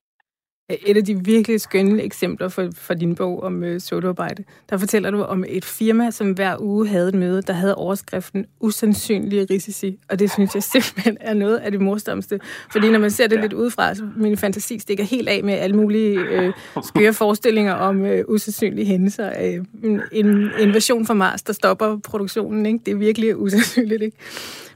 Et 0.68 0.96
af 0.96 1.05
de 1.05 1.25
virkelig 1.25 1.61
skønne 1.61 2.03
eksempler 2.03 2.48
for, 2.48 2.68
for 2.75 2.94
din 2.94 3.14
bog 3.14 3.42
om 3.42 3.64
øh, 3.64 3.81
sodarbejde, 3.81 4.44
der 4.70 4.77
fortæller 4.77 5.11
du 5.11 5.22
om 5.22 5.44
et 5.48 5.64
firma, 5.64 6.11
som 6.11 6.33
hver 6.33 6.57
uge 6.61 6.88
havde 6.88 7.09
et 7.09 7.14
møde, 7.14 7.42
der 7.42 7.53
havde 7.53 7.75
overskriften 7.75 8.46
usandsynlige 8.61 9.46
risici. 9.51 9.98
Og 10.09 10.18
det 10.18 10.33
synes 10.33 10.55
jeg 10.55 10.62
simpelthen 10.62 11.16
er 11.20 11.35
noget 11.35 11.57
af 11.57 11.70
det 11.70 11.81
morsomste. 11.81 12.40
Fordi 12.72 12.90
når 12.90 12.98
man 12.98 13.11
ser 13.11 13.27
det 13.27 13.37
ja. 13.37 13.40
lidt 13.40 13.53
udefra, 13.53 13.94
så 13.94 14.09
min 14.16 14.37
fantasi 14.37 14.79
stikker 14.79 15.05
helt 15.05 15.29
af 15.29 15.44
med 15.44 15.55
alle 15.55 15.77
mulige 15.77 16.18
øh, 16.18 16.53
skøre 16.85 17.12
forestillinger 17.12 17.72
om 17.72 18.05
øh, 18.05 18.25
usandsynlige 18.29 18.87
hændelser. 18.87 19.33
Øh, 19.42 19.64
en 20.12 20.51
invasion 20.61 21.07
fra 21.07 21.14
Mars, 21.14 21.42
der 21.42 21.53
stopper 21.53 21.98
produktionen. 22.05 22.66
Ikke? 22.66 22.79
Det 22.87 22.92
er 22.92 22.96
virkelig 22.96 23.37
usandsynligt. 23.37 24.03
Ikke? 24.03 24.16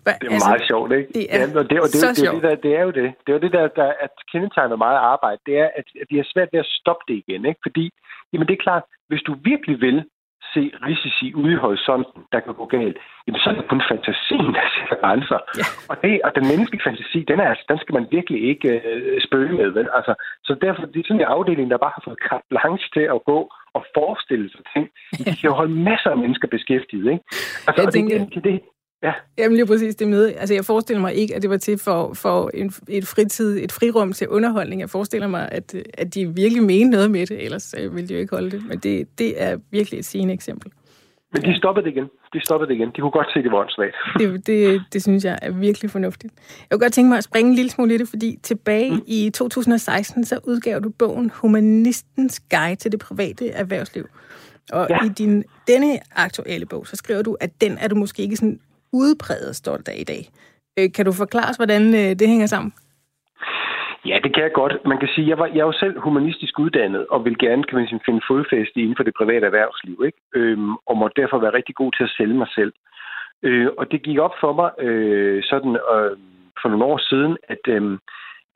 Det 0.06 0.26
er 0.28 0.32
altså, 0.32 0.48
meget 0.48 0.66
sjovt, 0.70 0.92
ikke? 0.98 1.08
Det 1.18 1.24
er, 1.34 1.38
ja, 1.38 1.58
og 1.60 1.64
det, 1.70 1.78
og 1.84 1.88
det, 1.92 2.00
så 2.02 2.08
det, 2.08 2.16
det, 2.16 2.34
det, 2.34 2.42
der, 2.42 2.54
det 2.66 2.72
er 2.78 2.82
jo 2.88 2.92
det. 3.00 3.08
Det 3.22 3.28
er 3.32 3.36
jo 3.38 3.42
det, 3.46 3.52
der, 3.52 3.68
der 3.80 3.88
at 4.06 4.14
kendetegner 4.32 4.76
meget 4.86 4.98
arbejde. 5.12 5.40
Det 5.46 5.54
er, 5.64 5.68
at, 5.78 5.86
at 6.02 6.06
vi 6.10 6.16
har 6.16 6.26
svært 6.32 6.48
ved 6.52 6.60
at 6.60 6.72
stoppe 6.80 7.04
det 7.08 7.16
igen, 7.22 7.42
ikke? 7.50 7.60
Fordi, 7.66 7.84
jamen 8.32 8.46
det 8.48 8.54
er 8.54 8.66
klart, 8.66 8.84
hvis 9.08 9.22
du 9.28 9.32
virkelig 9.50 9.80
vil 9.80 9.98
se 10.54 10.62
risici 10.88 11.26
ude 11.40 11.52
i 11.52 11.62
horisonten, 11.64 12.20
der 12.32 12.40
kan 12.40 12.54
gå 12.60 12.66
galt, 12.76 12.98
jamen 13.24 13.40
så 13.40 13.46
er 13.50 13.54
det 13.54 13.68
kun 13.72 13.82
fantasien, 13.92 14.50
der 14.56 14.64
sætter 14.74 14.98
grænser. 15.04 15.40
Ja. 15.60 15.66
Og, 15.90 15.96
det, 16.02 16.12
og 16.26 16.30
den 16.36 16.44
menneskelige 16.50 16.84
fantasi, 16.86 17.20
den, 17.30 17.38
er, 17.40 17.48
altså, 17.52 17.64
den 17.70 17.78
skal 17.82 17.94
man 17.98 18.06
virkelig 18.16 18.40
ikke 18.52 18.70
øh, 18.90 19.20
spøge 19.26 19.52
med. 19.60 19.68
Vel? 19.78 19.88
Altså, 19.98 20.12
så 20.46 20.52
derfor 20.64 20.82
det 20.92 21.00
er 21.00 21.06
sådan 21.08 21.20
en 21.20 21.34
afdeling, 21.36 21.66
der 21.70 21.84
bare 21.84 21.96
har 21.96 22.02
fået 22.06 22.24
carte 22.28 22.46
blanche 22.50 22.88
til 22.96 23.06
at 23.14 23.20
gå 23.30 23.38
og 23.76 23.82
forestille 23.98 24.48
sig 24.54 24.62
ting. 24.74 24.86
De 25.26 25.36
kan 25.40 25.50
jo 25.50 25.54
holde 25.60 25.76
masser 25.90 26.10
af 26.14 26.18
mennesker 26.22 26.48
beskæftiget. 26.56 27.06
Ikke? 27.12 27.24
Altså, 27.66 27.80
jeg 27.82 27.92
tænker, 27.92 28.18
det, 28.34 28.44
det, 28.44 28.54
Ja. 29.02 29.12
Jamen 29.38 29.56
lige 29.56 29.66
præcis 29.66 29.96
det 29.96 30.08
med. 30.08 30.34
Altså 30.38 30.54
jeg 30.54 30.64
forestiller 30.64 31.00
mig 31.00 31.14
ikke, 31.14 31.34
at 31.34 31.42
det 31.42 31.50
var 31.50 31.56
til 31.56 31.78
for, 31.78 32.14
for 32.14 32.50
en, 32.54 32.72
et 32.88 33.06
fritid, 33.06 33.64
et 33.64 33.72
frirum 33.72 34.12
til 34.12 34.28
underholdning. 34.28 34.80
Jeg 34.80 34.90
forestiller 34.90 35.28
mig, 35.28 35.48
at, 35.52 35.74
at 35.94 36.14
de 36.14 36.34
virkelig 36.34 36.62
mener 36.62 36.90
noget 36.90 37.10
med 37.10 37.26
det, 37.26 37.44
ellers 37.44 37.74
øh, 37.78 37.94
ville 37.94 38.08
de 38.08 38.14
jo 38.14 38.20
ikke 38.20 38.34
holde 38.34 38.50
det. 38.50 38.62
Men 38.68 38.78
det, 38.78 39.18
det 39.18 39.42
er 39.42 39.56
virkelig 39.70 39.98
et 39.98 40.04
sigende 40.04 40.34
eksempel. 40.34 40.72
Men 41.32 41.42
de 41.42 41.56
stoppede 41.56 41.84
det 41.84 41.90
igen. 41.90 42.04
De 42.32 42.40
stoppede 42.44 42.68
det 42.68 42.74
igen. 42.74 42.88
De 42.88 43.00
kunne 43.00 43.10
godt 43.10 43.32
se, 43.32 43.42
det 43.42 43.52
var 43.52 43.66
svagt. 43.68 43.94
Det, 44.18 44.46
det, 44.46 44.82
det 44.92 45.02
synes 45.02 45.24
jeg 45.24 45.38
er 45.42 45.50
virkelig 45.50 45.90
fornuftigt. 45.90 46.34
Jeg 46.60 46.66
kunne 46.70 46.84
godt 46.84 46.92
tænke 46.92 47.08
mig 47.08 47.18
at 47.18 47.24
springe 47.24 47.48
en 47.48 47.54
lille 47.54 47.70
smule 47.70 47.94
i 47.94 47.98
det, 47.98 48.08
fordi 48.08 48.38
tilbage 48.42 48.90
mm. 48.90 49.02
i 49.06 49.30
2016, 49.34 50.24
så 50.24 50.40
udgav 50.44 50.80
du 50.80 50.90
bogen 50.90 51.30
Humanistens 51.34 52.40
Guide 52.40 52.76
til 52.76 52.92
det 52.92 53.00
private 53.00 53.50
erhvervsliv. 53.50 54.08
Og 54.72 54.86
ja. 54.90 55.04
i 55.04 55.08
din 55.08 55.44
denne 55.68 55.98
aktuelle 56.16 56.66
bog, 56.66 56.86
så 56.86 56.96
skriver 56.96 57.22
du, 57.22 57.36
at 57.40 57.60
den 57.60 57.78
er 57.78 57.88
du 57.88 57.94
måske 57.94 58.22
ikke 58.22 58.36
sådan 58.36 58.60
udpræget 59.04 59.56
stolt 59.56 59.88
af 59.88 59.96
i 59.98 60.04
dag. 60.12 60.22
Øh, 60.78 60.88
kan 60.94 61.04
du 61.04 61.12
forklare 61.12 61.50
os, 61.50 61.56
hvordan 61.56 61.82
øh, 62.00 62.10
det 62.18 62.28
hænger 62.28 62.46
sammen? 62.46 62.72
Ja, 64.10 64.18
det 64.24 64.34
kan 64.34 64.42
jeg 64.42 64.52
godt. 64.52 64.74
Man 64.84 64.98
kan 64.98 65.08
sige, 65.14 65.28
jeg 65.28 65.38
var 65.38 65.46
jeg 65.46 65.62
er 65.64 65.70
jo 65.70 65.72
selv 65.72 66.00
humanistisk 66.00 66.58
uddannet, 66.58 67.06
og 67.06 67.24
vil 67.24 67.38
gerne 67.38 67.64
kan 67.64 67.78
man 67.78 67.88
sige, 67.88 68.06
finde 68.06 68.26
fodfæste 68.30 68.80
inden 68.80 68.96
for 68.96 69.04
det 69.04 69.18
private 69.20 69.46
erhvervsliv, 69.46 70.02
ikke? 70.06 70.18
Øhm, 70.34 70.74
og 70.86 70.96
må 70.96 71.08
derfor 71.16 71.38
være 71.38 71.56
rigtig 71.58 71.74
god 71.74 71.92
til 71.92 72.04
at 72.04 72.14
sælge 72.18 72.34
mig 72.34 72.48
selv. 72.54 72.72
Øh, 73.42 73.68
og 73.78 73.90
det 73.90 74.02
gik 74.02 74.18
op 74.18 74.34
for 74.40 74.52
mig 74.52 74.70
øh, 74.86 75.42
sådan 75.50 75.74
øh, 75.94 76.16
for 76.60 76.68
nogle 76.68 76.84
år 76.84 76.98
siden, 77.10 77.36
at, 77.48 77.62
øh, 77.68 77.98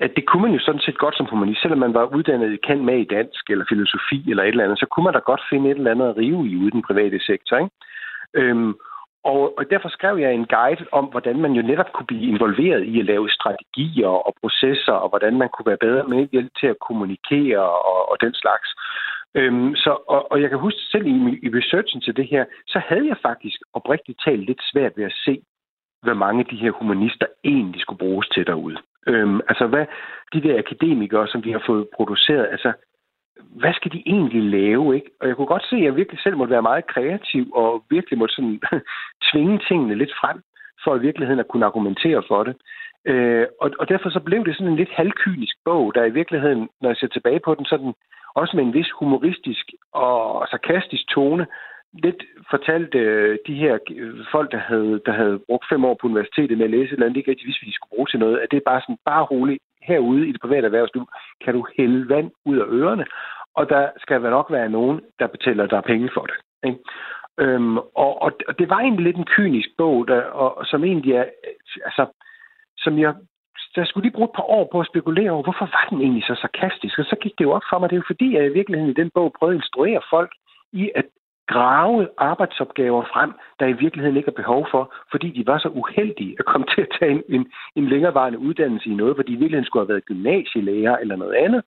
at 0.00 0.10
det 0.16 0.26
kunne 0.26 0.42
man 0.42 0.52
jo 0.56 0.60
sådan 0.60 0.80
set 0.80 0.98
godt 0.98 1.16
som 1.16 1.26
humanist, 1.30 1.62
selvom 1.62 1.78
man 1.78 1.94
var 1.94 2.14
uddannet 2.16 2.66
kan 2.68 2.84
med 2.84 2.98
i 2.98 3.10
dansk 3.16 3.50
eller 3.50 3.64
filosofi 3.68 4.30
eller 4.30 4.42
et 4.42 4.48
eller 4.48 4.64
andet, 4.64 4.78
så 4.78 4.86
kunne 4.86 5.04
man 5.04 5.14
da 5.14 5.18
godt 5.18 5.42
finde 5.50 5.70
et 5.70 5.76
eller 5.76 5.90
andet 5.90 6.08
at 6.08 6.16
rive 6.16 6.48
i 6.48 6.56
ude 6.56 6.68
i 6.68 6.76
den 6.76 6.82
private 6.82 7.20
sektor. 7.20 7.56
Ikke? 7.56 7.70
Øhm, 8.34 8.74
og, 9.24 9.58
og 9.58 9.70
derfor 9.70 9.88
skrev 9.88 10.16
jeg 10.18 10.32
en 10.34 10.46
guide 10.46 10.86
om, 10.92 11.04
hvordan 11.04 11.40
man 11.40 11.52
jo 11.52 11.62
netop 11.62 11.92
kunne 11.92 12.06
blive 12.06 12.26
involveret 12.32 12.84
i 12.84 13.00
at 13.00 13.06
lave 13.06 13.30
strategier 13.30 14.08
og 14.08 14.34
processer, 14.40 14.92
og 14.92 15.08
hvordan 15.08 15.38
man 15.38 15.48
kunne 15.48 15.66
være 15.66 15.84
bedre 15.86 16.04
med 16.04 16.28
hjælp 16.32 16.52
til 16.60 16.66
at 16.66 16.80
kommunikere 16.88 17.60
og, 17.60 18.10
og 18.10 18.16
den 18.20 18.34
slags. 18.34 18.68
Øhm, 19.34 19.74
så, 19.74 19.90
og, 20.08 20.32
og 20.32 20.42
jeg 20.42 20.48
kan 20.50 20.58
huske 20.58 20.80
selv 20.92 21.06
i, 21.06 21.16
i 21.42 21.48
researchen 21.58 22.00
til 22.00 22.16
det 22.16 22.26
her, 22.26 22.44
så 22.66 22.78
havde 22.88 23.06
jeg 23.08 23.16
faktisk 23.22 23.58
oprigtigt 23.74 24.20
talt 24.24 24.44
lidt 24.46 24.62
svært 24.72 24.92
ved 24.96 25.04
at 25.04 25.18
se, 25.24 25.42
hvad 26.02 26.14
mange 26.14 26.40
af 26.40 26.46
de 26.46 26.56
her 26.56 26.70
humanister 26.70 27.26
egentlig 27.44 27.80
skulle 27.80 27.98
bruges 27.98 28.28
til 28.28 28.46
derude. 28.46 28.76
Øhm, 29.06 29.40
altså 29.48 29.66
hvad 29.66 29.86
de 30.32 30.42
der 30.42 30.58
akademikere, 30.58 31.28
som 31.28 31.44
vi 31.44 31.52
har 31.52 31.62
fået 31.66 31.88
produceret, 31.96 32.48
altså 32.50 32.72
hvad 33.60 33.72
skal 33.74 33.92
de 33.92 34.02
egentlig 34.06 34.42
lave, 34.42 34.94
ikke? 34.94 35.10
Og 35.20 35.28
jeg 35.28 35.36
kunne 35.36 35.46
godt 35.54 35.66
se, 35.70 35.76
at 35.76 35.84
jeg 35.84 35.96
virkelig 35.96 36.20
selv 36.20 36.36
måtte 36.36 36.52
være 36.52 36.68
meget 36.70 36.86
kreativ, 36.86 37.52
og 37.54 37.84
virkelig 37.90 38.18
måtte 38.18 38.34
sådan 38.34 38.60
tvinge 39.32 39.60
tingene 39.68 39.94
lidt 39.94 40.12
frem, 40.20 40.42
for 40.84 40.96
i 40.96 41.00
virkeligheden 41.00 41.40
at 41.40 41.48
kunne 41.48 41.66
argumentere 41.66 42.22
for 42.28 42.44
det. 42.44 42.56
Øh, 43.06 43.46
og, 43.60 43.70
og 43.78 43.88
derfor 43.88 44.10
så 44.10 44.20
blev 44.20 44.44
det 44.44 44.56
sådan 44.56 44.72
en 44.72 44.76
lidt 44.76 44.92
halvkynisk 44.92 45.56
bog, 45.64 45.94
der 45.94 46.04
i 46.04 46.16
virkeligheden, 46.20 46.68
når 46.80 46.88
jeg 46.88 46.96
ser 46.96 47.06
tilbage 47.06 47.40
på 47.44 47.54
den, 47.54 47.64
sådan 47.64 47.94
også 48.34 48.56
med 48.56 48.64
en 48.64 48.74
vis 48.74 48.90
humoristisk 48.98 49.66
og 49.92 50.46
sarkastisk 50.50 51.08
tone, 51.08 51.46
lidt 51.92 52.22
fortalte 52.50 52.98
øh, 52.98 53.38
de 53.46 53.54
her 53.54 53.78
øh, 53.90 54.24
folk, 54.32 54.52
der 54.52 54.58
havde, 54.58 55.00
der 55.06 55.12
havde 55.12 55.40
brugt 55.48 55.66
fem 55.68 55.84
år 55.84 55.96
på 56.00 56.06
universitetet 56.06 56.58
med 56.58 56.64
at 56.64 56.70
læse 56.70 56.84
et 56.84 56.92
eller 56.92 57.06
andet, 57.06 57.16
ikke 57.16 57.30
rigtig 57.30 57.46
vidste, 57.46 57.60
hvad 57.62 57.70
de 57.70 57.74
skulle 57.74 57.94
bruge 57.94 58.06
til 58.10 58.18
noget, 58.18 58.38
at 58.38 58.50
det 58.50 58.56
er 58.56 58.70
bare 58.70 58.80
sådan, 58.80 58.98
bare 59.04 59.24
roligt, 59.24 59.62
herude 59.82 60.28
i 60.28 60.32
det 60.32 60.40
private 60.40 60.66
erhvervsliv, 60.66 61.06
kan 61.44 61.54
du 61.54 61.66
hælde 61.76 62.08
vand 62.08 62.30
ud 62.44 62.58
af 62.58 62.66
ørerne, 62.68 63.06
og 63.54 63.68
der 63.68 63.90
skal 63.96 64.22
vel 64.22 64.30
nok 64.30 64.46
være 64.50 64.68
nogen, 64.68 65.00
der 65.18 65.26
betaler 65.26 65.66
dig 65.66 65.82
penge 65.84 66.10
for 66.14 66.26
det. 66.26 66.34
Ikke? 66.64 66.78
Øhm, 67.38 67.78
og, 67.78 68.22
og, 68.22 68.32
og 68.48 68.58
det 68.58 68.68
var 68.68 68.78
egentlig 68.80 69.04
lidt 69.04 69.16
en 69.16 69.32
kynisk 69.36 69.68
bog, 69.78 70.08
der, 70.08 70.22
og, 70.22 70.66
som 70.66 70.84
egentlig 70.84 71.12
er, 71.12 71.24
altså, 71.84 72.06
som 72.76 72.98
jeg 72.98 73.14
der 73.74 73.84
skulle 73.84 74.04
lige 74.04 74.16
bruge 74.16 74.28
et 74.28 74.36
par 74.38 74.50
år 74.56 74.68
på 74.72 74.80
at 74.80 74.86
spekulere 74.86 75.30
over, 75.30 75.42
hvorfor 75.42 75.68
var 75.76 75.86
den 75.90 76.00
egentlig 76.00 76.24
så 76.24 76.34
sarkastisk? 76.40 76.98
Og 76.98 77.04
så 77.04 77.16
gik 77.22 77.34
det 77.38 77.44
jo 77.44 77.52
op 77.52 77.66
for 77.70 77.78
mig, 77.78 77.90
det 77.90 77.96
er 77.96 78.02
jo 78.02 78.12
fordi, 78.12 78.28
at 78.36 78.42
jeg 78.42 78.50
i 78.50 78.58
virkeligheden 78.58 78.90
i 78.90 79.00
den 79.02 79.10
bog 79.14 79.32
prøvede 79.38 79.54
at 79.54 79.62
instruere 79.62 80.00
folk 80.10 80.32
i 80.72 80.90
at 80.94 81.06
grave 81.52 82.08
arbejdsopgaver 82.18 83.02
frem, 83.12 83.30
der 83.60 83.66
i 83.66 83.80
virkeligheden 83.84 84.16
ikke 84.16 84.32
er 84.34 84.40
behov 84.42 84.66
for, 84.70 84.94
fordi 85.10 85.28
de 85.36 85.46
var 85.46 85.58
så 85.58 85.68
uheldige 85.68 86.36
at 86.38 86.44
komme 86.44 86.66
til 86.74 86.80
at 86.80 86.92
tage 86.98 87.10
en, 87.10 87.22
en, 87.28 87.52
en 87.76 87.86
længerevarende 87.88 88.38
uddannelse 88.38 88.88
i 88.90 88.94
noget, 88.94 89.14
hvor 89.14 89.22
de 89.22 89.32
i 89.32 89.40
virkeligheden 89.40 89.66
skulle 89.66 89.84
have 89.84 89.92
været 89.94 90.04
gymnasielærer 90.10 90.96
eller 90.98 91.16
noget 91.16 91.34
andet. 91.34 91.62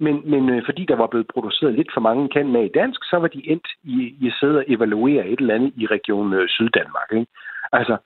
Men, 0.00 0.30
men 0.30 0.50
øh, 0.50 0.62
fordi 0.64 0.84
der 0.84 0.96
var 0.96 1.06
blevet 1.06 1.32
produceret 1.34 1.74
lidt 1.74 1.90
for 1.94 2.00
mange 2.00 2.28
kan 2.28 2.48
med 2.48 2.64
i 2.64 2.76
dansk, 2.80 3.00
så 3.04 3.16
var 3.16 3.28
de 3.28 3.50
endt 3.50 3.68
i, 3.84 4.16
i 4.20 4.26
at 4.26 4.34
sidde 4.40 4.58
og 4.58 4.64
evaluere 4.68 5.28
et 5.28 5.40
eller 5.40 5.54
andet 5.54 5.72
i 5.76 5.86
regionen 5.86 6.32
øh, 6.32 6.48
Syddanmark. 6.48 7.12
Ikke? 7.12 7.26
Altså, 7.72 7.96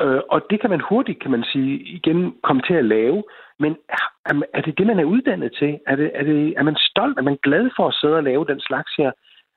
øh, 0.00 0.20
og 0.30 0.46
det 0.50 0.60
kan 0.60 0.70
man 0.70 0.82
hurtigt, 0.88 1.20
kan 1.22 1.30
man 1.30 1.44
sige, 1.44 1.78
igen 1.78 2.34
komme 2.42 2.62
til 2.62 2.74
at 2.74 2.84
lave. 2.84 3.24
Men 3.58 3.76
er, 3.88 4.34
er 4.54 4.60
det 4.60 4.78
det, 4.78 4.86
man 4.86 4.98
er 5.00 5.04
uddannet 5.04 5.52
til? 5.58 5.78
Er, 5.86 5.96
det, 5.96 6.10
er, 6.14 6.24
det, 6.24 6.54
er 6.56 6.62
man 6.62 6.76
stolt? 6.76 7.18
Er 7.18 7.22
man 7.22 7.38
glad 7.42 7.70
for 7.76 7.88
at 7.88 7.94
sidde 7.94 8.16
og 8.16 8.22
lave 8.22 8.44
den 8.44 8.60
slags 8.60 8.92
her? 8.98 9.10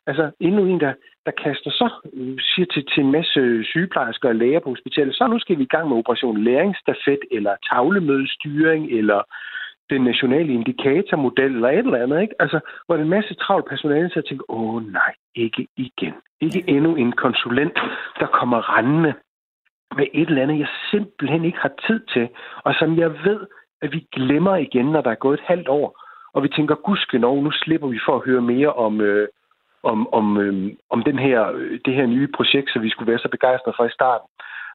Altså 0.07 0.31
endnu 0.39 0.65
en, 0.65 0.79
der, 0.79 0.93
der 1.25 1.31
kaster 1.31 1.71
så, 1.71 1.89
øh, 2.13 2.37
siger 2.39 2.65
til, 2.73 2.85
til 2.85 3.03
en 3.03 3.11
masse 3.11 3.63
sygeplejersker 3.63 4.29
og 4.29 4.35
læger 4.35 4.59
på 4.59 4.69
hospitalet, 4.69 5.15
så 5.15 5.27
nu 5.27 5.39
skal 5.39 5.57
vi 5.57 5.63
i 5.63 5.73
gang 5.75 5.89
med 5.89 5.97
operation 5.97 6.43
læringsstafet, 6.43 7.19
eller 7.31 7.55
tavlemødestyring, 7.69 8.91
eller 8.91 9.21
den 9.89 10.01
nationale 10.01 10.53
indikatormodel, 10.53 11.55
eller 11.55 11.69
et 11.69 11.77
eller 11.77 12.03
andet, 12.03 12.21
ikke? 12.21 12.35
Altså, 12.39 12.59
hvor 12.85 12.95
en 12.95 13.09
masse 13.09 13.33
travlt 13.33 13.69
personale 13.69 14.09
så 14.09 14.21
tænker, 14.21 14.45
åh 14.51 14.91
nej, 14.91 15.13
ikke 15.35 15.67
igen. 15.77 16.13
Ikke 16.41 16.63
endnu 16.67 16.95
en 16.95 17.11
konsulent, 17.11 17.77
der 18.19 18.27
kommer 18.27 18.77
rendende 18.77 19.13
med 19.97 20.07
et 20.13 20.29
eller 20.29 20.41
andet, 20.41 20.59
jeg 20.59 20.67
simpelthen 20.91 21.45
ikke 21.45 21.57
har 21.57 21.73
tid 21.87 21.99
til, 22.13 22.29
og 22.63 22.73
som 22.79 22.97
jeg 22.97 23.11
ved, 23.11 23.39
at 23.81 23.93
vi 23.93 24.07
glemmer 24.11 24.55
igen, 24.55 24.85
når 24.85 25.01
der 25.01 25.11
er 25.11 25.23
gået 25.25 25.39
et 25.39 25.45
halvt 25.45 25.67
år, 25.67 26.01
og 26.33 26.43
vi 26.43 26.49
tænker, 26.49 26.75
gudskelov, 26.75 27.43
nu 27.43 27.51
slipper 27.51 27.87
vi 27.87 27.99
for 28.05 28.15
at 28.15 28.25
høre 28.25 28.41
mere 28.41 28.73
om, 28.73 29.01
øh, 29.01 29.27
om, 29.91 29.99
om, 30.19 30.37
øh, 30.37 30.71
om 30.89 30.99
den 31.09 31.19
her, 31.19 31.39
øh, 31.55 31.79
det 31.85 31.93
her 31.93 32.05
nye 32.05 32.29
projekt, 32.37 32.69
som 32.71 32.81
vi 32.81 32.89
skulle 32.89 33.11
være 33.11 33.23
så 33.25 33.29
begejstrede 33.35 33.75
for 33.77 33.85
i 33.85 33.97
starten. 33.99 34.27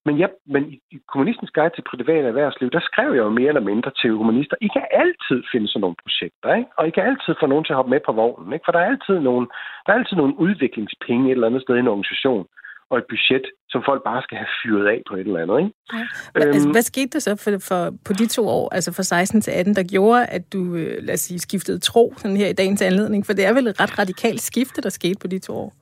Men, 0.06 0.14
ja, 0.22 0.26
men 0.46 0.62
i 0.94 0.98
Kommunistens 1.12 1.50
Guide 1.50 1.74
til 1.74 1.88
Privat 1.90 2.24
Erhvervsliv, 2.24 2.70
der 2.70 2.80
skrev 2.80 3.10
jeg 3.14 3.24
jo 3.26 3.38
mere 3.38 3.48
eller 3.48 3.68
mindre 3.70 3.90
til 4.00 4.10
humanister. 4.10 4.56
I 4.60 4.68
kan 4.76 4.86
altid 4.90 5.38
finde 5.52 5.68
sådan 5.68 5.80
nogle 5.80 6.00
projekter, 6.04 6.54
ikke? 6.54 6.70
og 6.78 6.88
I 6.88 6.90
kan 6.90 7.04
altid 7.10 7.32
få 7.40 7.46
nogen 7.46 7.64
til 7.64 7.72
at 7.72 7.76
hoppe 7.76 7.90
med 7.90 8.00
på 8.06 8.12
vognen. 8.12 8.52
Ikke? 8.52 8.64
For 8.64 8.72
der 8.72 8.80
er 8.80 8.92
altid 8.94 9.18
nogle, 9.28 9.46
der 9.84 9.92
er 9.92 9.98
altid 9.98 10.16
nogle 10.16 10.38
udviklingspenge 10.44 11.26
et 11.26 11.32
eller 11.32 11.46
andet 11.46 11.62
sted 11.62 11.76
i 11.76 11.78
en 11.78 11.94
organisation 11.94 12.46
og 12.90 12.98
et 12.98 13.04
budget, 13.08 13.46
som 13.68 13.82
folk 13.88 14.02
bare 14.04 14.22
skal 14.22 14.36
have 14.38 14.52
fyret 14.62 14.86
af 14.86 15.02
på 15.08 15.14
et 15.14 15.26
eller 15.26 15.42
andet. 15.42 15.58
Ikke? 15.58 15.72
Ja. 15.92 16.04
Hvad, 16.32 16.46
øhm, 16.46 16.54
altså, 16.54 16.68
hvad 16.74 16.82
skete 16.82 17.10
der 17.14 17.18
så 17.18 17.32
for, 17.44 17.50
for, 17.68 17.82
på 18.06 18.12
de 18.20 18.26
to 18.26 18.42
år, 18.48 18.74
altså 18.76 18.90
fra 18.96 19.02
16 19.02 19.40
til 19.40 19.50
18, 19.50 19.74
der 19.74 19.84
gjorde, 19.94 20.26
at 20.26 20.52
du, 20.52 20.60
øh, 20.80 20.94
lad 21.06 21.14
os 21.14 21.20
sige, 21.20 21.38
skiftede 21.38 21.78
tro 21.78 22.14
sådan 22.16 22.36
her 22.36 22.48
i 22.48 22.58
dagens 22.60 22.82
anledning? 22.82 23.26
For 23.26 23.32
det 23.32 23.44
er 23.46 23.54
vel 23.54 23.66
et 23.66 23.80
ret 23.80 23.98
radikalt 23.98 24.40
skifte, 24.40 24.82
der 24.82 24.88
skete 24.88 25.18
på 25.20 25.26
de 25.26 25.38
to 25.38 25.52
år? 25.52 25.72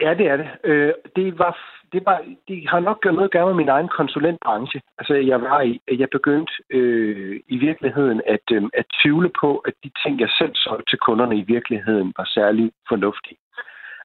Ja, 0.00 0.14
det 0.18 0.26
er 0.32 0.36
det. 0.36 0.48
Øh, 0.64 0.92
det 1.16 1.38
var 1.38 1.52
det, 1.94 2.02
var, 2.06 2.18
det 2.48 2.68
har 2.72 2.80
nok 2.80 3.00
gjort 3.02 3.14
noget 3.14 3.30
at 3.30 3.36
gøre 3.36 3.46
med 3.46 3.54
min 3.62 3.74
egen 3.76 3.88
konsulentbranche. 3.98 4.80
Altså, 4.98 5.14
jeg 5.14 5.40
var 5.40 5.60
i, 5.60 5.80
jeg 6.02 6.08
begyndte 6.16 6.52
øh, 6.70 7.40
i 7.48 7.56
virkeligheden 7.56 8.20
at, 8.34 8.46
øh, 8.52 8.62
at 8.80 8.86
tvivle 9.02 9.30
på, 9.40 9.58
at 9.58 9.74
de 9.84 9.90
ting, 10.02 10.20
jeg 10.20 10.30
selv 10.38 10.54
solgte 10.54 10.90
til 10.90 10.98
kunderne 10.98 11.36
i 11.38 11.44
virkeligheden, 11.54 12.12
var 12.18 12.28
særlig 12.38 12.72
fornuftige. 12.88 13.38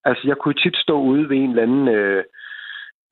Altså, 0.05 0.23
jeg 0.27 0.37
kunne 0.37 0.59
tit 0.63 0.77
stå 0.85 0.95
ude 1.11 1.29
ved 1.29 1.37
en 1.37 1.49
eller 1.49 1.63
anden 1.63 1.87
øh, 1.87 2.23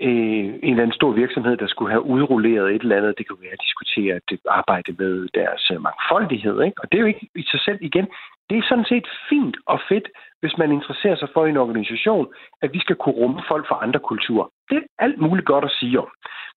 øh, 0.02 0.46
en 0.66 0.72
eller 0.74 0.84
anden 0.84 1.00
stor 1.00 1.12
virksomhed, 1.12 1.58
der 1.58 1.68
skulle 1.68 1.92
have 1.92 2.06
udrulleret 2.06 2.76
et 2.76 2.82
eller 2.82 2.98
andet. 2.98 3.18
Det 3.18 3.28
kunne 3.28 3.42
være 3.42 3.58
at 3.60 3.66
diskutere 3.68 4.16
at 4.16 4.40
arbejde 4.50 4.92
med 4.98 5.28
deres 5.34 5.72
øh, 5.74 5.82
mangfoldighed. 5.82 6.62
Ikke? 6.62 6.82
Og 6.82 6.92
det 6.92 6.98
er 6.98 7.02
jo 7.02 7.14
ikke 7.14 7.30
i 7.36 7.44
sig 7.52 7.62
selv 7.62 7.80
igen. 7.82 8.08
Det 8.50 8.58
er 8.58 8.70
sådan 8.70 8.90
set 8.94 9.08
fint 9.30 9.58
og 9.66 9.80
fedt, 9.90 10.08
hvis 10.42 10.58
man 10.58 10.72
interesserer 10.72 11.16
sig 11.16 11.30
for 11.34 11.46
en 11.46 11.58
organisation, 11.58 12.28
at 12.62 12.74
vi 12.74 12.80
skal 12.80 12.96
kunne 12.96 13.16
rumme 13.16 13.42
folk 13.48 13.68
fra 13.68 13.80
andre 13.82 14.00
kulturer. 14.00 14.48
Det 14.70 14.78
er 14.78 15.04
alt 15.06 15.22
muligt 15.22 15.48
godt 15.48 15.66
at 15.66 15.76
sige 15.80 16.00
om. 16.00 16.10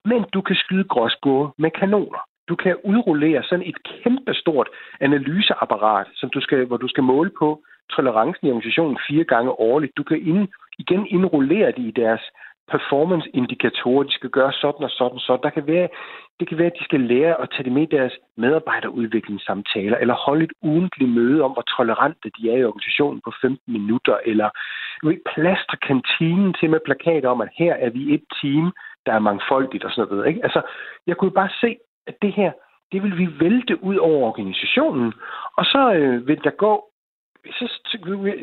Men 0.05 0.25
du 0.35 0.41
kan 0.41 0.57
skyde 0.57 0.85
gråsbåge 0.85 1.51
med 1.59 1.71
kanoner. 1.71 2.23
Du 2.49 2.55
kan 2.57 2.77
udrullere 2.85 3.43
sådan 3.43 3.67
et 3.67 3.79
kæmpestort 3.83 4.69
analyseapparat, 5.01 6.07
som 6.15 6.31
du 6.31 6.41
skal, 6.41 6.65
hvor 6.67 6.77
du 6.77 6.89
skal 6.89 7.05
måle 7.05 7.31
på 7.39 7.63
tolerancen 7.95 8.47
i 8.47 8.51
organisationen 8.51 8.99
fire 9.09 9.25
gange 9.25 9.51
årligt. 9.51 9.97
Du 9.97 10.03
kan 10.03 10.21
ind, 10.27 10.49
igen 10.79 11.07
indrullere 11.07 11.73
det 11.77 11.85
i 11.91 11.91
deres 11.91 12.21
performance-indikatorer, 12.71 14.03
de 14.03 14.13
skal 14.13 14.31
gøre 14.31 14.53
sådan 14.53 14.85
og 14.85 14.91
sådan, 14.91 15.19
så 15.19 15.39
der 15.43 15.51
kan 15.51 15.67
være, 15.67 15.89
det 16.41 16.49
kan 16.49 16.59
være, 16.59 16.67
at 16.67 16.79
de 16.79 16.85
skal 16.85 17.01
lære 17.01 17.41
at 17.43 17.51
tage 17.51 17.65
det 17.65 17.73
med 17.73 17.83
i 17.83 17.97
deres 17.97 18.13
medarbejderudviklingssamtaler, 18.37 19.97
eller 19.99 20.15
holde 20.15 20.45
et 20.45 20.53
ugentligt 20.63 21.11
møde 21.11 21.43
om, 21.43 21.53
hvor 21.53 21.67
tolerante 21.77 22.29
de 22.37 22.51
er 22.53 22.57
i 22.57 22.65
organisationen 22.65 23.21
på 23.25 23.33
15 23.43 23.73
minutter, 23.73 24.17
eller 24.25 24.49
plaster 25.35 25.77
kantinen 25.89 26.55
til 26.55 26.71
med 26.71 26.81
plakater 26.85 27.29
om, 27.29 27.41
at 27.41 27.49
her 27.59 27.75
er 27.75 27.91
vi 27.91 28.15
et 28.15 28.25
team, 28.43 28.73
der 29.07 29.13
er 29.13 29.27
mangfoldigt 29.29 29.85
og 29.85 29.91
sådan 29.91 30.15
noget. 30.15 30.29
Ikke? 30.29 30.41
Altså, 30.43 30.61
jeg 31.07 31.17
kunne 31.17 31.31
bare 31.31 31.51
se, 31.61 31.77
at 32.07 32.15
det 32.23 32.33
her, 32.33 32.53
det 32.93 33.03
vil 33.03 33.19
vi 33.19 33.41
vælte 33.41 33.85
ud 33.85 33.97
over 33.97 34.29
organisationen, 34.29 35.13
og 35.57 35.65
så 35.65 35.93
øh, 35.95 36.29
vil 36.29 36.45
der 36.45 36.51
gå 36.51 36.91
så, 37.47 37.69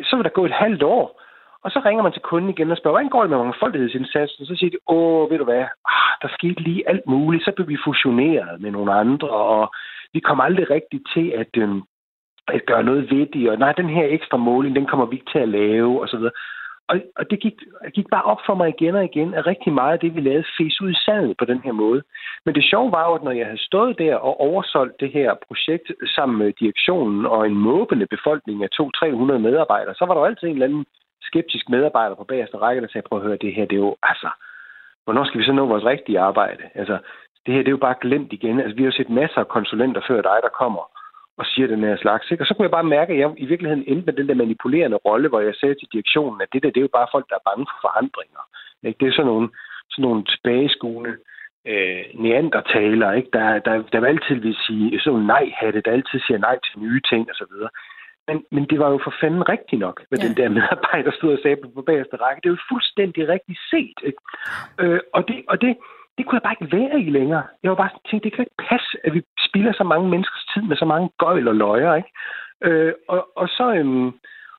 så 0.04 0.16
vil 0.16 0.24
der 0.24 0.30
gå 0.30 0.46
et 0.46 0.52
halvt 0.52 0.84
år, 0.84 1.22
og 1.68 1.72
så 1.72 1.80
ringer 1.86 2.04
man 2.04 2.14
til 2.14 2.28
kunden 2.32 2.50
igen 2.50 2.72
og 2.72 2.78
spørger, 2.78 2.96
hvordan 2.96 3.10
går 3.10 3.22
det 3.22 3.30
med 3.30 3.38
mangfoldighedsindsatsen? 3.38 4.42
Og 4.42 4.48
så 4.48 4.56
siger 4.56 4.72
de, 4.72 4.80
åh, 4.88 5.30
ved 5.30 5.38
du 5.38 5.44
hvad, 5.44 5.64
ah, 5.96 6.12
der 6.22 6.30
skete 6.38 6.62
lige 6.68 6.90
alt 6.90 7.08
muligt. 7.08 7.44
Så 7.46 7.52
blev 7.56 7.68
vi 7.68 7.86
fusioneret 7.88 8.62
med 8.62 8.72
nogle 8.72 8.92
andre, 8.94 9.30
og 9.30 9.74
vi 10.14 10.20
kom 10.20 10.40
aldrig 10.42 10.70
rigtigt 10.70 11.04
til 11.14 11.28
at, 11.42 11.52
øh, 11.64 11.70
at 12.48 12.62
gøre 12.66 12.84
noget 12.84 13.12
ved 13.12 13.26
det. 13.34 13.50
Og 13.50 13.58
nej, 13.58 13.72
den 13.72 13.90
her 13.90 14.06
ekstra 14.08 14.38
måling, 14.38 14.76
den 14.76 14.86
kommer 14.86 15.06
vi 15.06 15.16
ikke 15.16 15.32
til 15.32 15.40
at 15.40 15.50
lave, 15.50 16.02
og 16.02 16.08
så 16.08 16.18
videre. 16.18 16.36
Og, 16.90 16.96
og 17.20 17.30
det 17.32 17.40
gik, 17.40 17.54
gik 17.94 18.08
bare 18.12 18.30
op 18.32 18.42
for 18.46 18.56
mig 18.56 18.68
igen 18.70 18.96
og 18.96 19.04
igen, 19.04 19.34
at 19.34 19.48
rigtig 19.48 19.74
meget 19.74 19.94
af 19.94 20.00
det, 20.00 20.16
vi 20.16 20.22
lavede, 20.22 20.54
fes 20.58 20.82
ud 20.82 20.92
i 20.92 21.02
sandet 21.06 21.38
på 21.38 21.46
den 21.46 21.60
her 21.66 21.72
måde. 21.72 22.02
Men 22.46 22.56
det 22.56 22.64
sjove 22.64 22.92
var 22.92 23.04
jo, 23.10 23.14
at 23.16 23.24
når 23.24 23.32
jeg 23.32 23.46
havde 23.46 23.68
stået 23.70 23.98
der 23.98 24.16
og 24.16 24.40
oversolgt 24.42 25.00
det 25.00 25.12
her 25.12 25.30
projekt 25.48 25.92
sammen 26.16 26.38
med 26.38 26.54
direktionen 26.62 27.26
og 27.26 27.48
en 27.48 27.58
måbende 27.70 28.08
befolkning 28.16 28.64
af 28.64 28.70
200-300 28.82 29.38
medarbejdere, 29.48 29.96
så 29.96 30.06
var 30.06 30.14
der 30.14 30.22
jo 30.22 30.26
altid 30.26 30.48
en 30.48 30.54
eller 30.54 30.66
anden 30.66 30.86
skeptisk 31.30 31.70
medarbejder 31.70 32.16
på 32.16 32.24
bagerste 32.24 32.58
række, 32.58 32.82
der 32.82 32.88
sagde, 32.88 33.08
prøv 33.08 33.20
at 33.20 33.26
høre, 33.28 33.44
det 33.46 33.56
her, 33.56 33.66
det 33.66 33.76
er 33.76 33.86
jo, 33.88 33.96
altså, 34.04 34.30
hvornår 35.04 35.24
skal 35.26 35.40
vi 35.40 35.46
så 35.46 35.52
nå 35.52 35.66
vores 35.66 35.86
rigtige 35.86 36.20
arbejde? 36.20 36.64
Altså, 36.76 36.98
det 37.46 37.54
her, 37.54 37.62
det 37.62 37.68
er 37.68 37.78
jo 37.78 37.88
bare 37.88 38.02
glemt 38.02 38.34
igen. 38.34 38.60
Altså, 38.60 38.76
vi 38.76 38.82
har 38.84 38.92
jo 38.92 38.98
set 38.98 39.10
masser 39.10 39.40
af 39.40 39.48
konsulenter 39.48 40.02
før 40.08 40.22
dig, 40.22 40.38
der 40.42 40.58
kommer 40.62 40.84
og 41.38 41.46
siger 41.46 41.68
den 41.68 41.84
her 41.84 41.98
slags. 41.98 42.32
Ikke? 42.32 42.44
Og 42.44 42.48
så 42.48 42.54
kunne 42.54 42.68
jeg 42.68 42.78
bare 42.78 42.94
mærke, 42.98 43.14
at 43.14 43.20
jeg 43.20 43.34
i 43.38 43.46
virkeligheden 43.46 43.84
endte 43.88 44.06
med 44.06 44.14
den 44.14 44.28
der 44.30 44.42
manipulerende 44.44 44.98
rolle, 44.98 45.30
hvor 45.30 45.40
jeg 45.40 45.56
sagde 45.56 45.76
til 45.76 45.88
direktionen, 45.94 46.42
at 46.42 46.50
det 46.54 46.64
der, 46.64 46.70
det 46.70 46.78
er 46.78 46.88
jo 46.90 46.98
bare 47.00 47.14
folk, 47.16 47.26
der 47.30 47.36
er 47.36 47.50
bange 47.50 47.66
for 47.72 47.78
forandringer. 47.82 48.44
Ikke? 48.84 49.00
Det 49.00 49.08
er 49.08 49.16
sådan 49.16 49.32
nogle, 49.34 49.50
sådan 49.92 50.04
nogle 50.08 50.24
tilbageskuende 50.32 51.14
øh, 51.72 52.04
neandertaler, 52.24 53.12
ikke? 53.12 53.30
Der, 53.34 53.60
der, 53.60 53.74
der 53.92 54.00
vil 54.00 54.08
altid 54.08 54.36
vil 54.36 54.58
sige 54.66 55.00
sådan 55.00 55.30
nej-hatte, 55.36 55.82
der 55.82 55.92
altid 55.92 56.20
siger 56.20 56.40
nej 56.48 56.58
til 56.66 56.80
nye 56.80 57.02
ting 57.10 57.32
osv. 57.32 57.54
Men, 58.28 58.44
men 58.52 58.64
det 58.70 58.80
var 58.80 58.90
jo 58.90 59.00
for 59.04 59.14
fanden 59.22 59.50
rigtigt 59.50 59.80
nok, 59.80 59.98
hvad 60.10 60.20
ja. 60.20 60.28
den 60.28 60.38
der 60.38 60.50
medarbejder 60.58 61.12
stod 61.12 61.34
og 61.34 61.40
sagde 61.42 61.58
på 61.76 61.82
bagerste 61.82 62.16
række. 62.16 62.42
Det 62.42 62.50
er 62.50 62.56
jo 62.58 62.70
fuldstændig 62.72 63.28
rigtigt 63.28 63.60
set. 63.72 63.98
Ikke? 64.10 64.22
Øh, 64.82 65.00
og 65.14 65.28
det, 65.28 65.38
og 65.48 65.62
det, 65.62 65.78
det 66.18 66.26
kunne 66.26 66.38
jeg 66.40 66.46
bare 66.48 66.56
ikke 66.58 66.78
være 66.78 67.02
i 67.02 67.10
længere. 67.10 67.44
Jeg 67.64 67.70
var 67.72 67.76
bare 67.84 67.90
tænkt, 68.10 68.24
det 68.24 68.34
kan 68.34 68.46
ikke 68.46 68.64
passe, 68.70 68.98
at 69.04 69.14
vi 69.14 69.22
spilder 69.48 69.74
så 69.74 69.84
mange 69.84 70.10
menneskers 70.10 70.46
tid 70.54 70.62
med 70.62 70.78
så 70.78 70.86
mange 70.86 71.10
gøjl 71.18 71.48
og 71.48 71.56
løjer. 71.56 71.96
Ikke? 71.96 72.12
Øh, 72.68 72.94
og, 73.08 73.28
og 73.36 73.48
så, 73.48 73.74
øhm, 73.74 74.12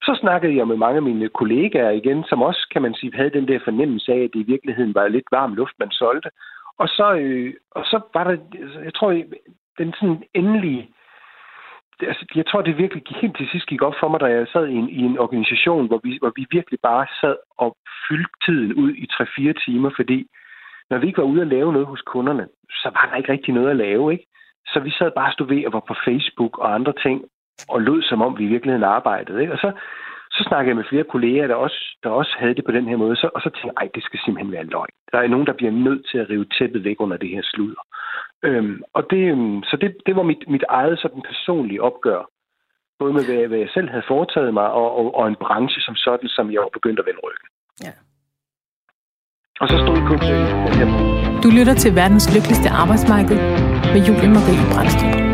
så 0.02 0.18
snakkede 0.20 0.56
jeg 0.56 0.66
med 0.68 0.76
mange 0.76 0.96
af 0.96 1.02
mine 1.02 1.28
kollegaer 1.28 1.90
igen, 1.90 2.24
som 2.24 2.42
også, 2.42 2.68
kan 2.72 2.82
man 2.82 2.94
sige, 2.94 3.16
havde 3.16 3.36
den 3.38 3.48
der 3.48 3.58
fornemmelse 3.64 4.12
af, 4.12 4.20
at 4.24 4.30
det 4.32 4.40
i 4.40 4.50
virkeligheden 4.52 4.94
var 4.94 5.08
lidt 5.08 5.28
varm 5.30 5.54
luft, 5.54 5.74
man 5.78 5.90
solgte. 5.90 6.30
Og 6.78 6.88
så, 6.88 7.14
øh, 7.14 7.54
og 7.70 7.84
så 7.84 8.00
var 8.14 8.24
der, 8.24 8.36
jeg 8.84 8.94
tror, 8.94 9.10
den 9.78 9.92
sådan 9.92 10.22
endelige 10.34 10.88
altså, 12.02 12.26
jeg 12.34 12.46
tror, 12.46 12.62
det 12.62 12.78
virkelig 12.78 13.02
helt 13.20 13.36
til 13.36 13.48
sidst 13.52 13.66
gik 13.66 13.82
op 13.82 13.94
for 14.00 14.08
mig, 14.08 14.20
da 14.20 14.26
jeg 14.26 14.46
sad 14.52 14.66
i 14.66 14.74
en, 14.74 14.88
i 14.88 14.98
en 14.98 15.18
organisation, 15.18 15.86
hvor 15.86 16.00
vi, 16.04 16.18
hvor 16.20 16.32
vi 16.36 16.46
virkelig 16.50 16.78
bare 16.82 17.06
sad 17.20 17.36
og 17.58 17.76
fyldte 18.08 18.30
tiden 18.46 18.74
ud 18.74 18.90
i 18.90 19.06
3-4 19.12 19.64
timer, 19.64 19.90
fordi 19.96 20.26
når 20.90 20.98
vi 20.98 21.06
ikke 21.06 21.18
var 21.18 21.32
ude 21.32 21.40
at 21.40 21.52
lave 21.56 21.72
noget 21.72 21.86
hos 21.86 22.02
kunderne, 22.02 22.46
så 22.70 22.90
var 22.94 23.08
der 23.10 23.16
ikke 23.16 23.32
rigtig 23.32 23.54
noget 23.54 23.70
at 23.70 23.76
lave, 23.76 24.12
ikke? 24.12 24.26
Så 24.66 24.80
vi 24.80 24.90
sad 24.90 25.10
bare 25.16 25.32
stod 25.32 25.46
ved 25.46 25.66
og 25.66 25.72
var 25.72 25.84
på 25.88 25.94
Facebook 26.06 26.58
og 26.58 26.74
andre 26.74 26.92
ting, 27.02 27.24
og 27.68 27.82
lød 27.82 28.02
som 28.02 28.22
om 28.22 28.38
vi 28.38 28.44
i 28.44 28.52
virkeligheden 28.54 28.84
arbejdede, 28.84 29.40
ikke? 29.40 29.52
Og 29.52 29.58
så, 29.58 29.72
så 30.38 30.44
snakkede 30.48 30.70
jeg 30.70 30.80
med 30.80 30.90
flere 30.90 31.10
kolleger, 31.14 31.46
der 31.46 31.54
også, 31.54 31.80
der 32.02 32.10
også 32.20 32.34
havde 32.40 32.54
det 32.54 32.64
på 32.64 32.72
den 32.72 32.88
her 32.88 32.96
måde, 32.96 33.16
så, 33.16 33.28
og 33.34 33.40
så 33.44 33.50
tænkte 33.50 33.80
jeg, 33.80 33.90
det 33.94 34.04
skal 34.04 34.20
simpelthen 34.24 34.52
være 34.52 34.70
løgn. 34.74 34.94
Der 35.12 35.18
er 35.18 35.28
nogen, 35.28 35.46
der 35.46 35.52
bliver 35.60 35.72
nødt 35.86 36.02
til 36.10 36.18
at 36.18 36.30
rive 36.30 36.46
tæppet 36.58 36.84
væk 36.84 36.98
under 37.04 37.16
det 37.16 37.28
her 37.28 37.42
sludder. 37.44 37.82
Øhm, 38.42 38.82
og 38.96 39.02
det, 39.10 39.22
øhm, 39.32 39.62
så 39.62 39.76
det, 39.82 39.90
det 40.06 40.16
var 40.16 40.22
mit, 40.22 40.42
mit 40.54 40.64
eget 40.68 40.98
sådan 40.98 41.22
personlige 41.30 41.82
opgør, 41.82 42.22
både 42.98 43.12
med 43.12 43.24
hvad, 43.28 43.48
hvad 43.48 43.58
jeg 43.58 43.70
selv 43.74 43.88
havde 43.90 44.10
foretaget 44.12 44.54
mig, 44.54 44.68
og, 44.80 44.88
og, 44.98 45.14
og 45.18 45.28
en 45.28 45.36
branche 45.44 45.80
som 45.80 45.94
sådan, 45.96 46.28
som 46.28 46.52
jeg 46.52 46.60
var 46.60 46.72
begyndt 46.78 47.00
at 47.00 47.06
vende 47.06 47.20
ryggen. 47.26 47.48
Ja. 47.86 47.92
Og 49.60 49.68
så 49.68 49.76
stod 49.82 49.94
vi 49.98 50.04
kun 50.10 50.18
til 50.26 50.36
Du 51.44 51.48
lytter 51.58 51.74
til 51.74 51.94
verdens 51.94 52.26
lykkeligste 52.34 52.68
arbejdsmarked 52.82 53.38
med 53.94 54.00
Julie 54.06 54.30
Marie 54.34 54.64
Brandstrup. 54.72 55.27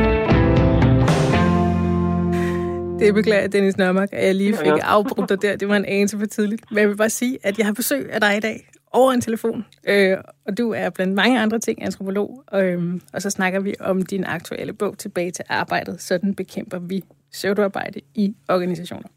Det 3.05 3.14
beklager 3.14 3.46
Dennis 3.46 3.76
Nørmark, 3.76 4.09
at 4.12 4.26
jeg 4.26 4.34
lige 4.34 4.57
fik 4.57 4.72
afbrudt 4.82 5.28
dig 5.28 5.42
der. 5.42 5.57
Det 5.57 5.68
var 5.68 5.76
en 5.76 5.84
anelse 5.84 6.18
for 6.18 6.26
tidligt. 6.26 6.70
Men 6.70 6.78
jeg 6.78 6.88
vil 6.88 6.96
bare 6.96 7.11
sige, 7.11 7.38
at 7.42 7.59
jeg 7.59 7.66
har 7.66 7.72
besøg 7.72 8.12
af 8.12 8.20
dig 8.20 8.36
i 8.36 8.40
dag 8.40 8.68
over 8.92 9.12
en 9.12 9.20
telefon. 9.20 9.64
Øh, 9.88 10.16
og 10.46 10.59
du 10.59 10.72
er 10.72 10.90
blandt 10.90 11.14
mange 11.14 11.40
andre 11.40 11.59
ting 11.59 11.82
antropolog. 11.82 12.44
Øh, 12.55 13.00
og 13.12 13.22
så 13.22 13.30
snakker 13.30 13.61
vi 13.61 13.74
om 13.80 14.02
din 14.02 14.24
aktuelle 14.24 14.72
bog 14.72 14.98
Tilbage 14.98 15.30
til 15.30 15.44
arbejdet. 15.48 16.02
Sådan 16.02 16.34
bekæmper 16.34 16.78
vi 16.78 17.02
pseudoarbejde 17.32 18.00
i 18.14 18.34
organisationer. 18.48 19.09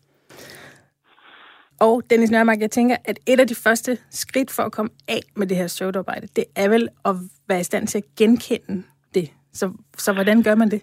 Og 1.80 2.04
Dennis 2.10 2.32
Nørmark, 2.32 2.62
jeg 2.62 2.72
tænker, 2.72 2.96
at 3.06 3.20
et 3.26 3.40
af 3.40 3.48
de 3.48 3.56
første 3.56 3.98
skridt 4.10 4.52
for 4.52 4.64
at 4.64 4.72
komme 4.72 4.90
af 5.08 5.22
med 5.36 5.48
det 5.48 5.58
her 5.58 5.68
pseudoarbejde, 5.68 6.28
det 6.36 6.44
er 6.56 6.70
vel 6.70 6.90
at 7.06 7.16
være 7.48 7.60
i 7.60 7.64
stand 7.64 7.88
til 7.88 7.98
at 7.98 8.16
genkende 8.16 8.84
det. 9.14 9.30
Så, 9.54 9.72
så 9.98 10.14
hvordan 10.14 10.44
gør 10.44 10.56
man 10.56 10.72
det? 10.72 10.82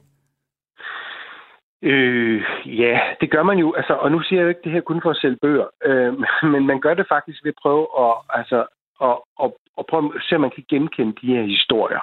Øh, 1.90 2.42
ja, 2.66 3.00
det 3.20 3.30
gør 3.30 3.42
man 3.42 3.58
jo. 3.58 3.72
Altså, 3.72 3.92
og 3.92 4.10
nu 4.10 4.20
siger 4.22 4.40
jeg 4.40 4.44
jo 4.44 4.48
ikke 4.48 4.64
det 4.64 4.72
her 4.72 4.80
kun 4.80 5.00
for 5.02 5.10
at 5.10 5.16
sælge 5.16 5.38
bøger, 5.42 5.66
øh, 5.84 6.12
men 6.52 6.66
man 6.66 6.80
gør 6.80 6.94
det 6.94 7.06
faktisk 7.08 7.44
ved 7.44 7.52
at 7.52 7.62
prøve 7.62 7.86
at, 8.04 8.14
altså, 8.38 8.58
at, 9.02 9.16
at, 9.42 9.50
at 9.78 9.86
prøve 9.86 10.12
at 10.16 10.22
se, 10.22 10.34
om 10.34 10.40
man 10.40 10.50
kan 10.56 10.64
genkende 10.68 11.14
de 11.20 11.26
her 11.34 11.42
historier. 11.42 12.00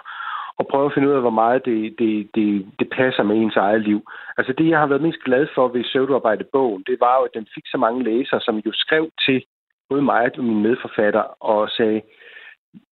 Og 0.57 0.67
prøve 0.67 0.85
at 0.85 0.93
finde 0.93 1.09
ud 1.09 1.13
af, 1.13 1.21
hvor 1.21 1.39
meget 1.43 1.65
det, 1.65 1.95
det, 1.99 2.29
det, 2.35 2.65
det 2.79 2.89
passer 2.89 3.23
med 3.23 3.35
ens 3.35 3.55
eget 3.55 3.81
liv. 3.81 4.09
Altså 4.37 4.53
det, 4.57 4.69
jeg 4.69 4.79
har 4.79 4.87
været 4.87 5.01
mest 5.01 5.23
glad 5.25 5.47
for 5.55 5.67
ved 5.67 5.83
Søvdearbejde-bogen, 5.83 6.83
det 6.87 6.97
var 6.99 7.15
jo, 7.17 7.23
at 7.23 7.33
den 7.33 7.47
fik 7.55 7.63
så 7.67 7.77
mange 7.77 8.03
læsere, 8.03 8.41
som 8.41 8.57
jo 8.57 8.71
skrev 8.73 9.09
til 9.25 9.43
både 9.89 10.01
mig 10.01 10.31
og 10.37 10.43
min 10.43 10.61
medforfatter 10.61 11.43
og 11.51 11.69
sagde, 11.69 12.01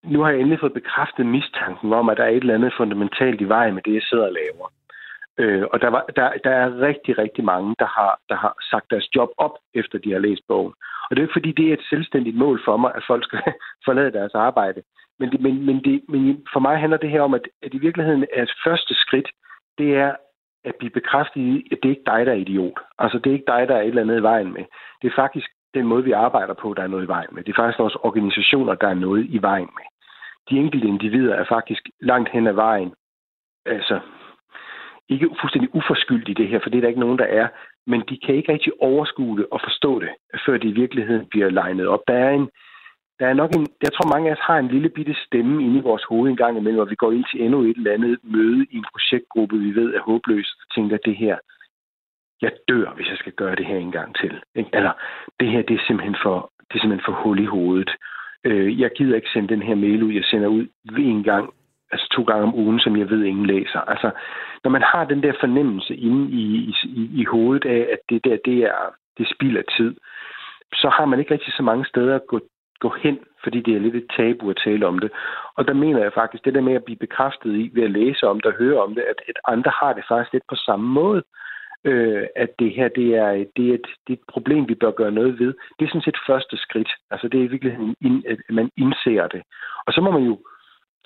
nu 0.03 0.21
har 0.21 0.29
jeg 0.29 0.39
endelig 0.39 0.59
fået 0.59 0.73
bekræftet 0.73 1.25
mistanken 1.25 1.93
om, 1.93 2.09
at 2.09 2.17
der 2.17 2.23
er 2.23 2.29
et 2.29 2.35
eller 2.35 2.53
andet 2.53 2.73
fundamentalt 2.77 3.41
i 3.41 3.51
vejen 3.55 3.73
med 3.73 3.81
det, 3.81 3.93
jeg 3.93 4.01
sidder 4.01 4.25
og 4.25 4.31
laver. 4.41 4.67
Øh, 5.41 5.65
og 5.73 5.81
der, 5.81 5.89
var, 5.89 6.05
der, 6.15 6.33
der 6.43 6.49
er 6.49 6.81
rigtig, 6.81 7.17
rigtig 7.17 7.43
mange, 7.43 7.75
der 7.79 7.85
har, 7.85 8.19
der 8.29 8.35
har 8.35 8.53
sagt 8.71 8.91
deres 8.91 9.15
job 9.15 9.29
op, 9.37 9.55
efter 9.73 9.97
de 9.97 10.11
har 10.11 10.19
læst 10.19 10.41
bogen. 10.47 10.73
Og 11.03 11.09
det 11.09 11.19
er 11.19 11.27
ikke 11.27 11.39
fordi, 11.39 11.51
det 11.51 11.69
er 11.69 11.73
et 11.73 11.89
selvstændigt 11.89 12.37
mål 12.37 12.61
for 12.65 12.77
mig, 12.77 12.91
at 12.95 13.03
folk 13.07 13.23
skal 13.23 13.39
forlade 13.85 14.11
deres 14.11 14.35
arbejde. 14.35 14.81
Men, 15.19 15.31
det, 15.31 15.41
men, 15.41 15.65
men, 15.65 15.83
det, 15.83 16.01
men 16.09 16.47
for 16.53 16.59
mig 16.59 16.77
handler 16.77 16.97
det 16.97 17.09
her 17.09 17.21
om, 17.21 17.33
at, 17.33 17.47
at 17.63 17.73
i 17.73 17.77
virkeligheden 17.77 18.25
er 18.33 18.45
første 18.65 18.93
skridt, 18.95 19.29
det 19.77 19.97
er 19.97 20.15
at 20.63 20.75
blive 20.79 20.89
bekræftet 20.89 21.41
i, 21.41 21.67
at 21.71 21.77
det 21.83 21.89
er 21.89 21.95
ikke 21.95 22.11
dig, 22.11 22.25
der 22.25 22.31
er 22.31 22.43
idiot. 22.45 22.79
Altså, 22.99 23.17
det 23.19 23.29
er 23.29 23.33
ikke 23.33 23.51
dig, 23.53 23.67
der 23.67 23.75
er 23.75 23.81
et 23.81 23.87
eller 23.87 24.01
andet 24.01 24.19
i 24.19 24.23
vejen 24.31 24.53
med. 24.53 24.65
Det 25.01 25.07
er 25.07 25.15
faktisk 25.15 25.47
den 25.73 25.85
måde, 25.85 26.03
vi 26.03 26.11
arbejder 26.11 26.53
på, 26.53 26.73
der 26.73 26.83
er 26.83 26.87
noget 26.87 27.03
i 27.03 27.07
vejen 27.07 27.29
med. 27.31 27.43
Det 27.43 27.51
er 27.51 27.61
faktisk 27.61 27.79
vores 27.79 27.95
organisationer, 27.95 28.75
der 28.75 28.87
er 28.87 28.93
noget 28.93 29.25
i 29.29 29.41
vejen 29.41 29.69
med. 29.77 29.85
De 30.49 30.57
enkelte 30.57 30.87
individer 30.87 31.35
er 31.35 31.45
faktisk 31.49 31.89
langt 32.01 32.29
hen 32.29 32.47
ad 32.47 32.53
vejen. 32.53 32.93
Altså, 33.65 33.99
ikke 35.09 35.29
fuldstændig 35.41 35.75
uforskyldt 35.75 36.29
i 36.29 36.33
det 36.33 36.47
her, 36.47 36.59
for 36.59 36.69
det 36.69 36.77
er 36.77 36.81
der 36.81 36.87
ikke 36.87 37.05
nogen, 37.05 37.19
der 37.19 37.25
er, 37.25 37.47
men 37.87 38.03
de 38.09 38.17
kan 38.25 38.35
ikke 38.35 38.51
rigtig 38.51 38.73
overskue 38.79 39.37
det 39.37 39.45
og 39.51 39.59
forstå 39.63 39.99
det, 39.99 40.09
før 40.45 40.57
det 40.57 40.69
i 40.69 40.79
virkeligheden 40.81 41.25
bliver 41.25 41.49
legnet 41.49 41.87
op. 41.87 42.03
Der 42.07 42.13
er 42.13 42.29
en, 42.29 42.49
der 43.19 43.27
er 43.27 43.33
nok 43.33 43.51
en, 43.55 43.67
jeg 43.83 43.93
tror 43.93 44.13
mange 44.13 44.29
af 44.29 44.33
os 44.33 44.47
har 44.49 44.57
en 44.57 44.67
lille 44.67 44.89
bitte 44.89 45.15
stemme 45.25 45.63
inde 45.63 45.77
i 45.79 45.87
vores 45.89 46.03
hoved 46.03 46.29
en 46.29 46.37
gang 46.37 46.57
imellem, 46.57 46.81
og 46.81 46.89
vi 46.89 46.95
går 46.95 47.11
ind 47.11 47.25
til 47.31 47.41
endnu 47.41 47.59
et 47.61 47.77
eller 47.77 47.93
andet 47.93 48.19
møde 48.23 48.65
i 48.71 48.75
en 48.77 48.85
projektgruppe, 48.93 49.57
vi 49.57 49.75
ved 49.75 49.93
er 49.93 50.01
håbløst, 50.01 50.57
og 50.61 50.75
tænker, 50.75 50.97
det 50.97 51.15
her, 51.15 51.37
jeg 52.41 52.51
dør, 52.67 52.93
hvis 52.95 53.07
jeg 53.07 53.17
skal 53.17 53.33
gøre 53.33 53.55
det 53.55 53.65
her 53.65 53.77
en 53.77 53.91
gang 53.91 54.15
til. 54.15 54.33
Eller, 54.55 54.93
det 55.39 55.47
her, 55.47 55.61
det 55.61 55.75
er 55.75 55.83
simpelthen 55.87 56.17
for, 56.23 56.51
det 56.67 56.75
er 56.75 56.79
simpelthen 56.79 57.05
for 57.05 57.21
hul 57.23 57.39
i 57.39 57.45
hovedet. 57.45 57.91
Øh, 58.43 58.79
jeg 58.81 58.91
gider 58.97 59.15
ikke 59.15 59.29
sende 59.33 59.53
den 59.53 59.61
her 59.61 59.75
mail 59.75 60.03
ud, 60.03 60.13
jeg 60.13 60.23
sender 60.23 60.47
ud 60.47 60.67
ved 60.95 61.03
en 61.03 61.23
gang 61.23 61.53
altså 61.91 62.07
to 62.11 62.23
gange 62.23 62.43
om 62.43 62.55
ugen, 62.55 62.79
som 62.79 62.97
jeg 62.97 63.09
ved, 63.09 63.23
ingen 63.23 63.45
læser. 63.45 63.79
Altså, 63.79 64.11
når 64.63 64.71
man 64.71 64.81
har 64.81 65.05
den 65.05 65.23
der 65.23 65.33
fornemmelse 65.39 65.95
inde 65.95 66.31
i, 66.31 66.73
i, 66.83 67.09
i 67.21 67.25
hovedet 67.25 67.65
af, 67.65 67.87
at 67.93 67.99
det 68.09 68.25
der, 68.25 68.37
det 68.45 68.57
er, 68.63 68.81
det 69.17 69.27
spilder 69.35 69.61
tid, 69.77 69.95
så 70.73 70.89
har 70.89 71.05
man 71.05 71.19
ikke 71.19 71.33
rigtig 71.33 71.53
så 71.53 71.63
mange 71.63 71.85
steder 71.85 72.15
at 72.15 72.27
gå, 72.27 72.39
gå 72.79 72.89
hen, 73.03 73.19
fordi 73.43 73.61
det 73.61 73.75
er 73.75 73.79
lidt 73.79 73.95
et 73.95 74.11
tabu 74.17 74.49
at 74.49 74.61
tale 74.65 74.87
om 74.87 74.99
det. 74.99 75.11
Og 75.57 75.67
der 75.67 75.73
mener 75.73 75.99
jeg 75.99 76.13
faktisk, 76.13 76.45
det 76.45 76.53
der 76.53 76.61
med 76.61 76.73
at 76.73 76.83
blive 76.83 77.03
bekræftet 77.05 77.55
i 77.55 77.71
ved 77.73 77.83
at 77.83 77.91
læse 77.91 78.27
om 78.27 78.39
det 78.39 78.45
og 78.45 78.57
høre 78.57 78.81
om 78.81 78.95
det, 78.95 79.01
at, 79.01 79.19
at 79.27 79.37
andre 79.47 79.71
har 79.81 79.93
det 79.93 80.03
faktisk 80.07 80.33
lidt 80.33 80.43
på 80.49 80.55
samme 80.55 80.87
måde. 80.87 81.23
Øh, 81.83 82.27
at 82.35 82.49
det 82.59 82.71
her 82.71 82.87
det 82.87 83.15
er, 83.15 83.45
det, 83.55 83.69
er 83.69 83.73
et, 83.73 83.87
det 84.07 84.13
er 84.13 84.17
et 84.17 84.29
problem, 84.33 84.69
vi 84.69 84.75
bør 84.75 84.91
gøre 84.91 85.11
noget 85.11 85.39
ved. 85.39 85.53
Det 85.79 85.85
er 85.85 85.89
sådan 85.89 86.01
set 86.01 86.25
første 86.27 86.57
skridt. 86.57 86.91
Altså 87.11 87.27
det 87.27 87.43
er 87.43 87.49
virkelig, 87.49 87.73
at 88.27 88.37
man 88.49 88.69
indser 88.77 89.27
det. 89.27 89.41
Og 89.87 89.93
så 89.93 90.01
må 90.01 90.11
man 90.11 90.23
jo 90.23 90.39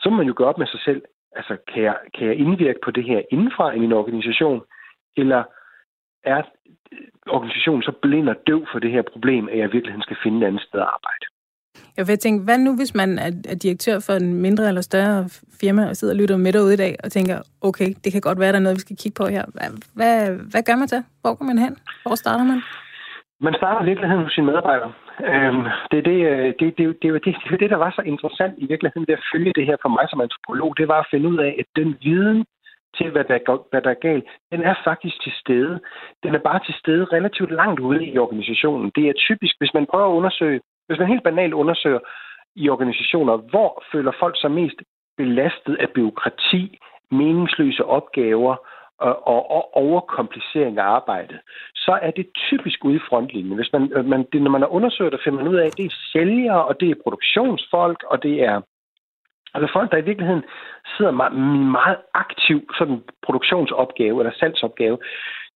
så 0.03 0.09
må 0.09 0.15
man 0.15 0.27
jo 0.27 0.33
gøre 0.37 0.47
op 0.47 0.57
med 0.57 0.67
sig 0.67 0.79
selv, 0.87 1.01
altså 1.35 1.57
kan 1.73 1.83
jeg, 1.83 1.97
kan 2.15 2.27
jeg 2.27 2.35
indvirke 2.35 2.79
på 2.83 2.91
det 2.91 3.03
her 3.03 3.21
indenfra 3.31 3.71
i 3.71 3.79
min 3.79 3.93
organisation, 3.93 4.61
eller 5.17 5.43
er 6.23 6.41
organisationen 7.27 7.83
så 7.83 7.91
blind 8.01 8.29
og 8.29 8.35
døv 8.47 8.65
for 8.71 8.79
det 8.79 8.91
her 8.91 9.01
problem, 9.01 9.49
at 9.51 9.57
jeg 9.57 9.73
virkelig 9.73 10.03
skal 10.03 10.17
finde 10.23 10.37
et 10.41 10.47
andet 10.47 10.61
sted 10.61 10.79
at 10.79 10.91
arbejde? 10.97 11.25
Jeg 11.97 12.07
vil 12.07 12.17
tænke, 12.17 12.43
hvad 12.43 12.57
nu, 12.57 12.75
hvis 12.75 12.95
man 12.95 13.09
er 13.19 13.55
direktør 13.63 13.97
for 14.07 14.13
en 14.13 14.33
mindre 14.33 14.67
eller 14.67 14.81
større 14.81 15.29
firma, 15.61 15.89
og 15.89 15.95
sidder 15.95 16.13
og 16.13 16.17
lytter 16.17 16.37
med 16.37 16.53
derude 16.53 16.73
i 16.73 16.77
dag, 16.85 16.95
og 17.03 17.11
tænker, 17.11 17.37
okay, 17.61 17.89
det 18.03 18.11
kan 18.11 18.21
godt 18.21 18.39
være, 18.39 18.51
der 18.51 18.59
er 18.59 18.67
noget, 18.67 18.75
vi 18.75 18.85
skal 18.87 18.97
kigge 18.97 19.17
på 19.21 19.25
her. 19.35 19.43
Hvad, 19.55 19.69
hvad, 19.97 20.15
hvad 20.51 20.63
gør 20.67 20.75
man 20.75 20.87
så? 20.87 21.03
Hvor 21.21 21.33
går 21.37 21.45
man 21.45 21.57
hen? 21.57 21.73
Hvor 22.03 22.15
starter 22.15 22.45
man? 22.51 22.61
Man 23.41 23.53
starter 23.59 23.81
i 23.81 23.85
virkeligheden 23.85 24.23
hos 24.23 24.33
sine 24.33 24.45
medarbejdere. 24.45 24.93
Øhm, 25.19 25.63
det, 25.91 26.05
det, 26.05 26.19
øh, 26.31 26.53
det, 26.59 26.59
det, 26.59 26.77
det, 26.77 27.01
det, 27.01 27.25
det, 27.25 27.35
det, 27.49 27.59
det, 27.59 27.69
der 27.69 27.75
var 27.75 27.91
så 27.95 28.01
interessant 28.01 28.53
i 28.57 28.65
virkeligheden 28.65 29.07
ved 29.07 29.15
at 29.15 29.25
følge 29.33 29.53
det 29.53 29.65
her 29.65 29.77
for 29.81 29.89
mig 29.89 30.05
som 30.09 30.21
antropolog, 30.21 30.77
det 30.77 30.87
var 30.87 30.99
at 30.99 31.07
finde 31.11 31.29
ud 31.29 31.37
af, 31.37 31.55
at 31.59 31.65
den 31.75 31.97
viden 32.01 32.45
til, 32.97 33.09
hvad 33.11 33.23
der, 33.23 33.39
hvad 33.71 33.81
der 33.81 33.89
er 33.89 34.03
galt, 34.09 34.25
den 34.51 34.61
er 34.61 34.75
faktisk 34.83 35.21
til 35.23 35.33
stede. 35.41 35.79
Den 36.23 36.35
er 36.35 36.39
bare 36.39 36.59
til 36.65 36.73
stede 36.73 37.05
relativt 37.05 37.51
langt 37.51 37.79
ude 37.79 38.05
i 38.05 38.17
organisationen. 38.17 38.91
Det 38.95 39.09
er 39.09 39.13
typisk, 39.13 39.55
hvis 39.59 39.73
man 39.73 39.85
prøver 39.85 40.07
at 40.07 40.17
undersøge, 40.19 40.61
hvis 40.87 40.99
man 40.99 41.07
helt 41.07 41.23
banalt 41.23 41.53
undersøger 41.53 41.99
i 42.55 42.69
organisationer, 42.69 43.37
hvor 43.37 43.83
føler 43.91 44.11
folk 44.19 44.35
sig 44.41 44.51
mest 44.51 44.75
belastet 45.17 45.75
af 45.79 45.89
byråkrati, 45.89 46.77
meningsløse 47.11 47.85
opgaver, 47.85 48.55
og, 49.11 49.51
og 49.51 49.77
overkomplicering 49.77 50.77
af 50.77 50.83
arbejdet, 50.83 51.39
så 51.75 51.99
er 52.01 52.11
det 52.11 52.27
typisk 52.49 52.85
ude 52.85 52.95
i 52.95 53.05
frontlinjen. 53.09 53.55
Hvis 53.55 53.73
man, 53.73 53.91
øh, 53.95 54.05
man, 54.05 54.25
det, 54.33 54.41
når 54.41 54.51
man 54.51 54.61
har 54.61 54.67
undersøgt 54.67 55.11
det, 55.11 55.21
finder 55.23 55.39
man 55.39 55.51
ud 55.51 55.55
af, 55.55 55.65
at 55.65 55.77
det 55.77 55.85
er 55.85 55.95
sælgere, 56.11 56.65
og 56.65 56.79
det 56.79 56.89
er 56.89 57.03
produktionsfolk, 57.03 58.03
og 58.03 58.23
det 58.23 58.43
er 58.43 58.61
altså 59.53 59.69
folk, 59.73 59.91
der 59.91 59.97
i 59.97 60.05
virkeligheden 60.09 60.43
sidder 60.97 61.11
meget, 61.11 61.33
meget 61.79 61.97
aktiv 62.13 62.69
sådan 62.77 63.03
produktionsopgave 63.25 64.19
eller 64.19 64.33
salgsopgave. 64.39 64.97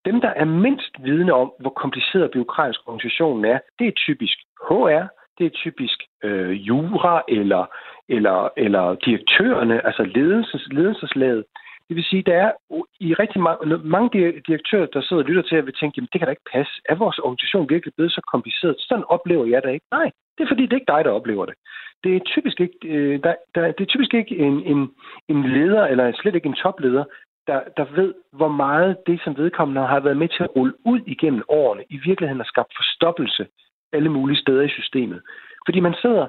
Dem, 0.05 0.21
der 0.21 0.29
er 0.29 0.45
mindst 0.45 0.91
vidne 0.99 1.33
om, 1.33 1.53
hvor 1.59 1.69
kompliceret 1.69 2.31
byråkratisk 2.31 2.79
organisationen 2.87 3.45
er, 3.45 3.59
det 3.79 3.87
er 3.87 3.91
typisk 3.91 4.37
HR, 4.69 5.05
det 5.37 5.45
er 5.45 5.49
typisk 5.49 5.97
øh, 6.23 6.67
jura 6.67 7.23
eller 7.27 7.65
eller, 8.09 8.49
eller 8.57 8.95
direktørerne, 9.05 9.85
altså 9.85 10.03
ledelses, 10.03 10.67
ledelseslaget. 10.71 11.43
Det 11.87 11.95
vil 11.95 12.03
sige, 12.03 12.23
der 12.23 12.37
er 12.45 12.51
i 12.99 13.13
rigtig 13.13 13.41
mange, 13.41 13.77
mange 13.95 14.09
direktører, 14.47 14.85
der 14.85 15.01
sidder 15.01 15.23
og 15.23 15.27
lytter 15.29 15.41
til, 15.41 15.55
at 15.55 15.67
vi 15.67 15.71
tænker, 15.71 15.95
jamen 15.97 16.09
det 16.11 16.19
kan 16.19 16.27
da 16.27 16.31
ikke 16.31 16.51
passe. 16.55 16.73
Er 16.89 16.95
vores 16.95 17.19
organisation 17.19 17.69
virkelig 17.69 17.93
blevet 17.95 18.11
så 18.11 18.21
kompliceret? 18.33 18.75
Sådan 18.79 19.09
oplever 19.15 19.45
jeg 19.45 19.61
det 19.63 19.73
ikke. 19.73 19.85
Nej, 19.91 20.11
det 20.37 20.43
er 20.43 20.47
fordi, 20.47 20.63
det 20.63 20.73
er 20.73 20.81
ikke 20.81 20.93
dig, 20.95 21.05
der 21.05 21.11
oplever 21.19 21.45
det. 21.45 21.55
Det 22.03 22.15
er 22.15 22.19
typisk 22.25 22.59
ikke, 22.59 22.77
øh, 22.85 23.19
der, 23.23 23.35
der, 23.55 23.61
det 23.71 23.81
er 23.83 23.91
typisk 23.93 24.13
ikke 24.13 24.37
en, 24.37 24.55
en, 24.71 24.89
en 25.27 25.43
leder, 25.55 25.85
eller 25.85 26.11
slet 26.21 26.35
ikke 26.35 26.51
en 26.53 26.61
topleder, 26.63 27.03
der, 27.47 27.59
der 27.77 27.85
ved, 27.95 28.13
hvor 28.31 28.47
meget 28.47 28.97
det, 29.07 29.21
som 29.23 29.37
vedkommende 29.37 29.81
har 29.81 29.99
været 29.99 30.17
med 30.17 30.27
til 30.27 30.43
at 30.43 30.55
rulle 30.55 30.73
ud 30.85 30.99
igennem 31.07 31.43
årene, 31.49 31.83
i 31.89 31.97
virkeligheden 31.97 32.39
har 32.43 32.51
skabt 32.53 32.71
forstoppelse 32.77 33.47
alle 33.93 34.09
mulige 34.09 34.41
steder 34.41 34.61
i 34.61 34.69
systemet. 34.69 35.21
Fordi 35.65 35.79
man 35.79 35.95
sidder, 36.01 36.27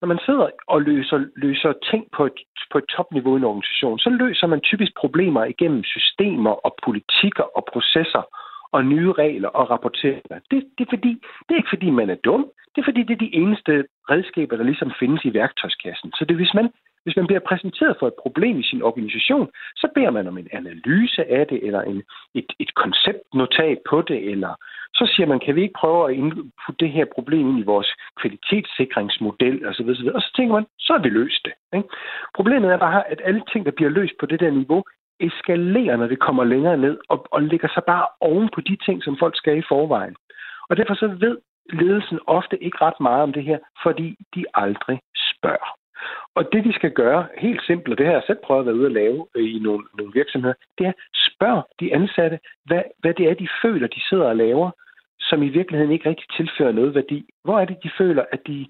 når 0.00 0.08
man 0.08 0.18
sidder 0.26 0.48
og 0.66 0.82
løser, 0.82 1.18
løser 1.36 1.72
ting 1.90 2.04
på 2.16 2.26
et, 2.26 2.38
på 2.72 2.78
et 2.78 2.88
topniveau 2.96 3.34
i 3.34 3.38
en 3.38 3.44
organisation, 3.44 3.98
så 3.98 4.10
løser 4.10 4.46
man 4.46 4.60
typisk 4.60 4.92
problemer 4.96 5.44
igennem 5.44 5.84
systemer 5.84 6.50
og 6.66 6.74
politikker 6.84 7.46
og 7.56 7.64
processer 7.72 8.22
og 8.72 8.84
nye 8.84 9.12
regler 9.12 9.48
og 9.48 9.70
rapporteringer. 9.70 10.38
Det, 10.50 10.58
det, 10.78 10.84
er 10.86 10.90
fordi, 10.94 11.12
det 11.44 11.50
er 11.52 11.60
ikke 11.62 11.74
fordi, 11.74 11.90
man 11.90 12.10
er 12.10 12.14
dum. 12.14 12.50
Det 12.72 12.80
er 12.80 12.84
fordi, 12.84 13.02
det 13.02 13.14
er 13.14 13.26
de 13.26 13.34
eneste 13.34 13.84
redskaber, 14.10 14.56
der 14.56 14.64
ligesom 14.64 14.92
findes 15.00 15.24
i 15.24 15.34
værktøjskassen. 15.34 16.12
Så 16.12 16.24
det, 16.24 16.36
hvis 16.36 16.54
man 16.54 16.68
hvis 17.06 17.16
man 17.16 17.26
bliver 17.26 17.40
præsenteret 17.50 17.96
for 17.98 18.06
et 18.06 18.20
problem 18.22 18.58
i 18.58 18.68
sin 18.70 18.82
organisation, 18.82 19.48
så 19.76 19.86
beder 19.94 20.10
man 20.10 20.26
om 20.28 20.38
en 20.38 20.48
analyse 20.52 21.24
af 21.24 21.46
det, 21.46 21.66
eller 21.66 21.82
en, 21.82 22.02
et, 22.34 22.50
et 22.58 22.74
konceptnotat 22.74 23.78
på 23.90 24.02
det, 24.02 24.30
eller 24.32 24.52
så 24.98 25.12
siger 25.12 25.26
man, 25.26 25.40
kan 25.40 25.54
vi 25.56 25.62
ikke 25.62 25.80
prøve 25.82 26.00
at 26.08 26.16
indputte 26.16 26.80
det 26.80 26.90
her 26.90 27.04
problem 27.14 27.50
ind 27.50 27.58
i 27.58 27.70
vores 27.72 27.90
kvalitetssikringsmodel, 28.20 29.66
osv. 29.68 29.88
osv. 29.88 30.08
og 30.14 30.22
så 30.22 30.30
tænker 30.36 30.54
man, 30.54 30.66
så 30.78 30.92
har 30.92 31.02
vi 31.02 31.08
løst 31.08 31.42
det. 31.44 31.54
Ikke? 31.76 31.88
Problemet 32.34 32.70
er 32.70 32.76
bare, 32.76 33.10
at 33.10 33.20
alle 33.24 33.42
ting, 33.52 33.66
der 33.66 33.70
bliver 33.76 33.90
løst 33.90 34.14
på 34.20 34.26
det 34.26 34.40
der 34.40 34.50
niveau, 34.50 34.82
eskalerer, 35.20 35.96
når 35.96 36.06
det 36.06 36.18
kommer 36.18 36.44
længere 36.44 36.76
ned, 36.76 36.98
og, 37.08 37.26
og 37.30 37.42
ligger 37.42 37.68
sig 37.74 37.82
bare 37.86 38.06
oven 38.20 38.48
på 38.54 38.60
de 38.60 38.76
ting, 38.86 39.02
som 39.02 39.16
folk 39.18 39.36
skal 39.36 39.58
i 39.58 39.68
forvejen. 39.68 40.16
Og 40.68 40.76
derfor 40.76 40.94
så 40.94 41.06
ved 41.06 41.38
ledelsen 41.72 42.18
ofte 42.26 42.62
ikke 42.64 42.78
ret 42.80 43.00
meget 43.00 43.22
om 43.22 43.32
det 43.32 43.44
her, 43.44 43.58
fordi 43.82 44.16
de 44.34 44.44
aldrig 44.54 45.00
spørger. 45.32 45.70
Og 46.34 46.52
det, 46.52 46.64
de 46.64 46.72
skal 46.72 46.90
gøre, 46.90 47.26
helt 47.38 47.62
simpelt, 47.66 47.92
og 47.92 47.98
det 47.98 48.06
har 48.06 48.12
jeg 48.12 48.22
selv 48.26 48.38
prøvet 48.44 48.60
at 48.60 48.66
være 48.66 48.74
ude 48.74 48.86
at 48.86 48.92
lave 48.92 49.26
øh, 49.34 49.54
i 49.54 49.58
nogle, 49.58 49.84
nogle 49.98 50.12
virksomheder, 50.12 50.54
det 50.78 50.86
er 50.86 50.92
spørg 51.30 51.62
de 51.80 51.94
ansatte, 51.94 52.38
hvad, 52.64 52.82
hvad 52.98 53.14
det 53.14 53.30
er, 53.30 53.34
de 53.34 53.48
føler, 53.62 53.86
de 53.86 54.00
sidder 54.08 54.28
og 54.28 54.36
laver, 54.36 54.70
som 55.28 55.42
i 55.42 55.48
virkeligheden 55.48 55.92
ikke 55.92 56.08
rigtig 56.08 56.26
tilfører 56.36 56.72
noget 56.72 56.94
værdi. 56.94 57.28
Hvor 57.44 57.60
er 57.60 57.64
det, 57.64 57.82
de 57.82 57.90
føler, 57.98 58.24
at 58.32 58.40
de, 58.46 58.66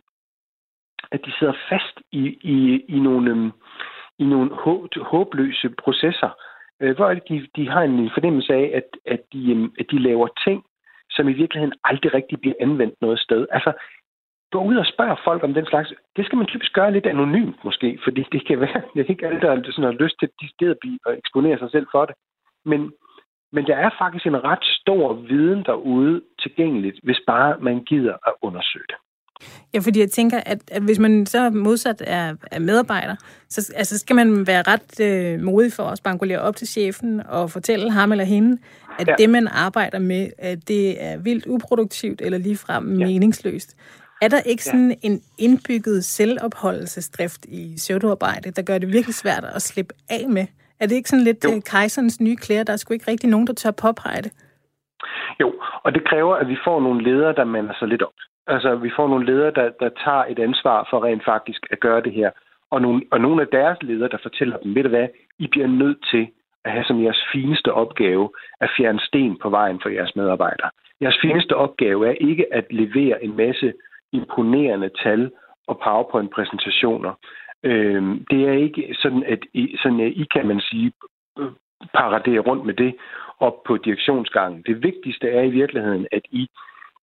at 1.12 1.20
de 1.26 1.32
sidder 1.38 1.54
fast 1.68 2.00
i, 2.12 2.22
i, 2.42 2.84
i 2.88 2.98
nogle, 2.98 3.30
øhm, 3.30 3.52
i 4.18 4.24
nogle 4.24 4.50
håbløse 5.02 5.68
processer? 5.78 6.30
Øh, 6.80 6.96
hvor 6.96 7.06
er 7.06 7.14
det, 7.14 7.28
de, 7.28 7.46
de 7.56 7.68
har 7.68 7.82
en 7.82 8.10
fornemmelse 8.14 8.54
af, 8.54 8.70
at, 8.74 8.88
at, 9.06 9.20
de, 9.32 9.50
øhm, 9.50 9.72
at 9.80 9.86
de 9.90 9.98
laver 9.98 10.28
ting, 10.44 10.64
som 11.10 11.28
i 11.28 11.32
virkeligheden 11.32 11.74
aldrig 11.84 12.14
rigtig 12.14 12.40
bliver 12.40 12.56
anvendt 12.60 12.94
noget 13.00 13.20
sted. 13.20 13.46
Altså, 13.50 13.72
gå 14.52 14.58
ud 14.64 14.76
og 14.76 14.86
spørg 14.86 15.18
folk 15.24 15.42
om 15.44 15.54
den 15.54 15.66
slags. 15.66 15.92
Det 16.16 16.26
skal 16.26 16.38
man 16.38 16.46
typisk 16.46 16.72
gøre 16.72 16.92
lidt 16.92 17.06
anonymt 17.06 17.64
måske, 17.64 17.98
fordi 18.04 18.22
det 18.32 18.46
kan 18.46 18.60
være, 18.60 18.82
det 18.94 19.00
er 19.00 19.10
ikke 19.10 19.26
alle, 19.26 19.40
der 19.40 19.72
sådan 19.72 19.90
har 19.90 20.02
lyst 20.04 20.16
til 20.58 20.66
at 20.66 20.78
blive 20.80 20.98
og 21.06 21.18
eksponere 21.18 21.58
sig 21.58 21.70
selv 21.70 21.86
for 21.92 22.04
det. 22.04 22.14
Men, 22.64 22.92
men 23.52 23.66
der 23.66 23.76
er 23.76 23.90
faktisk 23.98 24.26
en 24.26 24.44
ret 24.44 24.64
stor 24.80 25.14
viden 25.14 25.64
derude 25.64 26.22
tilgængeligt, 26.38 27.00
hvis 27.02 27.20
bare 27.26 27.56
man 27.60 27.84
gider 27.84 28.14
at 28.26 28.32
undersøge 28.42 28.84
det. 28.88 28.96
Ja, 29.74 29.78
fordi 29.78 30.00
jeg 30.00 30.10
tænker, 30.10 30.40
at, 30.46 30.58
at 30.72 30.82
hvis 30.82 30.98
man 30.98 31.26
så 31.26 31.50
modsat 31.50 32.02
er, 32.06 32.34
er 32.50 32.58
medarbejder, 32.58 33.16
så 33.48 33.72
altså, 33.76 33.98
skal 33.98 34.16
man 34.16 34.46
være 34.46 34.62
ret 34.66 35.00
øh, 35.00 35.40
modig 35.40 35.72
for 35.72 35.82
at 35.82 35.98
spankulere 35.98 36.38
op 36.38 36.56
til 36.56 36.68
chefen 36.68 37.26
og 37.28 37.50
fortælle 37.50 37.90
ham 37.90 38.12
eller 38.12 38.24
hende, 38.24 38.58
at 38.98 39.08
ja. 39.08 39.14
det, 39.18 39.30
man 39.30 39.48
arbejder 39.48 39.98
med, 39.98 40.30
at 40.38 40.68
det 40.68 41.04
er 41.04 41.16
vildt 41.18 41.46
uproduktivt 41.46 42.20
eller 42.20 42.38
ligefrem 42.38 42.98
ja. 42.98 43.06
meningsløst. 43.06 43.76
Er 44.22 44.28
der 44.28 44.40
ikke 44.40 44.64
sådan 44.64 44.90
ja. 44.90 44.96
en 45.02 45.22
indbygget 45.38 46.04
selvopholdelsesdrift 46.04 47.44
i 47.44 47.74
pseudoarbejde, 47.76 48.50
der 48.50 48.62
gør 48.62 48.78
det 48.78 48.92
virkelig 48.92 49.14
svært 49.14 49.44
at 49.44 49.62
slippe 49.62 49.94
af 50.10 50.28
med? 50.28 50.46
Er 50.80 50.86
det 50.86 50.96
ikke 50.96 51.08
sådan 51.08 51.24
lidt 51.24 51.44
jo. 51.44 51.50
Øh, 51.56 51.62
kejserens 51.62 52.20
nye 52.20 52.36
klæder? 52.36 52.64
Der 52.64 52.72
er 52.72 52.76
sgu 52.76 52.94
ikke 52.94 53.10
rigtig 53.10 53.30
nogen, 53.30 53.46
der 53.46 53.52
tør 53.52 53.70
påpege 53.70 54.22
det. 54.22 54.32
Jo, 55.40 55.54
og 55.84 55.94
det 55.94 56.08
kræver, 56.08 56.34
at 56.36 56.48
vi 56.48 56.56
får 56.64 56.80
nogle 56.80 57.02
ledere, 57.02 57.34
der 57.34 57.44
mander 57.44 57.74
sig 57.78 57.88
lidt 57.88 58.02
op. 58.02 58.18
Altså, 58.46 58.74
vi 58.76 58.90
får 58.96 59.08
nogle 59.08 59.26
ledere, 59.26 59.50
der, 59.50 59.70
der 59.80 59.90
tager 60.04 60.24
et 60.28 60.38
ansvar 60.38 60.86
for 60.90 61.04
rent 61.04 61.24
faktisk 61.24 61.66
at 61.70 61.80
gøre 61.80 62.02
det 62.02 62.12
her. 62.12 62.30
Og 62.70 62.82
nogle, 62.82 63.02
og 63.12 63.20
nogle 63.20 63.42
af 63.42 63.48
deres 63.48 63.78
ledere, 63.82 64.08
der 64.08 64.18
fortæller 64.22 64.56
dem, 64.56 64.74
ved 64.74 64.82
du 64.82 64.88
hvad, 64.88 65.08
I 65.38 65.46
bliver 65.46 65.66
nødt 65.66 65.98
til 66.10 66.28
at 66.64 66.72
have 66.72 66.84
som 66.84 67.02
jeres 67.04 67.24
fineste 67.32 67.72
opgave 67.72 68.30
at 68.60 68.70
fjerne 68.76 69.00
sten 69.00 69.38
på 69.42 69.50
vejen 69.50 69.80
for 69.82 69.88
jeres 69.88 70.16
medarbejdere. 70.16 70.70
Jeres 71.02 71.18
fineste 71.20 71.56
opgave 71.56 72.08
er 72.08 72.16
ikke 72.20 72.46
at 72.54 72.66
levere 72.70 73.24
en 73.24 73.36
masse 73.36 73.72
imponerende 74.12 74.90
tal 75.02 75.30
og 75.66 75.78
PowerPoint-præsentationer. 75.84 77.12
Øh, 77.62 78.02
det 78.30 78.48
er 78.48 78.52
ikke 78.52 78.94
sådan, 79.02 79.24
at 79.24 79.38
I, 79.54 79.76
sådan, 79.82 80.00
at 80.00 80.12
I 80.12 80.24
kan 80.34 80.46
man 80.46 80.60
sige, 80.60 80.92
paradere 81.94 82.38
rundt 82.38 82.66
med 82.66 82.74
det 82.74 82.96
op 83.40 83.62
på 83.66 83.76
direktionsgangen. 83.76 84.62
Det 84.66 84.82
vigtigste 84.82 85.30
er 85.30 85.42
i 85.42 85.50
virkeligheden, 85.50 86.06
at 86.12 86.22
I, 86.30 86.48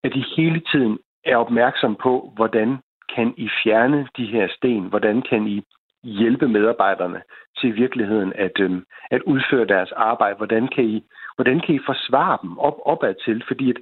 at 0.04 0.16
I 0.16 0.24
hele 0.38 0.62
tiden 0.72 1.00
er 1.26 1.38
opmærksom 1.38 1.96
på, 1.96 2.34
hvordan 2.36 2.78
kan 3.16 3.34
I 3.38 3.50
fjerne 3.64 4.08
de 4.18 4.26
her 4.26 4.48
sten? 4.58 4.84
Hvordan 4.84 5.22
kan 5.22 5.48
I 5.48 5.64
hjælpe 6.04 6.48
medarbejderne 6.48 7.22
til 7.58 7.70
i 7.70 7.72
virkeligheden 7.72 8.34
at, 8.36 8.60
øh, 8.60 8.72
at 9.12 9.22
udføre 9.22 9.66
deres 9.66 9.92
arbejde? 9.92 10.38
Hvordan 10.38 10.68
kan 10.68 10.84
I, 10.84 11.04
hvordan 11.36 11.60
kan 11.60 11.76
I 11.76 11.80
forsvare 11.86 12.38
dem 12.42 12.58
op, 12.58 12.78
opad 12.86 13.16
til? 13.26 13.44
Fordi 13.48 13.70
at 13.70 13.78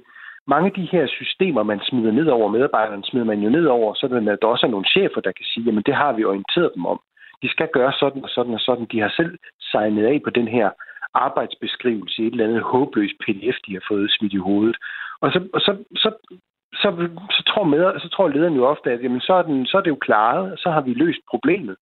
mange 0.46 0.66
af 0.66 0.72
de 0.72 0.88
her 0.92 1.06
systemer, 1.06 1.62
man 1.62 1.80
smider 1.88 2.12
ned 2.12 2.26
over 2.26 2.48
medarbejderne, 2.48 3.04
smider 3.04 3.26
man 3.26 3.40
jo 3.40 3.50
ned 3.50 3.66
over, 3.66 3.94
så 3.94 4.06
at 4.06 4.42
der 4.42 4.48
også 4.48 4.66
er 4.66 4.70
nogle 4.70 4.86
chefer, 4.94 5.20
der 5.20 5.32
kan 5.32 5.44
sige, 5.44 5.64
jamen 5.64 5.82
det 5.86 5.94
har 5.94 6.12
vi 6.12 6.24
orienteret 6.24 6.70
dem 6.74 6.86
om. 6.86 7.00
De 7.42 7.48
skal 7.48 7.68
gøre 7.72 7.92
sådan 7.92 8.22
og 8.24 8.28
sådan 8.28 8.54
og 8.54 8.60
sådan. 8.60 8.86
De 8.92 9.00
har 9.00 9.12
selv 9.16 9.38
signet 9.60 10.06
af 10.06 10.20
på 10.24 10.30
den 10.30 10.48
her 10.48 10.70
arbejdsbeskrivelse 11.14 12.22
i 12.22 12.26
et 12.26 12.32
eller 12.32 12.44
andet 12.44 12.62
håbløst 12.62 13.18
pdf, 13.20 13.56
de 13.66 13.72
har 13.72 13.84
fået 13.88 14.10
smidt 14.10 14.32
i 14.32 14.44
hovedet. 14.48 14.76
Og 15.20 15.32
så, 15.32 15.48
og 15.52 15.60
så, 15.60 15.72
så, 15.96 16.10
så, 16.74 16.88
så, 17.36 17.42
tror 17.46 17.64
med, 17.64 18.00
så 18.00 18.08
tror 18.08 18.28
lederen 18.28 18.54
jo 18.54 18.66
ofte, 18.66 18.90
at 18.90 19.02
jamen, 19.02 19.20
så, 19.20 19.32
er 19.34 19.42
den, 19.42 19.66
så 19.66 19.76
er 19.76 19.80
det 19.82 19.90
jo 19.90 20.04
klaret, 20.06 20.58
så 20.58 20.70
har 20.70 20.80
vi 20.80 20.94
løst 20.94 21.20
problemet. 21.30 21.76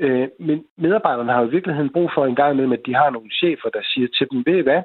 Øh, 0.00 0.28
men 0.40 0.64
medarbejderne 0.78 1.32
har 1.32 1.40
jo 1.40 1.48
i 1.48 1.50
virkeligheden 1.50 1.92
brug 1.92 2.10
for 2.14 2.26
en 2.26 2.34
gang 2.34 2.52
imellem, 2.52 2.72
at 2.72 2.86
de 2.86 2.94
har 2.94 3.10
nogle 3.10 3.30
chefer, 3.30 3.68
der 3.68 3.82
siger 3.82 4.08
til 4.18 4.26
dem, 4.30 4.42
ved 4.46 4.56
I 4.58 4.60
hvad, 4.60 4.82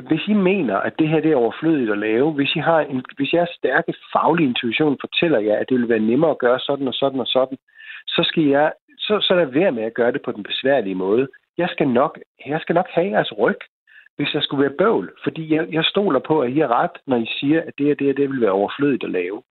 hvis 0.00 0.28
I 0.28 0.32
mener, 0.32 0.76
at 0.76 0.98
det 0.98 1.08
her 1.08 1.20
det 1.20 1.32
er 1.32 1.36
overflødigt 1.36 1.90
at 1.90 1.98
lave, 1.98 2.32
hvis, 2.32 2.56
I 2.56 2.58
har 2.58 2.80
en, 2.80 3.04
hvis 3.16 3.32
jeres 3.32 3.48
stærke 3.58 3.94
faglige 4.12 4.48
intuition 4.48 4.98
fortæller 5.00 5.38
jer, 5.38 5.56
at 5.58 5.68
det 5.68 5.78
vil 5.78 5.88
være 5.88 6.08
nemmere 6.10 6.30
at 6.30 6.38
gøre 6.38 6.60
sådan 6.60 6.88
og 6.88 6.94
sådan 6.94 7.20
og 7.20 7.26
sådan, 7.26 7.58
så 8.06 8.22
skal 8.24 8.42
jeg, 8.42 8.72
så, 8.98 9.20
så 9.20 9.34
lad 9.34 9.46
være 9.46 9.72
med 9.72 9.82
at 9.82 9.94
gøre 9.94 10.12
det 10.12 10.22
på 10.22 10.32
den 10.32 10.42
besværlige 10.42 10.94
måde. 10.94 11.28
Jeg 11.58 11.68
skal 11.68 11.88
nok, 11.88 12.18
jeg 12.46 12.60
skal 12.60 12.74
nok 12.74 12.88
have 12.90 13.10
jeres 13.10 13.38
ryg, 13.38 13.60
hvis 14.16 14.34
jeg 14.34 14.42
skulle 14.42 14.62
være 14.62 14.78
bøvl, 14.78 15.12
fordi 15.24 15.54
jeg, 15.54 15.66
jeg 15.72 15.84
stoler 15.84 16.18
på, 16.18 16.40
at 16.40 16.50
I 16.50 16.60
er 16.60 16.82
ret, 16.82 16.96
når 17.06 17.16
I 17.16 17.26
siger, 17.40 17.60
at 17.66 17.72
det 17.78 17.86
her 17.86 17.94
det, 17.94 18.16
det 18.16 18.30
vil 18.30 18.40
være 18.40 18.58
overflødigt 18.60 19.04
at 19.04 19.10
lave. 19.10 19.42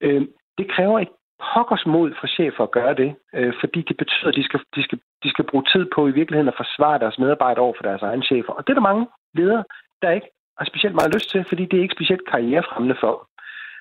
Øh, 0.00 0.22
det 0.58 0.70
kræver 0.70 0.98
et 1.00 1.08
pokkers 1.54 1.86
mod 1.86 2.14
fra 2.20 2.28
chefer 2.28 2.64
at 2.64 2.70
gøre 2.70 2.94
det, 2.94 3.14
øh, 3.34 3.52
fordi 3.60 3.80
det 3.88 3.96
betyder, 3.96 4.28
at 4.28 4.34
de 4.34 4.44
skal, 4.44 4.60
de, 4.76 4.82
skal, 4.82 4.98
de 5.24 5.30
skal 5.30 5.44
bruge 5.44 5.64
tid 5.72 5.86
på 5.94 6.08
i 6.08 6.16
virkeligheden 6.18 6.48
at 6.48 6.60
forsvare 6.62 6.98
deres 6.98 7.18
medarbejdere 7.18 7.64
over 7.64 7.74
for 7.76 7.82
deres 7.82 8.02
egen 8.02 8.22
chefer. 8.22 8.52
Og 8.52 8.66
det 8.66 8.70
er 8.70 8.74
der 8.80 8.90
mange 8.90 9.06
ledere, 9.36 9.64
der 10.02 10.10
ikke 10.10 10.30
har 10.58 10.64
specielt 10.64 10.94
meget 10.94 11.14
lyst 11.14 11.30
til, 11.30 11.44
fordi 11.48 11.64
det 11.64 11.76
er 11.78 11.82
ikke 11.82 11.98
specielt 11.98 12.28
karrierefremmende 12.30 12.96
for 13.00 13.28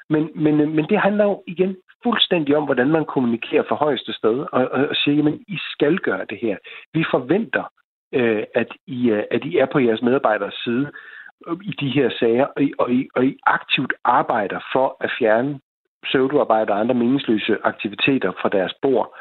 men, 0.09 0.29
men, 0.35 0.61
øh, 0.61 0.67
men 0.67 0.85
det 0.89 0.99
handler 0.99 1.23
jo 1.23 1.43
igen 1.47 1.77
fuldstændig 2.03 2.57
om, 2.57 2.65
hvordan 2.65 2.87
man 2.87 3.05
kommunikerer 3.05 3.63
for 3.67 3.75
højeste 3.75 4.13
sted, 4.13 4.45
og, 4.51 4.61
og, 4.71 4.87
og 4.87 4.95
siger, 4.95 5.15
jamen, 5.15 5.43
I 5.47 5.57
skal 5.71 5.97
gøre 5.97 6.25
det 6.29 6.37
her. 6.41 6.57
Vi 6.93 7.05
forventer, 7.11 7.63
øh, 8.13 8.43
at, 8.55 8.67
I, 8.87 9.09
øh, 9.09 9.23
at 9.31 9.43
I 9.43 9.57
er 9.57 9.65
på 9.65 9.79
jeres 9.79 10.01
medarbejderes 10.01 10.53
side 10.63 10.91
øh, 11.47 11.57
i 11.63 11.73
de 11.79 11.89
her 11.89 12.09
sager, 12.19 12.45
og 12.45 12.63
I, 12.63 12.73
og, 12.79 12.91
I, 12.91 13.09
og 13.15 13.25
I 13.25 13.37
aktivt 13.45 13.93
arbejder 14.03 14.59
for 14.73 14.97
at 14.99 15.11
fjerne 15.19 15.59
pseudoarbejde 16.03 16.73
og 16.73 16.79
andre 16.79 16.95
meningsløse 16.95 17.57
aktiviteter 17.63 18.31
fra 18.41 18.49
deres 18.49 18.73
bord. 18.81 19.17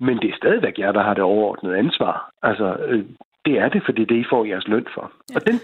Men 0.00 0.18
det 0.18 0.30
er 0.30 0.36
stadigvæk 0.36 0.78
jer, 0.78 0.92
der 0.92 1.02
har 1.02 1.14
det 1.14 1.22
overordnede 1.22 1.78
ansvar. 1.78 2.30
Altså, 2.42 2.76
øh, 2.86 3.04
det 3.46 3.54
er 3.58 3.68
det, 3.68 3.82
fordi 3.86 4.02
det 4.08 4.16
er, 4.16 4.24
I 4.24 4.30
får 4.32 4.44
jeres 4.44 4.68
løn 4.68 4.86
for. 4.94 5.04
Ja. 5.30 5.34
Og 5.36 5.40
den, 5.48 5.56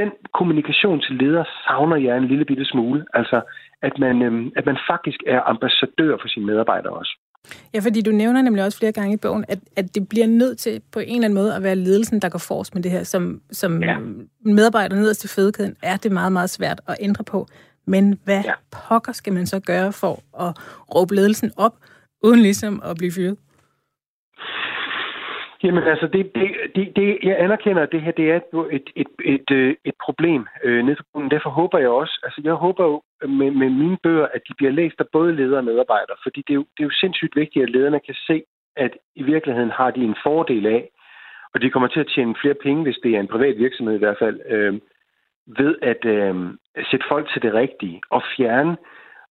den 0.00 0.10
kommunikation 0.38 1.00
til 1.00 1.14
ledere 1.22 1.44
savner 1.64 1.96
jeg 1.96 2.16
en 2.16 2.28
lille 2.28 2.44
bitte 2.44 2.64
smule. 2.64 3.04
Altså, 3.14 3.38
at 3.82 3.98
man, 3.98 4.22
øhm, 4.22 4.50
at 4.56 4.66
man 4.66 4.78
faktisk 4.90 5.20
er 5.26 5.40
ambassadør 5.52 6.16
for 6.20 6.28
sine 6.28 6.46
medarbejdere 6.46 6.92
også. 6.92 7.14
Ja, 7.74 7.80
fordi 7.80 8.00
du 8.02 8.10
nævner 8.10 8.42
nemlig 8.42 8.64
også 8.64 8.78
flere 8.78 8.92
gange 8.92 9.14
i 9.14 9.16
bogen, 9.16 9.44
at, 9.48 9.58
at 9.76 9.94
det 9.94 10.08
bliver 10.08 10.26
nødt 10.26 10.58
til 10.58 10.80
på 10.92 10.98
en 10.98 11.14
eller 11.14 11.24
anden 11.24 11.34
måde 11.34 11.54
at 11.54 11.62
være 11.62 11.76
ledelsen, 11.76 12.20
der 12.20 12.28
går 12.28 12.38
forrest 12.38 12.74
med 12.74 12.82
det 12.82 12.90
her. 12.90 13.02
Som, 13.02 13.40
som 13.50 13.82
ja. 13.82 13.96
medarbejder 14.40 14.96
nederst 14.96 15.20
til 15.20 15.30
fødekæden 15.30 15.76
er 15.82 15.96
det 15.96 16.12
meget, 16.12 16.32
meget 16.32 16.50
svært 16.50 16.80
at 16.88 16.96
ændre 17.00 17.24
på. 17.24 17.46
Men 17.86 18.20
hvad 18.24 18.42
ja. 18.44 18.52
pokker 18.70 19.12
skal 19.12 19.32
man 19.32 19.46
så 19.46 19.60
gøre 19.60 19.92
for 19.92 20.42
at 20.44 20.56
råbe 20.94 21.14
ledelsen 21.14 21.52
op, 21.56 21.74
uden 22.22 22.40
ligesom 22.40 22.82
at 22.84 22.96
blive 22.96 23.12
fyret? 23.12 23.36
Jamen 25.62 25.84
altså, 25.84 26.06
det, 26.06 26.34
det, 26.34 26.50
det, 26.74 26.96
det, 26.96 27.18
jeg 27.22 27.36
anerkender, 27.38 27.82
at 27.82 27.92
det 27.92 28.02
her 28.02 28.12
det 28.12 28.30
er 28.30 28.40
et, 28.70 28.90
et, 28.96 29.08
et, 29.24 29.50
øh, 29.50 29.74
et, 29.84 29.94
problem 30.04 30.46
øh, 30.64 30.84
nede 30.84 31.30
Derfor 31.30 31.50
håber 31.50 31.78
jeg 31.78 31.88
også, 31.88 32.20
altså 32.22 32.40
jeg 32.44 32.52
håber 32.52 32.84
jo 32.84 33.02
med, 33.28 33.50
med 33.50 33.70
mine 33.70 33.98
bøger, 34.02 34.26
at 34.34 34.42
de 34.48 34.54
bliver 34.56 34.72
læst 34.72 35.00
af 35.00 35.08
både 35.12 35.36
ledere 35.36 35.58
og 35.58 35.64
medarbejdere, 35.64 36.16
fordi 36.22 36.40
det 36.46 36.52
er, 36.52 36.54
jo, 36.54 36.66
det 36.76 36.82
er 36.82 36.88
jo 36.90 37.00
sindssygt 37.00 37.36
vigtigt, 37.36 37.62
at 37.62 37.70
lederne 37.70 38.00
kan 38.00 38.14
se, 38.26 38.42
at 38.76 38.92
i 39.14 39.22
virkeligheden 39.22 39.70
har 39.70 39.90
de 39.90 40.00
en 40.00 40.16
fordel 40.22 40.66
af, 40.66 40.90
og 41.54 41.62
de 41.62 41.70
kommer 41.70 41.88
til 41.88 42.00
at 42.00 42.12
tjene 42.14 42.34
flere 42.40 42.54
penge, 42.54 42.82
hvis 42.82 42.98
det 43.02 43.14
er 43.14 43.20
en 43.20 43.34
privat 43.34 43.58
virksomhed 43.58 43.94
i 43.94 43.98
hvert 43.98 44.18
fald, 44.18 44.40
øh, 44.48 44.74
ved 45.46 45.74
at 45.82 46.04
øh, 46.04 46.34
sætte 46.90 47.06
folk 47.08 47.32
til 47.32 47.42
det 47.42 47.54
rigtige 47.54 48.00
og 48.10 48.22
fjerne 48.36 48.76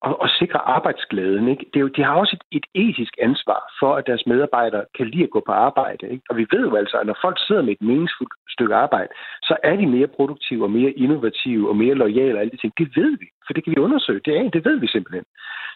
og, 0.01 0.21
og 0.21 0.29
sikre 0.29 0.59
arbejdsglæden. 0.59 1.47
Ikke? 1.47 1.65
Det 1.73 1.75
er 1.79 1.85
jo, 1.85 1.87
de 1.87 2.03
har 2.03 2.15
også 2.15 2.37
et, 2.37 2.57
et 2.57 2.65
etisk 2.83 3.13
ansvar 3.21 3.61
for, 3.79 3.95
at 3.95 4.07
deres 4.07 4.25
medarbejdere 4.27 4.85
kan 4.97 5.07
lide 5.07 5.23
at 5.23 5.29
gå 5.29 5.43
på 5.45 5.51
arbejde. 5.51 6.09
Ikke? 6.09 6.23
Og 6.29 6.37
vi 6.37 6.45
ved 6.51 6.63
jo 6.69 6.75
altså, 6.75 6.97
at 6.97 7.07
når 7.07 7.17
folk 7.21 7.37
sidder 7.47 7.61
med 7.61 7.73
et 7.73 7.81
meningsfuldt 7.81 8.33
stykke 8.49 8.75
arbejde, 8.75 9.09
så 9.43 9.57
er 9.63 9.75
de 9.75 9.87
mere 9.87 10.07
produktive 10.07 10.63
og 10.63 10.71
mere 10.71 10.91
innovative 10.91 11.69
og 11.69 11.75
mere 11.75 11.95
lojale 11.95 12.35
og 12.35 12.41
alle 12.41 12.51
de 12.51 12.57
ting. 12.57 12.73
Det 12.77 12.89
ved 12.95 13.17
vi, 13.19 13.27
for 13.47 13.53
det 13.53 13.63
kan 13.63 13.73
vi 13.75 13.79
undersøge. 13.79 14.21
Det, 14.25 14.37
er, 14.37 14.49
det 14.49 14.65
ved 14.65 14.77
vi 14.79 14.87
simpelthen. 14.87 15.25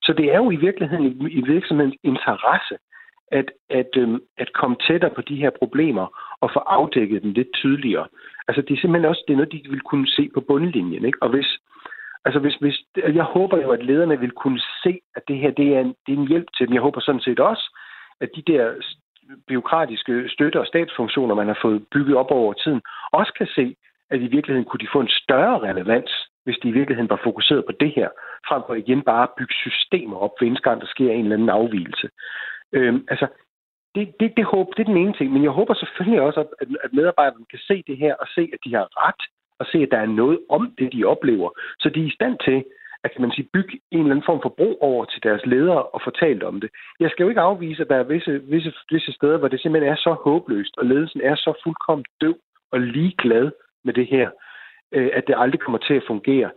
Så 0.03 0.13
det 0.13 0.25
er 0.33 0.37
jo 0.37 0.51
i 0.51 0.55
virkeligheden 0.55 1.05
i, 1.05 1.29
i 1.39 1.41
virksomhedens 1.41 1.97
interesse 2.03 2.75
at, 3.31 3.51
at, 3.69 3.91
øhm, 3.97 4.19
at 4.37 4.53
komme 4.53 4.75
tættere 4.87 5.11
på 5.15 5.21
de 5.21 5.35
her 5.35 5.49
problemer 5.49 6.05
og 6.41 6.49
få 6.53 6.59
afdækket 6.59 7.21
dem 7.23 7.31
lidt 7.31 7.53
tydeligere. 7.53 8.07
Altså 8.47 8.61
det 8.61 8.73
er 8.73 8.81
simpelthen 8.81 9.09
også 9.09 9.23
det 9.27 9.33
er 9.33 9.37
noget, 9.37 9.51
de 9.51 9.61
vil 9.69 9.81
kunne 9.81 10.07
se 10.07 10.29
på 10.33 10.41
bundlinjen. 10.41 11.05
Ikke? 11.05 11.21
Og 11.21 11.29
hvis, 11.29 11.49
altså 12.25 12.39
hvis, 12.39 12.55
hvis, 12.55 12.77
jeg 12.95 13.23
håber 13.23 13.57
jo, 13.61 13.69
at 13.71 13.85
lederne 13.85 14.19
vil 14.19 14.31
kunne 14.31 14.61
se, 14.83 14.99
at 15.15 15.23
det 15.27 15.37
her 15.37 15.51
det 15.51 15.75
er, 15.75 15.79
en, 15.79 15.95
det 16.05 16.13
er 16.13 16.17
en 16.17 16.27
hjælp 16.27 16.47
til 16.57 16.67
dem. 16.67 16.73
Jeg 16.73 16.81
håber 16.81 17.01
sådan 17.01 17.21
set 17.21 17.39
også, 17.39 17.77
at 18.21 18.29
de 18.35 18.41
der 18.41 18.73
byråkratiske 19.47 20.29
støtte- 20.29 20.59
og 20.59 20.67
statsfunktioner, 20.67 21.35
man 21.35 21.47
har 21.47 21.59
fået 21.61 21.85
bygget 21.91 22.15
op 22.17 22.31
over 22.31 22.53
tiden, 22.53 22.81
også 23.11 23.33
kan 23.37 23.47
se, 23.47 23.75
at 24.09 24.19
i 24.21 24.27
virkeligheden 24.27 24.65
kunne 24.65 24.83
de 24.83 24.93
få 24.93 24.99
en 24.99 25.15
større 25.23 25.59
relevans, 25.59 26.11
hvis 26.43 26.57
de 26.63 26.67
i 26.67 26.71
virkeligheden 26.71 27.09
var 27.09 27.21
fokuseret 27.23 27.65
på 27.65 27.71
det 27.79 27.91
her, 27.95 28.09
frem 28.47 28.61
for 28.67 28.73
igen 28.73 29.01
bare 29.01 29.23
at 29.23 29.35
bygge 29.37 29.53
systemer 29.53 30.17
op, 30.17 30.31
hver 30.37 30.47
eneste 30.47 30.69
gang 30.69 30.81
der 30.81 30.87
sker 30.87 31.11
en 31.11 31.23
eller 31.23 31.35
anden 31.35 31.49
afvielse. 31.49 32.09
Øhm, 32.73 33.05
altså, 33.09 33.27
det, 33.95 34.13
det, 34.19 34.33
det, 34.37 34.45
håb, 34.45 34.67
det 34.77 34.83
er 34.83 34.91
den 34.93 34.97
ene 34.97 35.13
ting, 35.13 35.31
men 35.33 35.43
jeg 35.43 35.51
håber 35.51 35.73
selvfølgelig 35.73 36.21
også, 36.21 36.39
at, 36.39 36.67
at 36.83 36.93
medarbejderne 36.93 37.45
kan 37.49 37.59
se 37.59 37.83
det 37.87 37.97
her 37.97 38.15
og 38.15 38.27
se, 38.35 38.49
at 38.53 38.59
de 38.65 38.73
har 38.75 38.87
ret, 39.07 39.21
og 39.61 39.65
se, 39.71 39.77
at 39.85 39.91
der 39.91 39.97
er 39.97 40.15
noget 40.21 40.39
om 40.49 40.73
det, 40.77 40.93
de 40.93 41.05
oplever, 41.13 41.49
så 41.79 41.89
de 41.89 42.01
er 42.01 42.09
i 42.11 42.17
stand 42.19 42.35
til 42.47 42.57
at 43.03 43.11
kan 43.11 43.21
man 43.21 43.31
sige, 43.31 43.49
bygge 43.53 43.79
en 43.91 43.99
eller 43.99 44.11
anden 44.11 44.29
form 44.29 44.41
for 44.41 44.49
bro 44.49 44.77
over 44.81 45.05
til 45.05 45.23
deres 45.23 45.45
ledere 45.45 45.83
og 45.83 46.01
fortalt 46.03 46.43
om 46.43 46.61
det. 46.61 46.69
Jeg 46.99 47.09
skal 47.09 47.23
jo 47.23 47.29
ikke 47.29 47.41
afvise, 47.41 47.81
at 47.81 47.89
der 47.89 47.95
er 47.95 48.03
visse, 48.03 48.41
visse, 48.53 48.73
visse 48.91 49.11
steder, 49.11 49.37
hvor 49.37 49.47
det 49.47 49.61
simpelthen 49.61 49.91
er 49.91 49.95
så 49.95 50.13
håbløst, 50.13 50.77
og 50.77 50.85
ledelsen 50.85 51.21
er 51.21 51.35
så 51.35 51.53
fuldkommen 51.63 52.05
døv 52.21 52.35
og 52.71 52.79
ligeglad 52.79 53.51
med 53.83 53.93
det 53.93 54.07
her, 54.07 54.29
øh, 54.91 55.09
at 55.13 55.27
det 55.27 55.35
aldrig 55.37 55.59
kommer 55.59 55.77
til 55.77 55.93
at 55.93 56.03
fungere. 56.07 56.49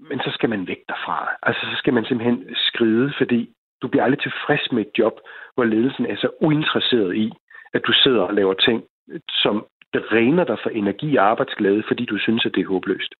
Men 0.00 0.18
så 0.18 0.30
skal 0.34 0.48
man 0.48 0.68
væk 0.68 0.80
derfra. 0.88 1.30
Altså, 1.42 1.60
så 1.60 1.76
skal 1.78 1.94
man 1.94 2.04
simpelthen 2.04 2.54
skride, 2.54 3.12
fordi 3.18 3.50
du 3.82 3.88
bliver 3.88 4.04
aldrig 4.04 4.20
tilfreds 4.20 4.72
med 4.72 4.82
et 4.86 4.98
job, 4.98 5.14
hvor 5.54 5.64
ledelsen 5.64 6.06
er 6.06 6.16
så 6.16 6.28
uinteresseret 6.40 7.16
i, 7.16 7.32
at 7.74 7.82
du 7.86 7.92
sidder 7.92 8.22
og 8.22 8.34
laver 8.34 8.54
ting, 8.54 8.84
som 9.28 9.66
dræner 9.94 10.44
dig 10.44 10.56
for 10.62 10.70
energi 10.70 11.16
og 11.16 11.30
arbejdsglæde, 11.30 11.82
fordi 11.88 12.04
du 12.04 12.18
synes, 12.18 12.46
at 12.46 12.52
det 12.54 12.60
er 12.62 12.68
håbløst. 12.68 13.14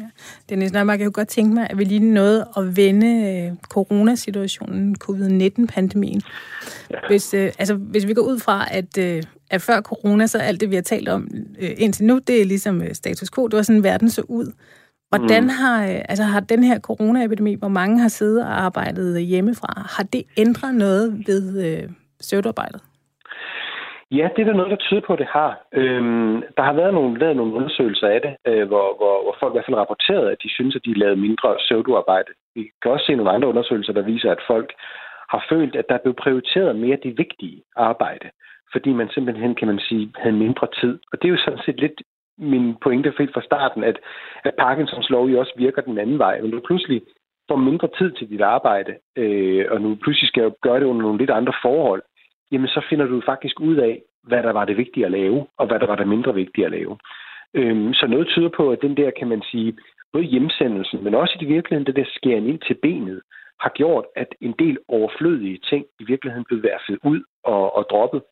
Ja. 0.00 0.06
Dennis 0.48 0.72
Nørmark, 0.72 0.98
jeg 0.98 1.06
kunne 1.06 1.12
godt 1.12 1.28
tænke 1.28 1.54
mig, 1.54 1.66
at 1.70 1.78
vi 1.78 1.84
lige 1.84 2.12
nåede 2.14 2.48
at 2.56 2.76
vende 2.76 3.06
øh, 3.06 3.56
coronasituationen, 3.68 4.96
covid-19-pandemien. 4.98 6.22
Ja. 6.90 6.98
Hvis, 7.08 7.34
øh, 7.34 7.52
altså, 7.58 7.74
hvis 7.74 8.06
vi 8.06 8.14
går 8.14 8.22
ud 8.22 8.38
fra, 8.38 8.66
at, 8.70 8.98
øh, 8.98 9.22
at 9.50 9.62
før 9.62 9.80
corona, 9.80 10.26
så 10.26 10.38
alt 10.38 10.60
det, 10.60 10.70
vi 10.70 10.74
har 10.74 10.82
talt 10.82 11.08
om 11.08 11.28
øh, 11.60 11.70
indtil 11.78 12.04
nu, 12.04 12.18
det 12.26 12.40
er 12.40 12.44
ligesom 12.44 12.82
øh, 12.82 12.94
status 12.94 13.30
quo. 13.30 13.48
Det 13.48 13.56
var 13.56 13.62
sådan, 13.62 13.84
verden 13.84 14.10
så 14.10 14.22
ud. 14.28 14.52
Hvordan 15.08 15.42
mm. 15.42 15.48
har, 15.48 15.86
øh, 15.86 16.00
altså, 16.08 16.24
har 16.24 16.40
den 16.40 16.62
her 16.64 16.78
coronaepidemi, 16.80 17.54
hvor 17.54 17.68
mange 17.68 18.00
har 18.00 18.08
siddet 18.08 18.42
og 18.42 18.60
arbejdet 18.60 19.22
hjemmefra, 19.22 19.86
har 19.96 20.02
det 20.02 20.22
ændret 20.36 20.74
noget 20.74 21.26
ved 21.26 21.66
øh, 21.66 21.88
søvdarbejdet? 22.20 22.80
Ja, 24.10 24.28
det 24.36 24.42
er 24.42 24.44
der 24.44 24.60
noget, 24.60 24.70
der 24.70 24.76
tyder 24.76 25.00
på, 25.00 25.12
at 25.12 25.18
det 25.18 25.26
har. 25.26 25.66
Øhm, 25.72 26.42
der 26.56 26.62
har 26.62 26.72
været 26.72 26.94
nogle, 26.94 27.18
lavet 27.18 27.36
nogle 27.36 27.54
undersøgelser 27.54 28.08
af 28.08 28.20
det, 28.22 28.36
øh, 28.46 28.68
hvor, 28.68 28.96
hvor, 28.98 29.22
hvor 29.22 29.36
folk 29.40 29.52
i 29.52 29.54
hvert 29.54 29.64
fald 29.66 29.76
rapporterede, 29.76 30.32
at 30.32 30.42
de 30.42 30.50
synes, 30.54 30.76
at 30.76 30.84
de 30.84 30.98
lavede 30.98 31.16
mindre 31.16 31.56
pseudoarbejde. 31.58 32.32
Vi 32.54 32.70
kan 32.82 32.90
også 32.90 33.06
se 33.06 33.14
nogle 33.14 33.30
andre 33.30 33.48
undersøgelser, 33.48 33.92
der 33.92 34.02
viser, 34.02 34.30
at 34.30 34.46
folk 34.46 34.72
har 35.32 35.46
følt, 35.48 35.76
at 35.76 35.88
der 35.88 35.98
blev 35.98 36.14
prioriteret 36.14 36.76
mere 36.76 36.98
det 37.02 37.18
vigtige 37.18 37.62
arbejde, 37.76 38.30
fordi 38.72 38.92
man 38.92 39.08
simpelthen, 39.10 39.54
kan 39.54 39.68
man 39.68 39.78
sige, 39.78 40.12
havde 40.16 40.36
mindre 40.36 40.66
tid. 40.80 40.98
Og 41.12 41.22
det 41.22 41.28
er 41.28 41.32
jo 41.32 41.44
sådan 41.44 41.64
set 41.66 41.80
lidt 41.80 42.02
min 42.38 42.76
pointe 42.82 43.12
helt 43.18 43.34
fra 43.34 43.42
starten, 43.42 43.84
at, 43.84 43.98
at 44.44 44.54
Parkinsons 44.58 45.10
lov 45.10 45.26
jo 45.26 45.38
også 45.40 45.52
virker 45.56 45.82
den 45.82 45.98
anden 45.98 46.18
vej. 46.18 46.40
Men 46.40 46.50
du 46.50 46.60
pludselig 46.66 47.02
får 47.48 47.56
mindre 47.56 47.88
tid 47.98 48.12
til 48.12 48.30
dit 48.30 48.40
arbejde, 48.40 48.94
øh, 49.16 49.66
og 49.70 49.80
nu 49.80 49.94
pludselig 49.94 50.28
skal 50.28 50.52
gøre 50.62 50.80
det 50.80 50.86
under 50.86 51.02
nogle 51.02 51.18
lidt 51.18 51.30
andre 51.30 51.52
forhold, 51.62 52.02
jamen 52.52 52.68
så 52.68 52.80
finder 52.90 53.06
du 53.06 53.22
faktisk 53.26 53.60
ud 53.60 53.76
af, 53.76 54.02
hvad 54.22 54.42
der 54.42 54.52
var 54.52 54.64
det 54.64 54.76
vigtige 54.76 55.06
at 55.06 55.12
lave, 55.12 55.46
og 55.58 55.66
hvad 55.66 55.78
der 55.80 55.86
var 55.86 55.96
det 55.96 56.08
mindre 56.08 56.34
vigtige 56.34 56.64
at 56.64 56.70
lave. 56.70 56.98
Øhm, 57.54 57.94
så 57.94 58.06
noget 58.06 58.28
tyder 58.28 58.48
på, 58.48 58.70
at 58.70 58.82
den 58.82 58.96
der, 58.96 59.10
kan 59.18 59.28
man 59.28 59.42
sige, 59.50 59.76
både 60.12 60.24
hjemsendelsen, 60.24 61.04
men 61.04 61.14
også 61.14 61.38
i 61.40 61.44
virkeligheden 61.44 61.86
det 61.86 61.96
der 61.96 62.04
skæren 62.14 62.46
ind 62.46 62.58
til 62.66 62.74
benet, 62.82 63.20
har 63.60 63.72
gjort, 63.74 64.04
at 64.16 64.28
en 64.40 64.54
del 64.58 64.78
overflødige 64.88 65.58
ting 65.70 65.86
i 66.00 66.04
virkeligheden 66.04 66.44
blev 66.44 66.62
værfet 66.62 66.98
ud 67.04 67.20
og, 67.44 67.76
og 67.76 67.86
droppet. 67.90 68.22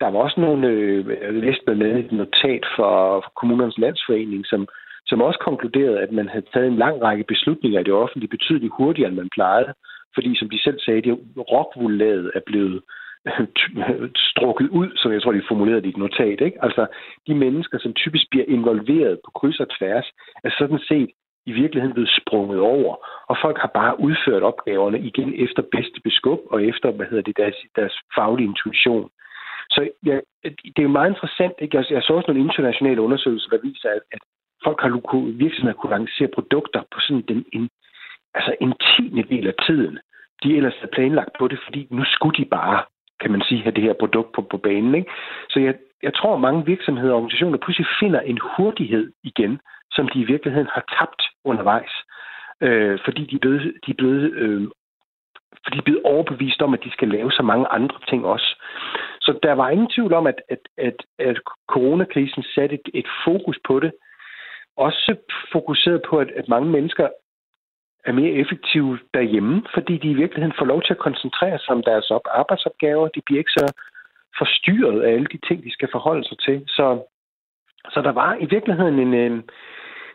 Der 0.00 0.08
var 0.10 0.18
også 0.18 0.40
nogle, 0.40 0.68
øh, 0.68 1.06
jeg 1.22 1.32
læste 1.32 1.64
blandt 1.64 1.82
andet 1.82 2.04
et 2.04 2.12
notat 2.12 2.64
fra, 2.76 3.18
fra 3.18 3.30
Kommunernes 3.36 3.78
Landsforening, 3.78 4.46
som, 4.46 4.68
som 5.06 5.22
også 5.22 5.38
konkluderede, 5.38 6.00
at 6.00 6.12
man 6.12 6.28
havde 6.28 6.46
taget 6.52 6.68
en 6.68 6.76
lang 6.76 7.02
række 7.02 7.24
beslutninger 7.24 7.80
i 7.80 7.84
det 7.84 7.92
offentlige 7.92 8.34
betydeligt 8.36 8.72
hurtigere, 8.76 9.08
end 9.08 9.16
man 9.16 9.28
plejede. 9.34 9.74
Fordi, 10.14 10.38
som 10.38 10.50
de 10.50 10.58
selv 10.62 10.78
sagde, 10.80 11.02
det 11.02 11.18
rockvulaget 11.52 12.30
er 12.34 12.40
blevet 12.46 12.82
strukket 14.16 14.68
ud, 14.68 14.90
som 14.96 15.12
jeg 15.12 15.22
tror, 15.22 15.32
de 15.32 15.42
formulerede 15.48 15.82
det 15.82 15.86
i 15.86 15.90
et 15.90 15.96
notat. 15.96 16.40
Ikke? 16.40 16.64
Altså, 16.64 16.86
de 17.26 17.34
mennesker, 17.34 17.78
som 17.78 17.94
typisk 17.94 18.24
bliver 18.30 18.44
involveret 18.48 19.20
på 19.24 19.30
kryds 19.30 19.60
og 19.60 19.68
tværs, 19.78 20.06
er 20.44 20.50
sådan 20.58 20.78
set 20.78 21.10
i 21.46 21.52
virkeligheden 21.52 21.94
blevet 21.94 22.16
sprunget 22.20 22.60
over, 22.60 22.94
og 23.28 23.36
folk 23.42 23.58
har 23.58 23.70
bare 23.74 24.00
udført 24.00 24.42
opgaverne 24.42 24.98
igen 25.00 25.34
efter 25.44 25.62
bedste 25.62 26.00
beskub 26.04 26.40
og 26.50 26.64
efter, 26.64 26.90
hvad 26.90 27.06
hedder 27.06 27.22
det, 27.22 27.36
deres, 27.36 27.56
deres 27.76 27.94
faglige 28.14 28.48
intuition. 28.48 29.10
Så 29.70 29.88
ja, 30.06 30.20
det 30.44 30.78
er 30.78 30.82
jo 30.82 30.98
meget 30.98 31.10
interessant. 31.10 31.54
Ikke? 31.58 31.76
Jeg, 31.76 31.84
jeg 31.90 32.02
så 32.02 32.12
også 32.12 32.28
nogle 32.28 32.44
internationale 32.48 33.00
undersøgelser, 33.00 33.50
der 33.50 33.58
viser, 33.62 33.88
at, 33.88 34.02
at 34.12 34.18
folk 34.64 34.80
har 34.80 34.90
virksomheder 35.44 35.76
kunne 35.76 35.96
lancere 35.98 36.28
produkter 36.34 36.82
på 36.92 37.00
sådan 37.00 37.24
den, 37.28 37.44
en, 37.52 37.68
altså 38.34 38.54
en 38.60 38.72
tiende 38.88 39.22
del 39.22 39.46
af 39.46 39.54
tiden. 39.66 39.98
De 40.42 40.56
ellers 40.56 40.76
havde 40.80 40.94
planlagt 40.96 41.30
på 41.38 41.48
det, 41.48 41.58
fordi 41.64 41.86
nu 41.90 42.04
skulle 42.04 42.36
de 42.44 42.48
bare 42.50 42.84
kan 43.24 43.32
man 43.32 43.46
sige, 43.48 43.62
have 43.62 43.76
det 43.78 43.86
her 43.88 44.02
produkt 44.02 44.30
på, 44.32 44.40
på 44.52 44.58
banen. 44.68 44.94
Ikke? 44.94 45.10
Så 45.52 45.58
jeg, 45.66 45.74
jeg 46.02 46.14
tror, 46.14 46.34
at 46.34 46.40
mange 46.40 46.66
virksomheder 46.66 47.12
og 47.12 47.18
organisationer 47.18 47.58
pludselig 47.58 47.88
finder 48.00 48.20
en 48.20 48.38
hurtighed 48.56 49.12
igen, 49.22 49.60
som 49.90 50.08
de 50.08 50.18
i 50.20 50.30
virkeligheden 50.32 50.68
har 50.74 50.84
tabt 50.98 51.22
undervejs. 51.44 51.94
Øh, 52.60 52.98
fordi 53.04 53.22
de 53.30 53.34
er 53.34 53.44
blevet, 53.44 53.62
de 53.86 53.90
er 53.90 53.98
blevet, 54.00 54.32
øh, 54.42 54.62
fordi 55.64 55.76
de 55.76 55.82
er 55.82 55.88
blevet 55.88 56.02
overbevist 56.12 56.62
om, 56.62 56.74
at 56.74 56.84
de 56.84 56.90
skal 56.92 57.08
lave 57.08 57.30
så 57.32 57.42
mange 57.42 57.66
andre 57.78 57.98
ting 58.08 58.26
også. 58.26 58.50
Så 59.20 59.38
der 59.42 59.52
var 59.52 59.68
ingen 59.70 59.90
tvivl 59.94 60.12
om, 60.12 60.26
at, 60.26 60.38
at, 60.48 60.62
at, 60.78 60.98
at 61.18 61.36
coronakrisen 61.68 62.42
satte 62.54 62.74
et, 62.74 62.88
et 62.94 63.06
fokus 63.24 63.58
på 63.68 63.80
det. 63.80 63.92
Også 64.76 65.16
fokuseret 65.52 66.02
på, 66.08 66.18
at, 66.18 66.30
at 66.30 66.48
mange 66.48 66.70
mennesker 66.70 67.08
er 68.08 68.12
mere 68.12 68.32
effektive 68.42 68.98
derhjemme, 69.14 69.62
fordi 69.74 69.94
de 69.98 70.10
i 70.10 70.20
virkeligheden 70.22 70.58
får 70.58 70.64
lov 70.72 70.82
til 70.82 70.92
at 70.96 71.04
koncentrere 71.06 71.58
sig 71.58 71.70
om 71.76 71.82
deres 71.82 72.10
op 72.10 72.26
arbejdsopgaver. 72.40 73.08
De 73.08 73.20
bliver 73.26 73.38
ikke 73.38 73.58
så 73.60 73.66
forstyrret 74.38 75.02
af 75.02 75.12
alle 75.12 75.28
de 75.32 75.38
ting, 75.48 75.64
de 75.64 75.72
skal 75.72 75.88
forholde 75.92 76.24
sig 76.28 76.38
til. 76.46 76.56
Så, 76.68 76.86
så 77.92 78.02
der 78.02 78.12
var 78.12 78.36
i 78.40 78.46
virkeligheden 78.50 78.98
en... 78.98 79.42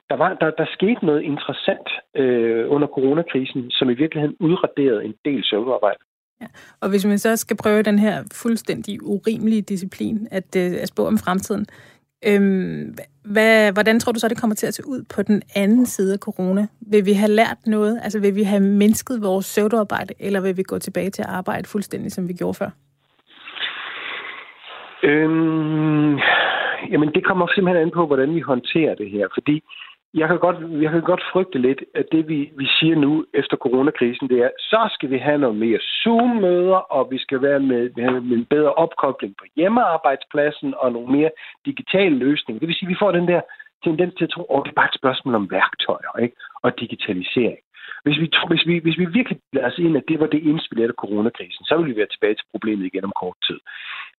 Der, 0.09 0.15
var, 0.15 0.33
der, 0.33 0.49
der 0.51 0.65
skete 0.73 1.05
noget 1.05 1.21
interessant 1.21 1.89
øh, 2.15 2.71
under 2.71 2.87
coronakrisen, 2.87 3.71
som 3.71 3.89
i 3.89 3.93
virkeligheden 3.93 4.35
udraderede 4.39 5.05
en 5.05 5.15
del 5.25 5.43
søvnarbejde. 5.43 6.03
Ja. 6.41 6.47
Og 6.81 6.89
hvis 6.89 7.05
man 7.05 7.17
så 7.17 7.35
skal 7.37 7.57
prøve 7.63 7.83
den 7.83 7.99
her 7.99 8.23
fuldstændig 8.33 9.03
urimelige 9.03 9.61
disciplin 9.61 10.27
at, 10.31 10.55
øh, 10.57 10.71
at 10.81 10.87
spå 10.87 11.07
om 11.07 11.17
fremtiden, 11.17 11.65
Øhm, 12.27 12.95
hvad, 13.23 13.73
hvordan 13.73 13.99
tror 13.99 14.11
du 14.11 14.19
så, 14.19 14.27
det 14.27 14.41
kommer 14.41 14.55
til 14.55 14.67
at 14.67 14.73
se 14.73 14.83
ud 14.87 15.03
på 15.15 15.21
den 15.21 15.41
anden 15.55 15.85
side 15.85 16.13
af 16.13 16.19
corona? 16.19 16.67
Vil 16.91 17.05
vi 17.05 17.13
have 17.13 17.31
lært 17.31 17.57
noget? 17.65 17.99
Altså 18.03 18.19
vil 18.19 18.35
vi 18.35 18.43
have 18.43 18.63
mindsket 18.63 19.21
vores 19.21 19.45
søvdearbejde, 19.45 20.13
eller 20.19 20.41
vil 20.41 20.57
vi 20.57 20.63
gå 20.63 20.79
tilbage 20.79 21.09
til 21.09 21.21
at 21.21 21.29
arbejde 21.29 21.67
fuldstændig, 21.67 22.11
som 22.11 22.27
vi 22.27 22.33
gjorde 22.33 22.53
før? 22.53 22.69
Øhm, 25.03 26.17
jamen, 26.91 27.09
det 27.15 27.25
kommer 27.25 27.47
simpelthen 27.55 27.83
an 27.83 27.91
på, 27.93 28.05
hvordan 28.07 28.35
vi 28.35 28.41
håndterer 28.41 28.95
det 28.95 29.11
her. 29.11 29.27
Fordi 29.33 29.63
jeg 30.13 30.27
kan 30.27 30.39
godt, 30.39 30.81
jeg 30.83 30.91
kan 30.91 31.01
godt 31.01 31.23
frygte 31.31 31.59
lidt, 31.59 31.83
at 31.95 32.05
det 32.11 32.27
vi, 32.27 32.51
vi 32.57 32.67
siger 32.79 32.95
nu 32.95 33.25
efter 33.33 33.57
coronakrisen, 33.57 34.29
det 34.29 34.39
er, 34.39 34.49
så 34.59 34.89
skal 34.93 35.09
vi 35.09 35.17
have 35.17 35.37
noget 35.37 35.55
mere 35.55 35.79
Zoom-møder, 35.79 36.75
og 36.75 37.11
vi 37.11 37.17
skal 37.17 37.41
være 37.41 37.59
med, 37.59 37.89
med 38.21 38.37
en 38.37 38.45
bedre 38.45 38.73
opkobling 38.73 39.35
på 39.37 39.45
hjemmearbejdspladsen 39.55 40.73
og 40.77 40.91
nogle 40.91 41.11
mere 41.17 41.31
digitale 41.65 42.15
løsninger. 42.15 42.59
Det 42.59 42.67
vil 42.67 42.75
sige, 42.75 42.87
at 42.87 42.93
vi 42.93 43.01
får 43.01 43.11
den 43.11 43.27
der 43.27 43.41
tendens 43.83 44.13
til 44.15 44.23
at 44.23 44.29
tro, 44.29 44.43
at 44.43 44.61
det 44.65 44.71
er 44.71 44.79
bare 44.81 44.91
et 44.93 44.99
spørgsmål 45.01 45.35
om 45.35 45.51
værktøjer 45.51 46.17
ikke? 46.21 46.35
og 46.63 46.79
digitalisering. 46.79 47.59
Hvis 48.03 48.19
vi, 48.19 48.31
hvis, 48.47 48.67
vi, 48.67 48.77
hvis 48.77 48.97
vi 48.97 49.05
virkelig 49.05 49.39
lader 49.53 49.67
os 49.67 49.77
ind, 49.77 49.97
at 49.97 50.03
det 50.07 50.19
var 50.19 50.27
det 50.27 50.43
indspil 50.43 50.81
af 50.81 50.99
coronakrisen, 51.03 51.65
så 51.65 51.77
vil 51.77 51.87
vi 51.87 51.97
være 51.97 52.11
tilbage 52.11 52.35
til 52.35 52.51
problemet 52.51 52.85
igen 52.85 53.03
om 53.03 53.13
kort 53.21 53.37
tid. 53.47 53.59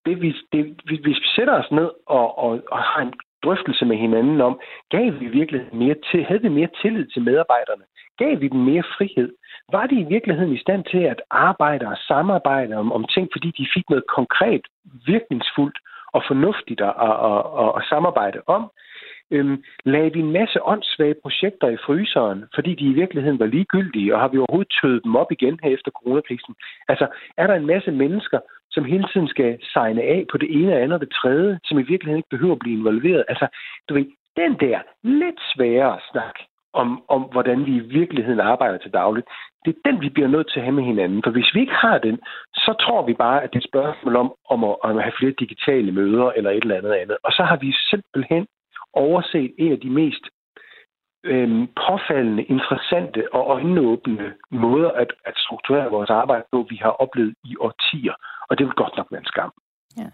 Det, 0.05 0.21
vi, 0.21 0.35
det, 0.53 0.81
hvis 0.85 1.05
vi 1.05 1.13
sætter 1.35 1.53
os 1.61 1.71
ned 1.71 1.89
og, 2.05 2.37
og, 2.37 2.61
og 2.71 2.79
har 2.79 3.01
en 3.01 3.13
drøftelse 3.43 3.85
med 3.85 3.97
hinanden 3.97 4.41
om, 4.41 4.59
gav 4.89 5.19
vi 5.19 5.25
virkelig 5.27 5.61
mere 5.73 5.95
til, 6.11 6.23
havde 6.23 6.41
vi 6.41 6.49
mere 6.49 6.69
tillid 6.81 7.05
til 7.07 7.21
medarbejderne? 7.21 7.83
Gav 8.17 8.41
vi 8.41 8.47
dem 8.47 8.59
mere 8.59 8.83
frihed? 8.97 9.29
Var 9.71 9.85
de 9.87 9.95
i 9.99 10.09
virkeligheden 10.15 10.53
i 10.53 10.63
stand 10.65 10.83
til 10.91 11.03
at 11.13 11.21
arbejde 11.29 11.87
og 11.87 11.97
samarbejde 11.97 12.75
om, 12.75 12.91
om 12.91 13.05
ting, 13.13 13.29
fordi 13.31 13.51
de 13.57 13.67
fik 13.73 13.89
noget 13.89 14.05
konkret, 14.07 14.61
virkningsfuldt 15.05 15.77
og 16.13 16.21
fornuftigt 16.27 16.81
at, 16.81 16.93
at, 17.07 17.15
at, 17.63 17.71
at 17.77 17.83
samarbejde 17.89 18.39
om? 18.47 18.71
Øhm, 19.31 19.63
lagde 19.85 20.13
vi 20.13 20.19
en 20.19 20.31
masse 20.31 20.65
åndssvage 20.65 21.15
projekter 21.21 21.67
i 21.67 21.77
fryseren, 21.85 22.45
fordi 22.55 22.75
de 22.75 22.85
i 22.85 22.93
virkeligheden 22.93 23.39
var 23.39 23.45
ligegyldige, 23.45 24.13
og 24.15 24.21
har 24.21 24.27
vi 24.27 24.37
overhovedet 24.37 24.73
tøet 24.81 25.03
dem 25.03 25.15
op 25.15 25.31
igen 25.31 25.59
her 25.63 25.69
efter 25.69 25.91
coronakrisen? 25.91 26.55
Altså, 26.87 27.07
er 27.37 27.47
der 27.47 27.55
en 27.55 27.65
masse 27.65 27.91
mennesker, 27.91 28.39
som 28.71 28.85
hele 28.85 29.05
tiden 29.13 29.27
skal 29.27 29.59
signe 29.73 30.01
af 30.01 30.25
på 30.31 30.37
det 30.37 30.49
ene 30.57 30.73
og 30.73 30.81
andet 30.81 30.93
og 30.93 31.01
det 31.01 31.13
tredje, 31.21 31.59
som 31.63 31.79
i 31.79 31.89
virkeligheden 31.91 32.17
ikke 32.17 32.35
behøver 32.35 32.53
at 32.53 32.59
blive 32.59 32.77
involveret? 32.77 33.25
Altså, 33.29 33.47
du 33.89 33.93
ved, 33.93 34.05
den 34.35 34.53
der 34.59 34.79
lidt 35.03 35.39
sværere 35.53 35.99
snak 36.11 36.35
om, 36.73 37.03
om, 37.07 37.21
hvordan 37.21 37.65
vi 37.65 37.75
i 37.75 37.87
virkeligheden 37.99 38.39
arbejder 38.39 38.77
til 38.77 38.93
dagligt, 38.93 39.27
det 39.65 39.75
er 39.75 39.91
den, 39.91 40.01
vi 40.01 40.09
bliver 40.09 40.27
nødt 40.27 40.49
til 40.51 40.59
at 40.59 40.65
have 40.65 40.75
med 40.75 40.83
hinanden. 40.83 41.21
For 41.23 41.31
hvis 41.31 41.53
vi 41.53 41.59
ikke 41.59 41.73
har 41.85 41.97
den, 41.97 42.19
så 42.53 42.75
tror 42.81 43.05
vi 43.05 43.13
bare, 43.13 43.43
at 43.43 43.49
det 43.49 43.55
er 43.55 43.63
et 43.63 43.71
spørgsmål 43.71 44.15
om, 44.15 44.33
om, 44.49 44.63
at, 44.63 44.75
om 44.83 44.97
at 44.97 45.03
have 45.03 45.19
flere 45.19 45.39
digitale 45.39 45.91
møder 45.91 46.31
eller 46.31 46.51
et 46.51 46.63
eller 46.63 46.77
andet 46.77 46.93
andet. 46.93 47.17
Og 47.23 47.31
så 47.31 47.43
har 47.43 47.57
vi 47.57 47.73
simpelthen 47.89 48.47
overset 48.93 49.53
en 49.57 49.71
af 49.71 49.79
de 49.79 49.89
mest 49.89 50.23
øh, 51.23 51.67
påfaldende, 51.87 52.43
interessante 52.43 53.33
og 53.33 53.41
øjenåbne 53.55 54.33
måder 54.51 54.91
at, 54.91 55.13
at 55.25 55.33
strukturere 55.37 55.91
vores 55.91 56.09
arbejde 56.09 56.43
på, 56.51 56.65
vi 56.69 56.75
har 56.81 56.89
oplevet 56.89 57.35
i 57.43 57.55
årtier. 57.59 58.13
Og 58.49 58.57
det 58.57 58.65
vil 58.65 58.73
godt 58.75 58.93
nok 58.97 59.07
være 59.11 59.21
en 59.21 59.25
skam. 59.25 59.51
Ja. 59.97 60.09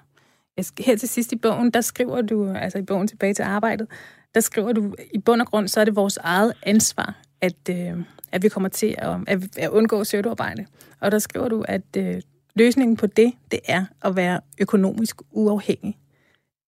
Her 0.85 0.95
til 0.95 1.09
sidst 1.09 1.31
i 1.33 1.37
bogen, 1.37 1.71
der 1.71 1.81
skriver 1.81 2.21
du, 2.21 2.53
altså 2.53 2.77
i 2.77 2.85
bogen 2.87 3.07
Tilbage 3.07 3.33
til 3.33 3.43
arbejdet, 3.43 3.87
der 4.35 4.39
skriver 4.39 4.71
du, 4.71 4.95
i 5.13 5.19
bund 5.19 5.41
og 5.41 5.47
grund, 5.47 5.67
så 5.67 5.81
er 5.81 5.85
det 5.85 5.95
vores 5.95 6.17
eget 6.17 6.53
ansvar, 6.63 7.15
at, 7.41 7.69
øh, 7.69 8.03
at 8.31 8.43
vi 8.43 8.49
kommer 8.49 8.69
til 8.69 8.95
at, 8.97 9.17
at, 9.27 9.57
at 9.57 9.69
undgå 9.69 10.03
søvdearbejde. 10.03 10.65
Og 11.01 11.11
der 11.11 11.19
skriver 11.19 11.49
du, 11.49 11.65
at 11.67 11.97
øh, 11.97 12.21
løsningen 12.55 12.97
på 12.97 13.07
det, 13.07 13.33
det 13.51 13.59
er 13.67 13.85
at 14.01 14.15
være 14.15 14.39
økonomisk 14.61 15.21
uafhængig. 15.31 15.97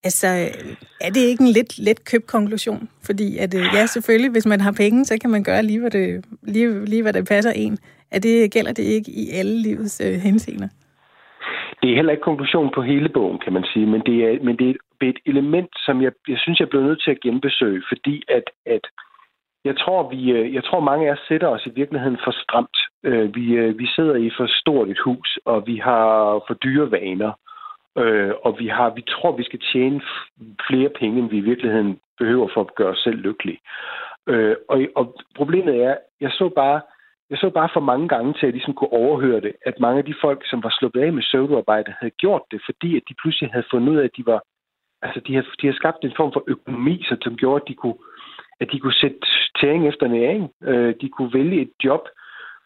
Altså, 0.03 0.27
er 1.01 1.09
det 1.15 1.23
ikke 1.29 1.43
en 1.43 1.53
lidt 1.57 1.71
let 1.87 1.99
købt 2.11 2.27
konklusion? 2.27 2.89
Fordi 3.05 3.37
at, 3.37 3.53
øh, 3.53 3.65
ja, 3.73 3.85
selvfølgelig, 3.85 4.31
hvis 4.31 4.45
man 4.45 4.61
har 4.61 4.73
penge, 4.83 5.05
så 5.05 5.17
kan 5.21 5.29
man 5.29 5.43
gøre 5.43 5.63
lige, 5.63 5.79
hvad 5.79 5.91
det, 5.91 6.25
lige, 6.43 6.85
lige 6.85 7.01
hvad 7.01 7.13
det 7.13 7.27
passer 7.27 7.51
en. 7.55 7.77
Er 8.11 8.19
det, 8.19 8.51
gælder 8.53 8.73
det 8.73 8.83
ikke 8.83 9.11
i 9.11 9.23
alle 9.39 9.61
livets 9.61 10.01
øh, 10.05 10.13
henseender? 10.27 10.69
Det 11.81 11.91
er 11.91 11.95
heller 11.95 12.11
ikke 12.11 12.29
konklusion 12.29 12.71
på 12.75 12.81
hele 12.81 13.09
bogen, 13.09 13.39
kan 13.39 13.53
man 13.53 13.65
sige, 13.73 13.85
men 13.85 14.01
det 14.01 14.17
er, 14.25 14.43
men 14.43 14.57
det 14.57 14.69
er 14.69 14.75
et 15.01 15.19
element, 15.25 15.71
som 15.85 16.01
jeg, 16.01 16.11
jeg 16.27 16.37
synes, 16.39 16.59
jeg 16.59 16.69
blev 16.69 16.81
nødt 16.83 17.03
til 17.03 17.11
at 17.11 17.21
genbesøge, 17.21 17.83
fordi 17.91 18.23
at, 18.27 18.43
at 18.65 18.85
jeg 19.65 19.77
tror, 19.77 20.09
vi, 20.09 20.31
øh, 20.31 20.53
jeg 20.53 20.63
tror, 20.63 20.79
mange 20.79 21.07
af 21.07 21.11
os 21.11 21.25
sætter 21.27 21.47
os 21.47 21.65
i 21.65 21.75
virkeligheden 21.75 22.17
for 22.23 22.31
stramt. 22.43 22.77
Øh, 23.03 23.35
vi, 23.35 23.43
vi 23.81 23.87
sidder 23.95 24.15
i 24.15 24.29
for 24.37 24.47
stort 24.61 24.89
et 24.89 24.99
hus, 25.05 25.39
og 25.45 25.67
vi 25.67 25.77
har 25.77 26.07
for 26.47 26.53
dyre 26.53 26.91
vaner. 26.91 27.31
Øh, 27.99 28.33
og 28.43 28.59
vi 28.59 28.67
har, 28.67 28.89
vi 28.89 29.01
tror, 29.01 29.31
vi 29.37 29.43
skal 29.43 29.59
tjene 29.73 30.01
flere 30.69 30.89
penge, 30.89 31.19
end 31.19 31.29
vi 31.29 31.37
i 31.37 31.49
virkeligheden 31.51 31.99
behøver 32.17 32.47
for 32.53 32.61
at 32.61 32.75
gøre 32.75 32.87
os 32.87 33.03
selv 33.03 33.17
lykkelige. 33.17 33.59
Øh, 34.27 34.55
og, 34.69 34.81
og 34.95 35.15
problemet 35.35 35.83
er, 35.83 35.95
jeg 36.21 36.31
så 36.31 36.49
bare, 36.55 36.81
jeg 37.29 37.37
så 37.37 37.49
bare 37.49 37.69
for 37.73 37.79
mange 37.79 38.07
gange 38.07 38.33
til, 38.33 38.39
at 38.39 38.43
jeg 38.43 38.53
ligesom 38.53 38.73
kunne 38.73 38.93
overhøre 38.93 39.41
det, 39.41 39.53
at 39.65 39.79
mange 39.79 39.99
af 39.99 40.05
de 40.05 40.15
folk, 40.21 40.41
som 40.49 40.63
var 40.63 40.75
sluppet 40.79 41.01
af 41.01 41.13
med 41.13 41.23
søvdearbejde, 41.23 41.95
havde 41.99 42.19
gjort 42.23 42.41
det, 42.51 42.61
fordi 42.65 42.97
at 42.97 43.03
de 43.09 43.15
pludselig 43.21 43.49
havde 43.51 43.71
fundet 43.71 43.91
ud 43.91 43.97
af, 43.97 44.03
at 44.03 44.17
de 44.17 44.25
var, 44.25 44.41
altså 45.01 45.19
de 45.27 45.33
havde, 45.33 45.47
de 45.61 45.67
havde 45.67 45.81
skabt 45.81 46.03
en 46.03 46.13
form 46.17 46.33
for 46.33 46.43
økonomi, 46.47 47.05
som 47.23 47.35
gjorde, 47.35 47.61
at 47.61 47.67
de 47.67 47.75
kunne, 47.75 47.99
at 48.59 48.67
de 48.71 48.79
kunne 48.79 49.01
sætte 49.01 49.19
tæring 49.59 49.87
efter 49.87 50.07
næring. 50.07 50.51
Øh, 50.63 50.95
de 51.01 51.09
kunne 51.09 51.33
vælge 51.33 51.61
et 51.61 51.71
job, 51.83 52.01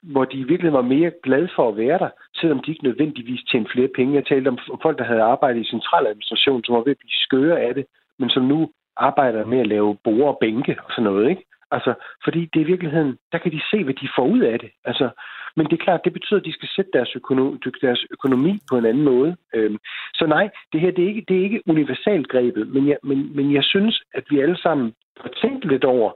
hvor 0.04 0.26
de 0.26 0.48
virkelig 0.48 0.74
var 0.74 0.82
mere 0.82 1.12
glade 1.24 1.50
for 1.56 1.70
at 1.70 1.78
være 1.78 2.00
der, 2.00 2.10
selvom 2.36 2.60
de 2.60 2.72
ikke 2.72 2.84
nødvendigvis 2.84 3.44
tjente 3.44 3.72
flere 3.72 3.90
penge. 3.96 4.16
Jeg 4.16 4.26
talte 4.26 4.48
om 4.48 4.60
folk, 4.82 4.98
der 4.98 5.04
havde 5.04 5.22
arbejdet 5.22 5.62
i 5.62 5.70
centraladministration, 5.70 6.64
som 6.64 6.76
var 6.76 6.84
ved 6.84 6.92
at 6.92 7.04
blive 7.04 7.24
skøre 7.26 7.60
af 7.60 7.74
det, 7.76 7.86
men 8.20 8.30
som 8.30 8.44
nu 8.44 8.72
arbejder 8.98 9.46
med 9.46 9.60
at 9.60 9.68
lave 9.68 9.98
borer 10.04 10.34
og 10.34 10.38
bænke 10.42 10.78
og 10.86 10.92
sådan 10.92 11.04
noget, 11.04 11.30
ikke? 11.30 11.44
Altså, 11.72 11.94
fordi 12.24 12.42
det 12.54 12.60
er 12.60 12.66
i 12.66 12.72
virkeligheden, 12.74 13.18
der 13.32 13.38
kan 13.38 13.52
de 13.52 13.62
se, 13.72 13.84
hvad 13.84 13.94
de 13.94 14.10
får 14.16 14.26
ud 14.26 14.40
af 14.40 14.60
det. 14.60 14.70
Altså, 14.86 15.10
men 15.56 15.66
det 15.66 15.74
er 15.74 15.84
klart, 15.84 16.06
det 16.06 16.14
betyder, 16.14 16.40
at 16.40 16.46
de 16.46 16.54
skal 16.54 16.70
sætte 16.76 16.92
deres, 16.94 17.12
økonomi, 17.16 17.58
deres 17.82 18.06
økonomi 18.12 18.60
på 18.70 18.78
en 18.78 18.86
anden 18.86 19.04
måde. 19.04 19.36
Øhm, 19.56 19.78
så 20.14 20.26
nej, 20.26 20.50
det 20.74 20.82
her 20.82 20.92
det 20.92 21.04
er 21.04 21.08
ikke, 21.08 21.26
det 21.28 21.38
er 21.38 21.44
ikke 21.44 21.62
universalt 21.68 22.28
grebet, 22.28 22.68
men 22.68 22.88
jeg, 22.88 22.98
men, 23.04 23.36
men 23.36 23.54
jeg 23.54 23.64
synes, 23.64 24.04
at 24.14 24.24
vi 24.30 24.40
alle 24.40 24.58
sammen 24.58 24.94
har 25.18 25.32
tænkt 25.42 25.66
lidt 25.66 25.84
over, 25.84 26.12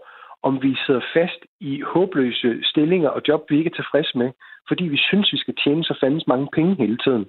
om 0.47 0.63
vi 0.63 0.71
sidder 0.85 1.01
fast 1.13 1.41
i 1.59 1.81
håbløse 1.81 2.49
stillinger 2.63 3.09
og 3.09 3.21
job, 3.27 3.41
vi 3.49 3.57
ikke 3.57 3.71
er 3.73 3.79
tilfredse 3.81 4.17
med, 4.17 4.29
fordi 4.67 4.83
vi 4.83 4.97
synes, 4.97 5.33
vi 5.33 5.37
skal 5.37 5.55
tjene 5.63 5.83
så 5.83 5.93
fandens 6.01 6.27
mange 6.27 6.47
penge 6.55 6.75
hele 6.75 6.97
tiden. 7.05 7.25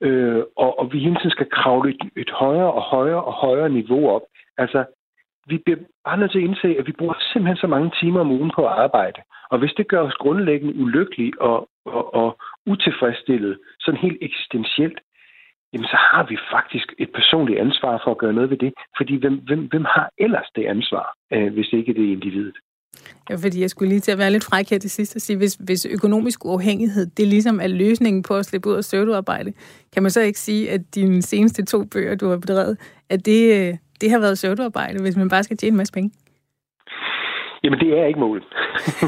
Øh, 0.00 0.42
og, 0.56 0.78
og 0.78 0.92
vi 0.92 0.98
hele 0.98 1.16
tiden 1.16 1.30
skal 1.30 1.50
kravle 1.50 1.90
et, 1.90 2.02
et 2.16 2.30
højere 2.30 2.72
og 2.72 2.82
højere 2.82 3.24
og 3.24 3.32
højere 3.32 3.70
niveau 3.70 4.10
op. 4.10 4.22
Altså, 4.58 4.84
vi 5.46 5.58
bliver 5.64 5.78
bare 6.04 6.18
nødt 6.18 6.30
til 6.30 6.38
at 6.38 6.44
indse, 6.44 6.68
at 6.78 6.86
vi 6.86 6.92
bruger 6.92 7.14
simpelthen 7.32 7.56
så 7.56 7.66
mange 7.66 7.90
timer 8.00 8.20
om 8.20 8.30
ugen 8.30 8.52
på 8.54 8.62
at 8.66 8.72
arbejde. 8.84 9.20
Og 9.50 9.58
hvis 9.58 9.74
det 9.76 9.88
gør 9.88 10.02
os 10.02 10.14
grundlæggende 10.14 10.74
ulykkelige 10.82 11.32
og, 11.40 11.68
og, 11.84 12.14
og 12.14 12.38
utilfredsstillet, 12.66 13.58
sådan 13.80 14.00
helt 14.00 14.18
eksistentielt, 14.20 14.98
jamen 15.72 15.86
så 15.86 15.98
har 16.10 16.26
vi 16.30 16.36
faktisk 16.54 16.88
et 16.98 17.10
personligt 17.14 17.60
ansvar 17.60 18.00
for 18.04 18.10
at 18.10 18.18
gøre 18.18 18.32
noget 18.32 18.50
ved 18.50 18.58
det. 18.58 18.72
Fordi 18.96 19.14
hvem, 19.16 19.34
hvem, 19.46 19.62
hvem 19.72 19.84
har 19.84 20.10
ellers 20.18 20.48
det 20.56 20.64
ansvar, 20.64 21.06
øh, 21.32 21.52
hvis 21.52 21.72
ikke 21.72 21.94
det 21.94 22.04
er 22.08 22.12
individet? 22.12 22.56
Ja, 23.30 23.34
fordi 23.34 23.60
jeg 23.60 23.70
skulle 23.70 23.88
lige 23.88 24.00
til 24.00 24.12
at 24.12 24.18
være 24.18 24.30
lidt 24.30 24.44
fræk 24.44 24.70
her 24.70 24.78
til 24.78 24.90
sidst 24.90 25.16
og 25.16 25.22
sige, 25.22 25.36
hvis, 25.36 25.54
hvis 25.54 25.86
økonomisk 25.86 26.44
uafhængighed, 26.44 27.06
det 27.06 27.26
ligesom 27.26 27.60
er 27.60 27.66
løsningen 27.66 28.22
på 28.22 28.34
at 28.36 28.44
slippe 28.44 28.68
ud 28.68 28.74
af 28.74 28.84
søvdearbejde, 28.84 29.52
kan 29.94 30.02
man 30.02 30.10
så 30.10 30.20
ikke 30.20 30.38
sige, 30.38 30.70
at 30.70 30.80
dine 30.94 31.22
seneste 31.22 31.64
to 31.64 31.84
bøger, 31.84 32.14
du 32.14 32.28
har 32.28 32.36
bedrevet, 32.36 33.02
at 33.10 33.26
det, 33.26 33.42
øh, 33.58 33.74
det 34.00 34.10
har 34.10 34.18
været 34.18 34.38
søvdearbejde, 34.38 35.02
hvis 35.02 35.16
man 35.16 35.28
bare 35.28 35.42
skal 35.42 35.56
tjene 35.56 35.74
en 35.74 35.76
masse 35.76 35.92
penge? 35.92 36.10
Jamen, 37.64 37.78
det 37.78 37.98
er 37.98 38.04
ikke 38.06 38.20
målet. 38.20 38.44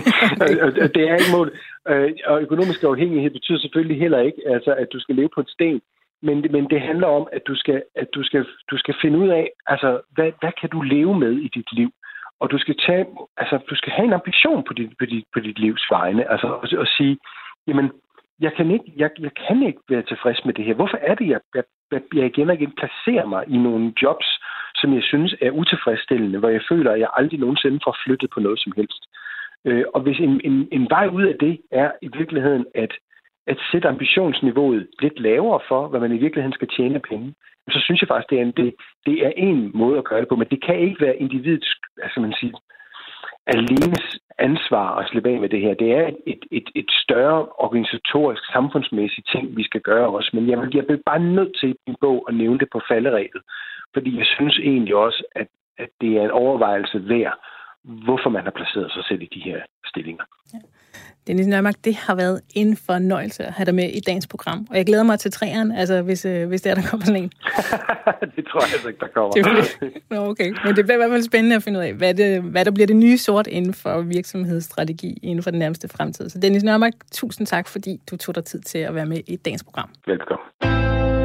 det 0.97 1.03
er 1.11 1.15
ikke 1.21 1.33
målet. 1.37 1.53
Øh, 1.89 2.11
og 2.27 2.43
økonomisk 2.43 2.83
afhængighed 2.83 3.31
betyder 3.31 3.59
selvfølgelig 3.59 3.99
heller 4.01 4.21
ikke, 4.21 4.43
altså, 4.47 4.71
at 4.75 4.89
du 4.93 5.01
skal 5.01 5.15
leve 5.15 5.29
på 5.35 5.41
et 5.41 5.49
sten. 5.49 5.81
Men, 6.23 6.47
men 6.51 6.71
det 6.71 6.81
handler 6.81 7.07
om, 7.07 7.29
at 7.33 7.43
du 7.47 7.55
skal, 7.55 7.83
at 7.95 8.09
du 8.15 8.23
skal, 8.23 8.47
du 8.71 8.77
skal 8.79 8.95
finde 9.03 9.19
ud 9.19 9.29
af, 9.29 9.51
altså, 9.67 10.01
hvad, 10.11 10.33
hvad 10.41 10.53
kan 10.61 10.71
du 10.71 10.81
leve 10.81 11.19
med 11.19 11.33
i 11.33 11.49
dit 11.49 11.73
liv? 11.73 11.91
Og 12.41 12.51
du 12.51 12.59
skal, 12.59 12.77
tage, 12.87 13.07
altså, 13.37 13.59
du 13.71 13.75
skal 13.75 13.93
have 13.93 14.07
en 14.07 14.13
ambition 14.13 14.65
på 14.65 14.73
dit, 14.73 14.91
på 14.99 15.07
dit, 15.07 15.25
på 15.35 15.41
dit 15.41 15.59
livs 15.59 15.87
vegne. 15.91 16.31
Altså 16.31 16.47
og, 16.47 16.69
og 16.79 16.87
sige, 16.87 17.19
jamen, 17.67 17.91
jeg 18.41 18.53
kan, 18.57 18.71
ikke, 18.71 18.93
jeg, 18.97 19.11
jeg 19.19 19.31
kan 19.35 19.63
ikke 19.63 19.81
være 19.89 20.03
tilfreds 20.03 20.45
med 20.45 20.55
det 20.55 20.65
her. 20.65 20.75
Hvorfor 20.75 20.99
er 21.03 21.15
det, 21.15 21.29
jeg, 21.29 21.41
jeg, 21.55 21.65
jeg 22.15 22.27
igen 22.27 22.51
og 22.51 22.55
igen 22.55 22.73
placerer 22.73 23.27
mig 23.27 23.45
i 23.49 23.57
nogle 23.57 23.93
jobs, 24.03 24.29
som 24.75 24.95
jeg 24.95 25.03
synes 25.03 25.35
er 25.41 25.51
utilfredsstillende, 25.51 26.39
hvor 26.39 26.49
jeg 26.49 26.63
føler, 26.69 26.93
at 26.93 27.01
jeg 27.01 27.11
aldrig 27.17 27.41
nogensinde 27.41 27.81
får 27.85 27.97
flyttet 28.05 28.31
på 28.31 28.41
noget 28.41 28.61
som 28.61 28.73
helst. 28.77 29.03
Øh, 29.65 29.85
og 29.95 30.01
hvis 30.01 30.19
en, 30.19 30.41
en, 30.45 30.69
en 30.73 30.87
vej 30.91 31.07
ud 31.07 31.23
af 31.23 31.37
det 31.41 31.61
er 31.71 31.91
i 32.03 32.09
virkeligheden 32.19 32.67
at 32.75 32.93
at 33.53 33.59
sætte 33.71 33.89
ambitionsniveauet 33.89 34.89
lidt 35.03 35.21
lavere 35.21 35.61
for, 35.69 35.89
hvad 35.89 36.01
man 36.01 36.13
i 36.13 36.23
virkeligheden 36.25 36.59
skal 36.59 36.69
tjene 36.77 37.01
penge, 37.11 37.35
så 37.71 37.81
synes 37.85 38.01
jeg 38.01 38.09
faktisk, 38.09 38.31
det 38.31 38.39
er 38.39 38.43
en, 38.43 38.53
det, 38.61 38.75
det 39.07 39.27
er 39.27 39.33
en 39.37 39.71
måde 39.75 39.99
at 39.99 40.05
gøre 40.05 40.21
det 40.21 40.29
på. 40.29 40.37
Men 40.37 40.49
det 40.51 40.65
kan 40.65 40.79
ikke 40.79 41.01
være 41.01 41.17
individets, 41.17 41.69
altså 42.03 42.21
man 42.21 42.35
siger, 42.41 42.57
alenes 43.47 44.19
ansvar 44.39 44.89
at 44.99 45.09
slippe 45.09 45.31
af 45.31 45.41
med 45.41 45.49
det 45.49 45.61
her. 45.61 45.75
Det 45.75 45.93
er 45.93 46.07
et, 46.27 46.43
et, 46.51 46.69
et 46.75 46.91
større 47.03 47.47
organisatorisk, 47.65 48.43
samfundsmæssigt 48.53 49.29
ting, 49.33 49.57
vi 49.57 49.65
skal 49.65 49.81
gøre 49.81 50.09
også. 50.09 50.31
Men 50.33 50.51
jeg, 50.51 50.59
vil, 50.61 50.71
jeg 50.75 50.87
bliver 50.87 51.03
bare 51.07 51.21
nødt 51.21 51.57
til 51.61 51.71
i 51.71 51.81
min 51.87 51.97
bog 52.01 52.27
at 52.29 52.35
nævne 52.35 52.59
det 52.59 52.69
på 52.73 52.81
falderæbet. 52.89 53.43
Fordi 53.95 54.19
jeg 54.19 54.27
synes 54.27 54.59
egentlig 54.59 54.95
også, 54.95 55.25
at, 55.35 55.49
at 55.79 55.89
det 56.01 56.17
er 56.17 56.25
en 56.25 56.31
overvejelse 56.31 57.09
værd 57.09 57.39
hvorfor 57.85 58.31
man 58.31 58.45
har 58.45 58.51
placeret 58.51 58.93
sig 58.93 59.05
selv 59.09 59.23
i 59.23 59.29
de 59.35 59.41
her 59.45 59.59
stillinger. 59.85 60.25
Ja. 60.55 60.59
Dennis 61.27 61.47
Nørmark, 61.47 61.75
det 61.85 61.95
har 61.95 62.15
været 62.15 62.41
en 62.55 62.77
fornøjelse 62.77 63.45
at 63.45 63.53
have 63.53 63.65
dig 63.65 63.75
med 63.75 63.89
i 63.89 64.01
dagens 64.01 64.27
program. 64.27 64.67
Og 64.71 64.77
jeg 64.77 64.87
glæder 64.87 65.03
mig 65.03 65.19
til 65.19 65.33
træerne, 65.33 65.79
altså 65.79 66.03
hvis, 66.03 66.25
øh, 66.25 66.49
hvis 66.49 66.63
det 66.63 66.71
er, 66.71 66.75
der 66.75 66.83
kommer 66.91 67.07
sådan 67.07 67.23
en. 67.23 67.33
det 68.37 68.45
tror 68.51 68.61
jeg 68.61 68.73
altså 68.73 68.89
ikke, 68.89 69.01
der 69.01 69.07
kommer. 69.15 69.31
Det 69.31 70.03
Nå, 70.11 70.17
okay. 70.17 70.55
Men 70.65 70.77
det 70.77 70.85
bliver 70.85 70.95
i 70.95 70.97
hvert 70.97 71.11
fald 71.11 71.23
spændende 71.23 71.57
at 71.57 71.63
finde 71.63 71.79
ud 71.79 71.85
af, 71.85 71.95
hvad, 71.95 72.15
det, 72.15 72.43
hvad 72.43 72.65
der 72.65 72.71
bliver 72.71 72.87
det 72.87 72.97
nye 72.97 73.19
sort 73.19 73.47
inden 73.47 73.75
for 73.75 74.01
virksomhedsstrategi 74.01 75.19
inden 75.23 75.43
for 75.43 75.51
den 75.51 75.59
nærmeste 75.59 75.89
fremtid. 75.89 76.29
Så 76.29 76.39
Dennis 76.39 76.63
Nørmark, 76.63 76.93
tusind 77.13 77.47
tak, 77.47 77.69
fordi 77.69 78.01
du 78.11 78.17
tog 78.17 78.35
dig 78.35 78.45
tid 78.45 78.61
til 78.61 78.79
at 78.79 78.95
være 78.95 79.07
med 79.07 79.21
i 79.27 79.37
dagens 79.37 79.65
program. 79.65 79.91
Velkommen. 80.07 81.20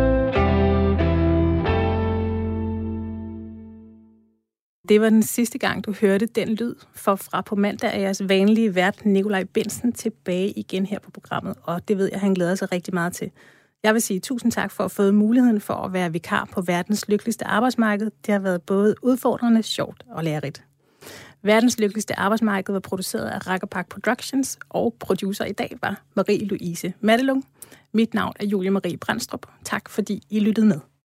Det 4.89 5.01
var 5.01 5.09
den 5.09 5.23
sidste 5.23 5.57
gang, 5.57 5.85
du 5.85 5.93
hørte 6.01 6.25
den 6.25 6.49
lyd, 6.49 6.75
for 6.93 7.15
fra 7.15 7.41
på 7.41 7.55
mandag 7.55 7.89
er 7.93 7.99
jeres 7.99 8.21
vanlige 8.29 8.75
vært 8.75 9.05
Nikolaj 9.05 9.43
Bensen 9.43 9.93
tilbage 9.93 10.51
igen 10.51 10.85
her 10.85 10.99
på 10.99 11.11
programmet, 11.11 11.55
og 11.63 11.87
det 11.87 11.97
ved 11.97 12.09
jeg, 12.11 12.19
han 12.19 12.33
glæder 12.33 12.55
sig 12.55 12.71
rigtig 12.71 12.93
meget 12.93 13.13
til. 13.13 13.31
Jeg 13.83 13.93
vil 13.93 14.01
sige 14.01 14.19
tusind 14.19 14.51
tak 14.51 14.71
for 14.71 14.83
at 14.83 14.91
få 14.91 15.11
muligheden 15.11 15.61
for 15.61 15.73
at 15.73 15.93
være 15.93 16.11
vikar 16.11 16.49
på 16.51 16.61
verdens 16.61 17.07
lykkeligste 17.09 17.47
arbejdsmarked. 17.47 18.11
Det 18.25 18.31
har 18.31 18.39
været 18.39 18.61
både 18.61 18.95
udfordrende, 19.01 19.63
sjovt 19.63 20.03
og 20.09 20.23
lærerigt. 20.23 20.63
Verdens 21.41 21.79
lykkeligste 21.79 22.19
arbejdsmarked 22.19 22.73
var 22.73 22.79
produceret 22.79 23.27
af 23.27 23.47
Rackerpark 23.47 23.89
Productions, 23.89 24.59
og 24.69 24.95
producer 24.99 25.45
i 25.45 25.51
dag 25.51 25.77
var 25.81 26.01
Marie-Louise 26.19 26.91
Mattelung. 27.01 27.45
Mit 27.93 28.13
navn 28.13 28.33
er 28.39 28.45
Julie 28.45 28.71
Marie 28.71 28.97
Brandstrup. 28.97 29.47
Tak 29.63 29.89
fordi 29.89 30.23
I 30.29 30.39
lyttede 30.39 30.67
med. 30.67 30.79